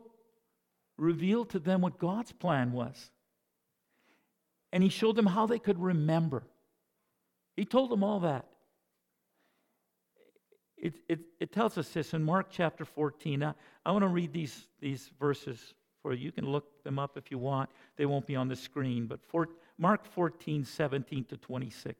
revealed 0.97 1.51
to 1.51 1.59
them 1.59 1.81
what 1.81 1.99
God's 1.99 2.33
plan 2.33 2.73
was. 2.73 3.11
And 4.73 4.83
he 4.83 4.89
showed 4.89 5.17
them 5.17 5.27
how 5.27 5.47
they 5.47 5.59
could 5.59 5.79
remember. 5.79 6.45
He 7.57 7.65
told 7.65 7.91
them 7.91 8.05
all 8.05 8.21
that. 8.21 8.47
It, 10.77 10.95
it, 11.09 11.21
it 11.41 11.53
tells 11.53 11.79
us 11.79 11.89
this 11.89 12.13
in 12.13 12.23
Mark 12.23 12.49
chapter 12.51 12.85
14. 12.85 13.41
Now, 13.41 13.55
I 13.85 13.93
want 13.93 14.03
to 14.03 14.09
read 14.09 14.33
these, 14.33 14.69
these 14.81 15.11
verses 15.19 15.75
for 16.03 16.13
you. 16.13 16.27
You 16.27 16.33
can 16.33 16.47
look 16.47 16.85
them 16.85 16.99
up 16.99 17.17
if 17.17 17.31
you 17.31 17.39
want. 17.39 17.71
They 17.97 18.07
won't 18.07 18.27
be 18.27 18.37
on 18.37 18.49
the 18.49 18.57
screen. 18.57 19.07
But 19.07 19.25
for, 19.25 19.49
Mark 19.79 20.05
14, 20.05 20.65
17 20.65 21.25
to 21.25 21.37
26. 21.37 21.99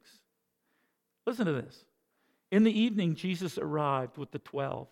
Listen 1.25 1.45
to 1.45 1.53
this. 1.53 1.85
In 2.51 2.63
the 2.63 2.79
evening, 2.79 3.15
Jesus 3.15 3.57
arrived 3.57 4.17
with 4.17 4.31
the 4.31 4.39
twelve. 4.39 4.87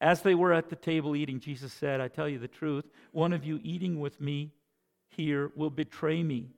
As 0.00 0.22
they 0.22 0.34
were 0.34 0.52
at 0.52 0.70
the 0.70 0.76
table 0.76 1.14
eating, 1.14 1.38
Jesus 1.38 1.72
said, 1.72 2.00
I 2.00 2.08
tell 2.08 2.28
you 2.28 2.38
the 2.38 2.48
truth, 2.48 2.86
one 3.12 3.32
of 3.32 3.44
you 3.44 3.60
eating 3.62 4.00
with 4.00 4.20
me 4.20 4.52
here 5.10 5.52
will 5.54 5.70
betray 5.70 6.22
me. 6.22 6.48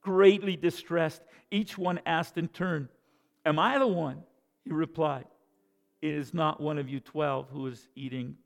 Greatly 0.00 0.56
distressed, 0.56 1.22
each 1.50 1.76
one 1.76 2.00
asked 2.06 2.38
in 2.38 2.48
turn, 2.48 2.88
Am 3.44 3.58
I 3.58 3.78
the 3.78 3.86
one? 3.86 4.22
He 4.64 4.72
replied, 4.72 5.26
It 6.02 6.14
is 6.14 6.34
not 6.34 6.60
one 6.60 6.78
of 6.78 6.88
you 6.88 7.00
twelve 7.00 7.48
who 7.50 7.66
is 7.68 7.88
eating. 7.94 8.36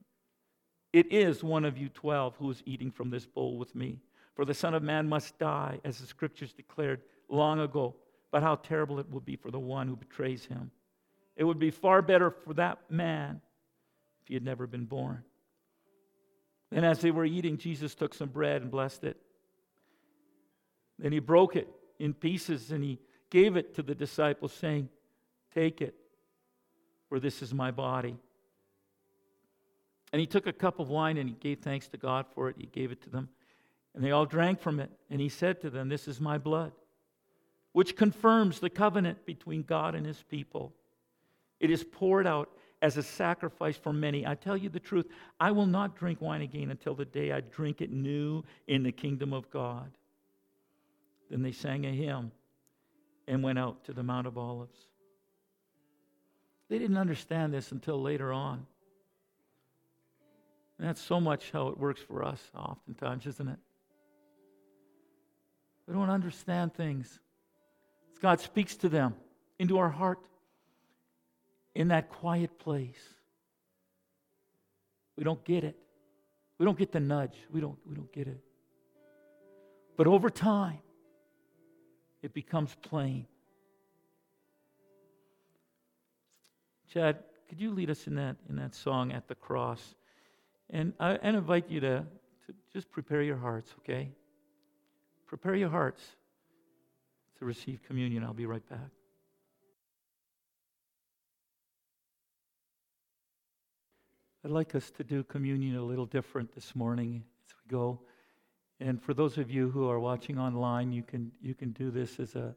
It 0.93 1.11
is 1.13 1.43
one 1.43 1.65
of 1.65 1.77
you 1.77 1.89
twelve 1.89 2.37
who 2.37 2.51
is 2.51 2.63
eating 2.67 2.91
from 2.91 3.11
this 3.11 3.27
bowl 3.27 3.59
with 3.59 3.75
me. 3.75 3.99
For 4.35 4.45
the 4.45 4.55
Son 4.55 4.75
of 4.75 4.83
Man 4.83 5.09
must 5.09 5.39
die, 5.39 5.81
as 5.85 5.99
the 5.99 6.07
scriptures 6.07 6.53
declared 6.53 7.01
long 7.29 7.61
ago 7.61 7.97
but 8.31 8.43
how 8.43 8.57
terrible 8.57 8.99
it 8.99 9.11
would 9.11 9.25
be 9.25 9.37
for 9.37 9.51
the 9.51 9.59
one 9.59 9.89
who 9.89 9.97
betrays 9.97 10.45
him. 10.45 10.71
It 11.37 11.45
would 11.45 11.59
be 11.59 11.71
far 11.71 12.03
better 12.03 12.31
for 12.31 12.55
that 12.55 12.79
man 12.91 13.41
if 14.23 14.29
he 14.29 14.35
had 14.35 14.45
never 14.45 14.67
been 14.67 14.85
born. 14.85 15.23
Then, 16.71 16.85
as 16.85 17.01
they 17.01 17.11
were 17.11 17.25
eating, 17.25 17.59
Jesus 17.59 17.95
took 17.95 18.13
some 18.13 18.29
bread 18.29 18.63
and 18.63 18.71
blessed 18.71 19.05
it. 19.05 19.17
Then 20.99 21.13
he 21.13 21.19
broke 21.19 21.57
it 21.57 21.69
in 21.99 22.13
pieces 22.13 22.73
and 22.73 22.83
he 22.83 22.99
gave 23.31 23.57
it 23.57 23.75
to 23.77 23.83
the 23.83 23.95
disciples, 23.95 24.53
saying, 24.53 24.89
Take 25.55 25.81
it, 25.81 25.95
for 27.09 27.21
this 27.21 27.43
is 27.43 27.53
my 27.53 27.71
body. 27.71 28.17
And 30.13 30.21
he 30.21 30.27
took 30.27 30.47
a 30.47 30.53
cup 30.53 30.79
of 30.79 30.89
wine 30.89 31.17
and 31.17 31.29
he 31.29 31.35
gave 31.35 31.61
thanks 31.61 31.89
to 31.89 31.97
God 31.97 32.27
for 32.35 32.49
it. 32.49 32.57
He 32.59 32.67
gave 32.67 32.93
it 32.93 33.03
to 33.03 33.11
them. 33.11 33.29
And 33.95 34.05
they 34.05 34.13
all 34.13 34.27
drank 34.27 34.61
from 34.61 34.81
it. 34.81 34.91
And 35.11 35.21
he 35.21 35.29
said 35.29 35.61
to 35.63 35.71
them, 35.71 35.89
This 35.89 36.07
is 36.09 36.21
my 36.21 36.39
blood 36.39 36.73
which 37.77 37.95
confirms 37.95 38.59
the 38.59 38.71
covenant 38.71 39.27
between 39.27 39.63
God 39.63 39.95
and 39.95 40.07
his 40.07 40.23
people. 40.31 40.73
It 41.61 41.71
is 41.71 41.85
poured 41.85 42.27
out 42.27 42.49
as 42.81 42.97
a 42.97 43.03
sacrifice 43.03 43.77
for 43.77 43.93
many. 43.93 44.27
I 44.27 44.35
tell 44.35 44.57
you 44.57 44.71
the 44.71 44.81
truth, 44.81 45.05
I 45.39 45.51
will 45.51 45.67
not 45.67 45.95
drink 45.95 46.23
wine 46.23 46.41
again 46.41 46.71
until 46.71 46.95
the 46.95 47.05
day 47.05 47.33
I 47.33 47.41
drink 47.43 47.83
it 47.83 47.93
new 47.93 48.43
in 48.67 48.83
the 48.83 48.93
kingdom 48.93 49.35
of 49.35 49.51
God. 49.51 49.91
Then 51.29 51.43
they 51.43 51.53
sang 51.53 51.85
a 51.85 51.91
hymn 51.91 52.33
and 53.29 53.43
went 53.43 53.59
out 53.59 53.85
to 53.85 53.93
the 53.93 54.03
Mount 54.03 54.27
of 54.27 54.39
Olives. 54.39 54.79
They 56.69 56.79
didn't 56.79 56.97
understand 56.97 57.55
this 57.55 57.73
until 57.73 58.01
later 58.01 58.33
on. 58.33 58.67
And 60.79 60.89
that's 60.89 61.01
so 61.01 61.21
much 61.21 61.51
how 61.53 61.69
it 61.69 61.79
works 61.79 62.01
for 62.01 62.25
us, 62.25 62.43
oftentimes, 62.55 63.27
isn't 63.27 63.49
it? 63.49 63.59
We 65.87 65.95
don't 65.95 66.11
understand 66.11 66.75
things 66.75 67.21
God 68.21 68.41
speaks 68.41 68.77
to 68.77 68.89
them 68.89 69.15
into 69.59 69.79
our 69.79 69.91
heart 69.91 70.19
in 71.75 71.89
that 71.89 72.09
quiet 72.09 72.59
place. 72.59 72.99
We 75.17 75.25
don't 75.25 75.43
get 75.45 75.65
it. 75.65 75.77
We 76.59 76.65
don't 76.65 76.79
get 76.79 76.93
the 76.93 77.01
nudge. 77.01 77.37
We 77.53 77.61
don't, 77.61 77.77
we 77.87 77.95
don't 77.95 78.13
get 78.13 78.27
it. 78.27 78.41
But 79.97 80.07
over 80.07 80.31
time, 80.31 80.79
it 82.23 82.33
becomes 82.33 82.75
plain. 82.83 83.27
Chad, 86.97 87.19
could 87.47 87.61
you 87.61 87.73
lead 87.73 87.91
us 87.91 88.07
in 88.07 88.15
that, 88.15 88.37
in 88.49 88.57
that 88.57 88.75
song 88.75 89.13
at 89.13 89.29
the 89.29 89.35
cross? 89.35 89.95
And 90.71 90.95
I, 90.99 91.19
I 91.23 91.29
invite 91.29 91.69
you 91.69 91.79
to, 91.81 92.07
to 92.47 92.55
just 92.73 92.91
prepare 92.91 93.21
your 93.21 93.37
hearts, 93.37 93.71
okay? 93.81 94.09
Prepare 95.27 95.57
your 95.57 95.69
hearts 95.69 96.03
to 97.39 97.45
receive 97.45 97.83
communion. 97.87 98.25
I'll 98.25 98.33
be 98.33 98.47
right 98.47 98.67
back. 98.71 98.89
I'd 104.43 104.51
like 104.51 104.75
us 104.75 104.91
to 104.93 105.05
do 105.05 105.23
communion 105.23 105.77
a 105.77 105.85
little 105.85 106.07
different 106.07 106.55
this 106.55 106.75
morning 106.75 107.25
as 107.47 107.55
we 107.63 107.71
go. 107.71 108.01
And 108.81 109.03
for 109.03 109.13
those 109.13 109.37
of 109.37 109.51
you 109.51 109.69
who 109.69 109.87
are 109.87 110.01
watching 110.01 110.39
online, 110.39 110.93
you 110.93 111.03
can, 111.03 111.31
you 111.43 111.53
can 111.53 111.73
do 111.73 111.91
this 111.91 112.19
as 112.19 112.37
a, 112.37 112.57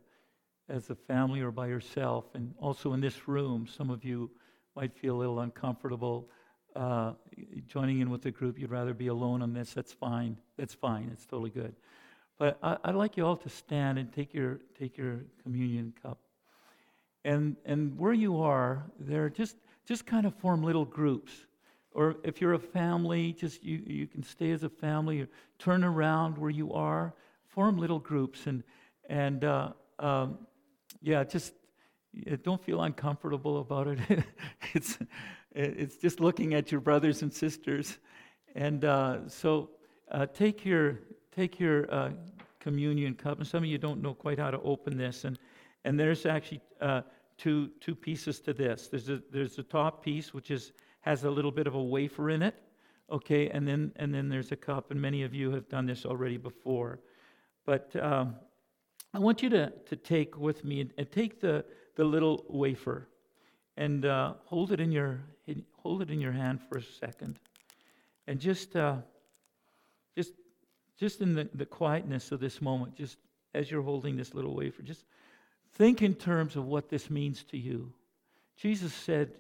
as 0.69 0.89
a 0.89 0.95
family 0.95 1.41
or 1.41 1.51
by 1.51 1.67
yourself. 1.67 2.25
And 2.33 2.53
also 2.59 2.93
in 2.93 3.01
this 3.01 3.27
room, 3.27 3.67
some 3.67 3.89
of 3.89 4.03
you 4.03 4.29
might 4.75 4.95
feel 4.97 5.15
a 5.15 5.19
little 5.19 5.39
uncomfortable 5.39 6.29
uh, 6.75 7.13
joining 7.67 7.99
in 7.99 8.09
with 8.09 8.21
the 8.21 8.31
group, 8.31 8.59
you'd 8.59 8.69
rather 8.69 8.93
be 8.93 9.07
alone 9.07 9.41
on 9.41 9.53
this, 9.53 9.73
that's 9.73 9.91
fine. 9.93 10.37
That's 10.57 10.73
fine. 10.73 11.09
It's 11.11 11.25
totally 11.25 11.49
good. 11.49 11.75
But 12.37 12.57
I, 12.63 12.77
would 12.85 12.95
like 12.95 13.17
you 13.17 13.25
all 13.25 13.37
to 13.37 13.49
stand 13.49 13.99
and 13.99 14.11
take 14.13 14.33
your, 14.33 14.59
take 14.77 14.97
your 14.97 15.21
communion 15.43 15.93
cup. 16.01 16.19
And, 17.25 17.57
and 17.65 17.97
where 17.97 18.13
you 18.13 18.41
are, 18.41 18.83
there, 18.99 19.29
just, 19.29 19.57
just 19.85 20.05
kind 20.05 20.25
of 20.25 20.33
form 20.35 20.63
little 20.63 20.85
groups. 20.85 21.33
Or 21.91 22.15
if 22.23 22.39
you're 22.39 22.53
a 22.53 22.59
family, 22.59 23.33
just 23.33 23.63
you, 23.63 23.81
you 23.85 24.07
can 24.07 24.23
stay 24.23 24.51
as 24.51 24.63
a 24.63 24.69
family 24.69 25.21
or 25.21 25.27
turn 25.57 25.83
around 25.83 26.37
where 26.37 26.51
you 26.51 26.71
are, 26.71 27.13
form 27.47 27.77
little 27.77 27.99
groups. 27.99 28.47
And, 28.47 28.63
and 29.09 29.43
uh, 29.43 29.71
um, 29.97 30.37
yeah, 31.01 31.23
just 31.23 31.53
don't 32.43 32.63
feel 32.63 32.81
uncomfortable 32.81 33.59
about 33.59 33.87
it. 33.87 33.99
it's, 34.73 34.97
it's 35.51 35.97
just 35.97 36.19
looking 36.19 36.53
at 36.53 36.71
your 36.71 36.81
brothers 36.81 37.21
and 37.21 37.31
sisters. 37.31 37.97
And 38.55 38.83
uh, 38.85 39.27
so 39.27 39.71
uh, 40.11 40.25
take 40.25 40.65
your, 40.65 40.99
take 41.35 41.59
your 41.59 41.91
uh, 41.93 42.11
communion 42.59 43.15
cup. 43.15 43.37
And 43.37 43.47
some 43.47 43.63
of 43.63 43.69
you 43.69 43.77
don't 43.77 44.01
know 44.01 44.13
quite 44.13 44.39
how 44.39 44.51
to 44.51 44.59
open 44.61 44.97
this. 44.97 45.23
And, 45.23 45.37
and 45.85 45.99
there's 45.99 46.25
actually 46.25 46.61
uh, 46.81 47.01
two, 47.37 47.69
two 47.79 47.95
pieces 47.95 48.39
to 48.41 48.53
this. 48.53 48.87
There's 48.87 49.09
a, 49.09 49.21
there's 49.31 49.59
a 49.59 49.63
top 49.63 50.03
piece, 50.03 50.33
which 50.33 50.51
is, 50.51 50.73
has 51.01 51.23
a 51.23 51.29
little 51.29 51.51
bit 51.51 51.67
of 51.67 51.75
a 51.75 51.83
wafer 51.83 52.29
in 52.29 52.41
it. 52.41 52.55
Okay, 53.11 53.49
and 53.49 53.67
then, 53.67 53.91
and 53.95 54.13
then 54.13 54.29
there's 54.29 54.51
a 54.51 54.55
cup. 54.55 54.91
And 54.91 55.01
many 55.01 55.23
of 55.23 55.33
you 55.33 55.51
have 55.51 55.67
done 55.67 55.85
this 55.85 56.05
already 56.05 56.37
before. 56.37 56.99
But 57.65 57.95
um, 58.01 58.35
I 59.13 59.19
want 59.19 59.41
you 59.41 59.49
to, 59.49 59.71
to 59.87 59.95
take 59.95 60.37
with 60.37 60.63
me 60.63 60.81
and, 60.81 60.93
and 60.97 61.11
take 61.11 61.41
the, 61.41 61.65
the 61.95 62.03
little 62.03 62.45
wafer 62.47 63.07
and 63.77 64.05
uh, 64.05 64.33
hold 64.45 64.71
it 64.71 64.79
in 64.79 64.91
your 64.91 65.21
hold 65.81 66.01
it 66.01 66.11
in 66.11 66.19
your 66.19 66.33
hand 66.33 66.59
for 66.69 66.77
a 66.77 66.83
second, 66.83 67.39
and 68.27 68.39
just 68.39 68.75
uh, 68.75 68.97
just 70.15 70.33
just 70.99 71.21
in 71.21 71.33
the, 71.33 71.49
the 71.55 71.65
quietness 71.65 72.31
of 72.31 72.39
this 72.39 72.61
moment, 72.61 72.95
just 72.95 73.17
as 73.55 73.71
you're 73.71 73.81
holding 73.81 74.15
this 74.17 74.33
little 74.33 74.53
wafer, 74.53 74.83
just 74.83 75.05
think 75.73 76.01
in 76.01 76.13
terms 76.13 76.55
of 76.55 76.65
what 76.65 76.89
this 76.89 77.09
means 77.09 77.43
to 77.43 77.57
you. 77.57 77.91
Jesus 78.57 78.93
said 78.93 79.31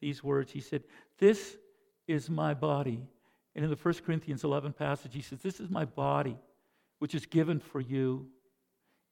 these 0.00 0.22
words. 0.22 0.52
He 0.52 0.60
said, 0.60 0.84
"This 1.18 1.56
is 2.06 2.30
my 2.30 2.54
body." 2.54 3.08
And 3.58 3.64
in 3.64 3.70
the 3.72 3.76
1 3.76 3.94
Corinthians 4.06 4.44
11 4.44 4.74
passage, 4.74 5.12
he 5.12 5.20
says, 5.20 5.40
This 5.40 5.58
is 5.58 5.68
my 5.68 5.84
body, 5.84 6.38
which 7.00 7.12
is 7.12 7.26
given 7.26 7.58
for 7.58 7.80
you. 7.80 8.28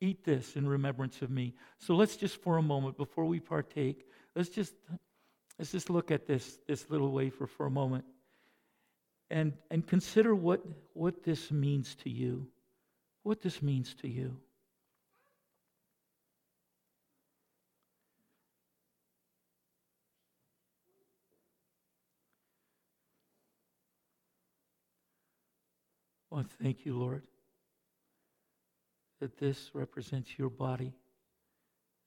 Eat 0.01 0.25
this 0.25 0.57
in 0.57 0.69
remembrance 0.69 1.23
of 1.23 1.31
me. 1.31 1.55
So 1.79 1.95
let's 1.95 2.17
just 2.17 2.43
for 2.43 2.59
a 2.59 2.63
moment, 2.63 2.97
before 2.97 3.25
we 3.25 3.41
partake, 3.41 4.07
let's 4.35 4.51
just 4.51 4.75
let's 5.59 5.73
just 5.73 5.89
look 5.89 6.11
at 6.11 6.27
this, 6.27 6.59
this 6.67 6.91
little 6.91 7.13
wafer 7.13 7.47
for 7.47 7.67
a 7.67 7.71
moment 7.71 8.05
and, 9.31 9.55
and 9.71 9.87
consider 9.87 10.35
what, 10.35 10.63
what 10.93 11.23
this 11.25 11.51
means 11.51 11.95
to 11.97 12.11
you. 12.11 12.47
What 13.23 13.41
this 13.41 13.63
means 13.63 13.95
to 14.03 14.09
you. 14.09 14.37
Well, 26.31 26.45
thank 26.63 26.85
you, 26.85 26.99
Lord, 26.99 27.23
that 29.21 29.39
this 29.39 29.71
represents 29.73 30.39
your 30.39 30.51
body 30.51 30.93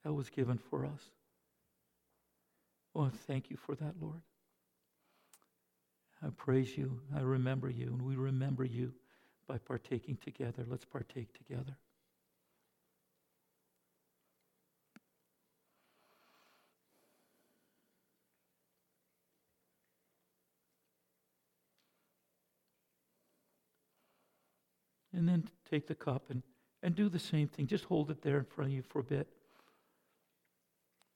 that 0.04 0.12
was 0.12 0.30
given 0.30 0.58
for 0.58 0.86
us. 0.86 1.10
Oh, 2.94 3.10
thank 3.26 3.50
you 3.50 3.56
for 3.56 3.74
that, 3.76 3.94
Lord. 4.00 4.22
I 6.22 6.28
praise 6.36 6.76
you. 6.76 7.00
I 7.16 7.20
remember 7.20 7.70
you, 7.70 7.86
and 7.86 8.02
we 8.02 8.16
remember 8.16 8.64
you 8.64 8.92
by 9.46 9.58
partaking 9.58 10.18
together. 10.22 10.64
Let's 10.68 10.84
partake 10.84 11.32
together. 11.32 11.76
And 25.12 25.28
then 25.28 25.48
take 25.68 25.86
the 25.88 25.94
cup 25.94 26.26
and, 26.30 26.42
and 26.82 26.94
do 26.94 27.08
the 27.08 27.18
same 27.18 27.48
thing. 27.48 27.66
Just 27.66 27.84
hold 27.84 28.10
it 28.10 28.22
there 28.22 28.38
in 28.38 28.44
front 28.44 28.70
of 28.70 28.74
you 28.76 28.82
for 28.82 29.00
a 29.00 29.04
bit. 29.04 29.28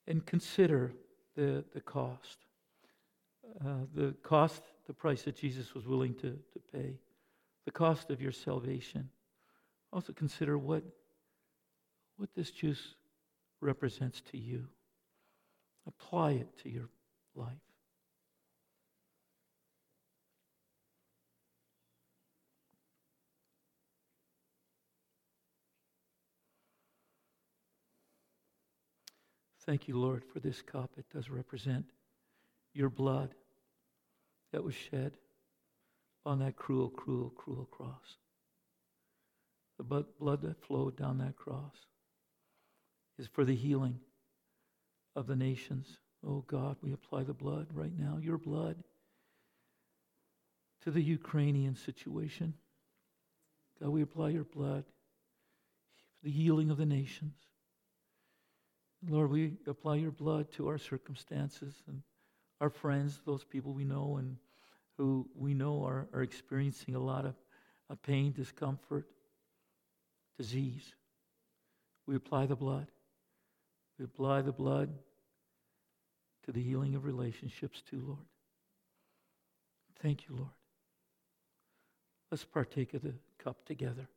And 0.07 0.25
consider 0.25 0.93
the, 1.35 1.65
the 1.73 1.81
cost. 1.81 2.39
Uh, 3.65 3.87
the 3.95 4.15
cost, 4.23 4.63
the 4.87 4.93
price 4.93 5.23
that 5.23 5.37
Jesus 5.37 5.75
was 5.75 5.87
willing 5.87 6.15
to, 6.15 6.31
to 6.53 6.61
pay, 6.73 6.99
the 7.65 7.71
cost 7.71 8.11
of 8.11 8.21
your 8.21 8.33
salvation. 8.33 9.09
Also 9.93 10.13
consider 10.13 10.59
what, 10.59 10.83
what 12.17 12.29
this 12.35 12.51
juice 12.51 12.95
represents 13.61 14.21
to 14.33 14.39
you. 14.39 14.67
Apply 15.87 16.33
it 16.33 16.49
to 16.63 16.69
your 16.69 16.89
life. 17.35 17.64
Thank 29.67 29.89
you, 29.89 29.99
Lord, 29.99 30.25
for 30.33 30.41
this 30.41 30.61
cup. 30.61 30.91
It 30.99 31.07
does 31.15 31.31
represent 31.31 31.87
your 32.75 32.91
blood 32.91 33.35
that 34.53 34.63
was 34.63 34.75
shed 34.75 35.13
on 36.27 36.39
that 36.41 36.57
cruel, 36.57 36.91
cruel, 36.91 37.31
cruel 37.31 37.67
cross. 37.71 38.19
The 39.79 39.85
blood 39.85 40.43
that 40.43 40.63
flowed 40.63 40.97
down 40.97 41.19
that 41.19 41.37
cross 41.37 41.75
is 43.19 43.27
for 43.27 43.45
the 43.45 43.55
healing 43.55 43.99
of 45.17 45.27
the 45.27 45.37
nations. 45.37 45.99
Oh 46.27 46.45
God, 46.47 46.77
we 46.83 46.93
apply 46.93 47.25
the 47.25 47.33
blood 47.33 47.69
right 47.73 47.93
now, 47.99 48.19
your 48.21 48.39
blood, 48.39 48.77
to 50.83 50.91
the 50.91 51.03
Ukrainian 51.03 51.75
situation. 51.75 52.55
God, 53.81 53.91
we 53.91 54.03
apply 54.03 54.31
your 54.31 54.45
blood 54.45 54.85
for 56.21 56.27
the 56.27 56.31
healing 56.31 56.71
of 56.71 56.77
the 56.77 56.87
nations. 56.87 57.35
Lord, 59.09 59.31
we 59.31 59.53
apply 59.67 59.97
your 59.97 60.11
blood 60.11 60.51
to 60.53 60.69
our 60.69 60.79
circumstances 60.79 61.75
and 61.87 62.03
our 62.61 62.71
friends, 62.71 63.21
those 63.27 63.45
people 63.45 63.73
we 63.73 63.85
know 63.85 64.17
and 64.19 64.37
who 64.97 65.29
we 65.35 65.55
know 65.55 65.85
are, 65.85 66.09
are 66.15 66.23
experiencing 66.23 66.95
a 66.95 67.01
lot 67.01 67.27
of, 67.27 67.35
of 67.91 68.01
pain, 68.03 68.33
discomfort, 68.33 69.07
disease. 70.39 70.95
We 72.07 72.17
apply 72.17 72.47
the 72.47 72.57
blood. 72.57 72.87
We 73.99 74.05
apply 74.05 74.43
the 74.43 74.53
blood 74.53 74.91
to 76.45 76.53
the 76.53 76.63
healing 76.63 76.95
of 76.95 77.05
relationships 77.05 77.83
too, 77.83 78.03
Lord. 78.07 78.27
Thank 80.03 80.29
you, 80.29 80.37
Lord. 80.37 80.51
Let's 82.31 82.45
partake 82.45 82.95
of 82.95 83.03
the 83.03 83.15
cup 83.39 83.65
together. 83.65 84.09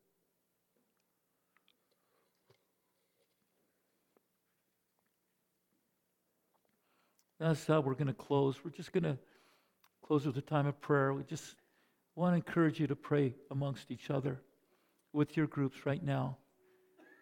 That's 7.39 7.67
how 7.67 7.81
we're 7.81 7.93
going 7.93 8.07
to 8.07 8.13
close. 8.13 8.55
We're 8.63 8.71
just 8.71 8.91
going 8.91 9.03
to 9.03 9.17
close 10.05 10.25
with 10.25 10.37
a 10.37 10.41
time 10.41 10.65
of 10.65 10.79
prayer. 10.81 11.13
We 11.13 11.23
just 11.23 11.55
want 12.15 12.33
to 12.33 12.35
encourage 12.37 12.79
you 12.79 12.87
to 12.87 12.95
pray 12.95 13.35
amongst 13.51 13.91
each 13.91 14.09
other 14.09 14.41
with 15.13 15.37
your 15.37 15.45
groups 15.45 15.85
right 15.85 16.03
now. 16.03 16.37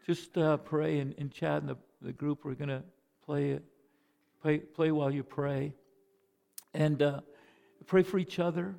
Just 0.06 0.38
uh, 0.38 0.58
pray 0.58 1.00
and, 1.00 1.14
and, 1.18 1.32
chat 1.32 1.62
in 1.62 1.68
the, 1.68 1.76
the 2.02 2.14
group. 2.14 2.46
We're 2.46 2.54
going 2.54 2.70
to 2.70 2.84
play 3.26 3.52
it. 3.52 3.64
Play, 4.42 4.60
play 4.60 4.92
while 4.92 5.12
you 5.12 5.24
pray. 5.24 5.74
And 6.74 7.02
uh, 7.02 7.22
pray 7.86 8.04
for 8.04 8.18
each 8.18 8.40
other. 8.40 8.76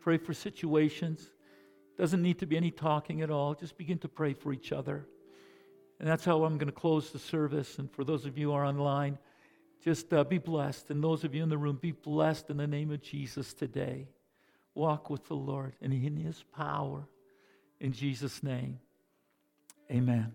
Pray 0.00 0.16
for 0.16 0.32
situations. 0.32 1.28
Doesn't 1.98 2.22
need 2.22 2.38
to 2.38 2.46
be 2.46 2.56
any 2.56 2.70
talking 2.70 3.20
at 3.20 3.30
all. 3.30 3.54
Just 3.54 3.76
begin 3.76 3.98
to 3.98 4.08
pray 4.08 4.32
for 4.32 4.52
each 4.52 4.72
other. 4.72 5.06
And 6.00 6.08
that's 6.08 6.24
how 6.24 6.44
I'm 6.44 6.56
going 6.56 6.66
to 6.66 6.72
close 6.72 7.10
the 7.10 7.18
service. 7.18 7.78
And 7.78 7.90
for 7.90 8.04
those 8.04 8.24
of 8.24 8.38
you 8.38 8.48
who 8.48 8.54
are 8.54 8.64
online, 8.64 9.18
just 9.84 10.12
uh, 10.14 10.24
be 10.24 10.38
blessed. 10.38 10.90
And 10.90 11.04
those 11.04 11.24
of 11.24 11.34
you 11.34 11.42
in 11.42 11.50
the 11.50 11.58
room, 11.58 11.78
be 11.80 11.92
blessed 11.92 12.48
in 12.48 12.56
the 12.56 12.66
name 12.66 12.90
of 12.90 13.02
Jesus 13.02 13.52
today. 13.52 14.08
Walk 14.74 15.10
with 15.10 15.26
the 15.26 15.34
Lord 15.34 15.74
and 15.82 15.92
in 15.92 16.16
His 16.16 16.42
power. 16.56 17.06
In 17.80 17.92
Jesus' 17.92 18.42
name, 18.42 18.80
amen. 19.90 20.32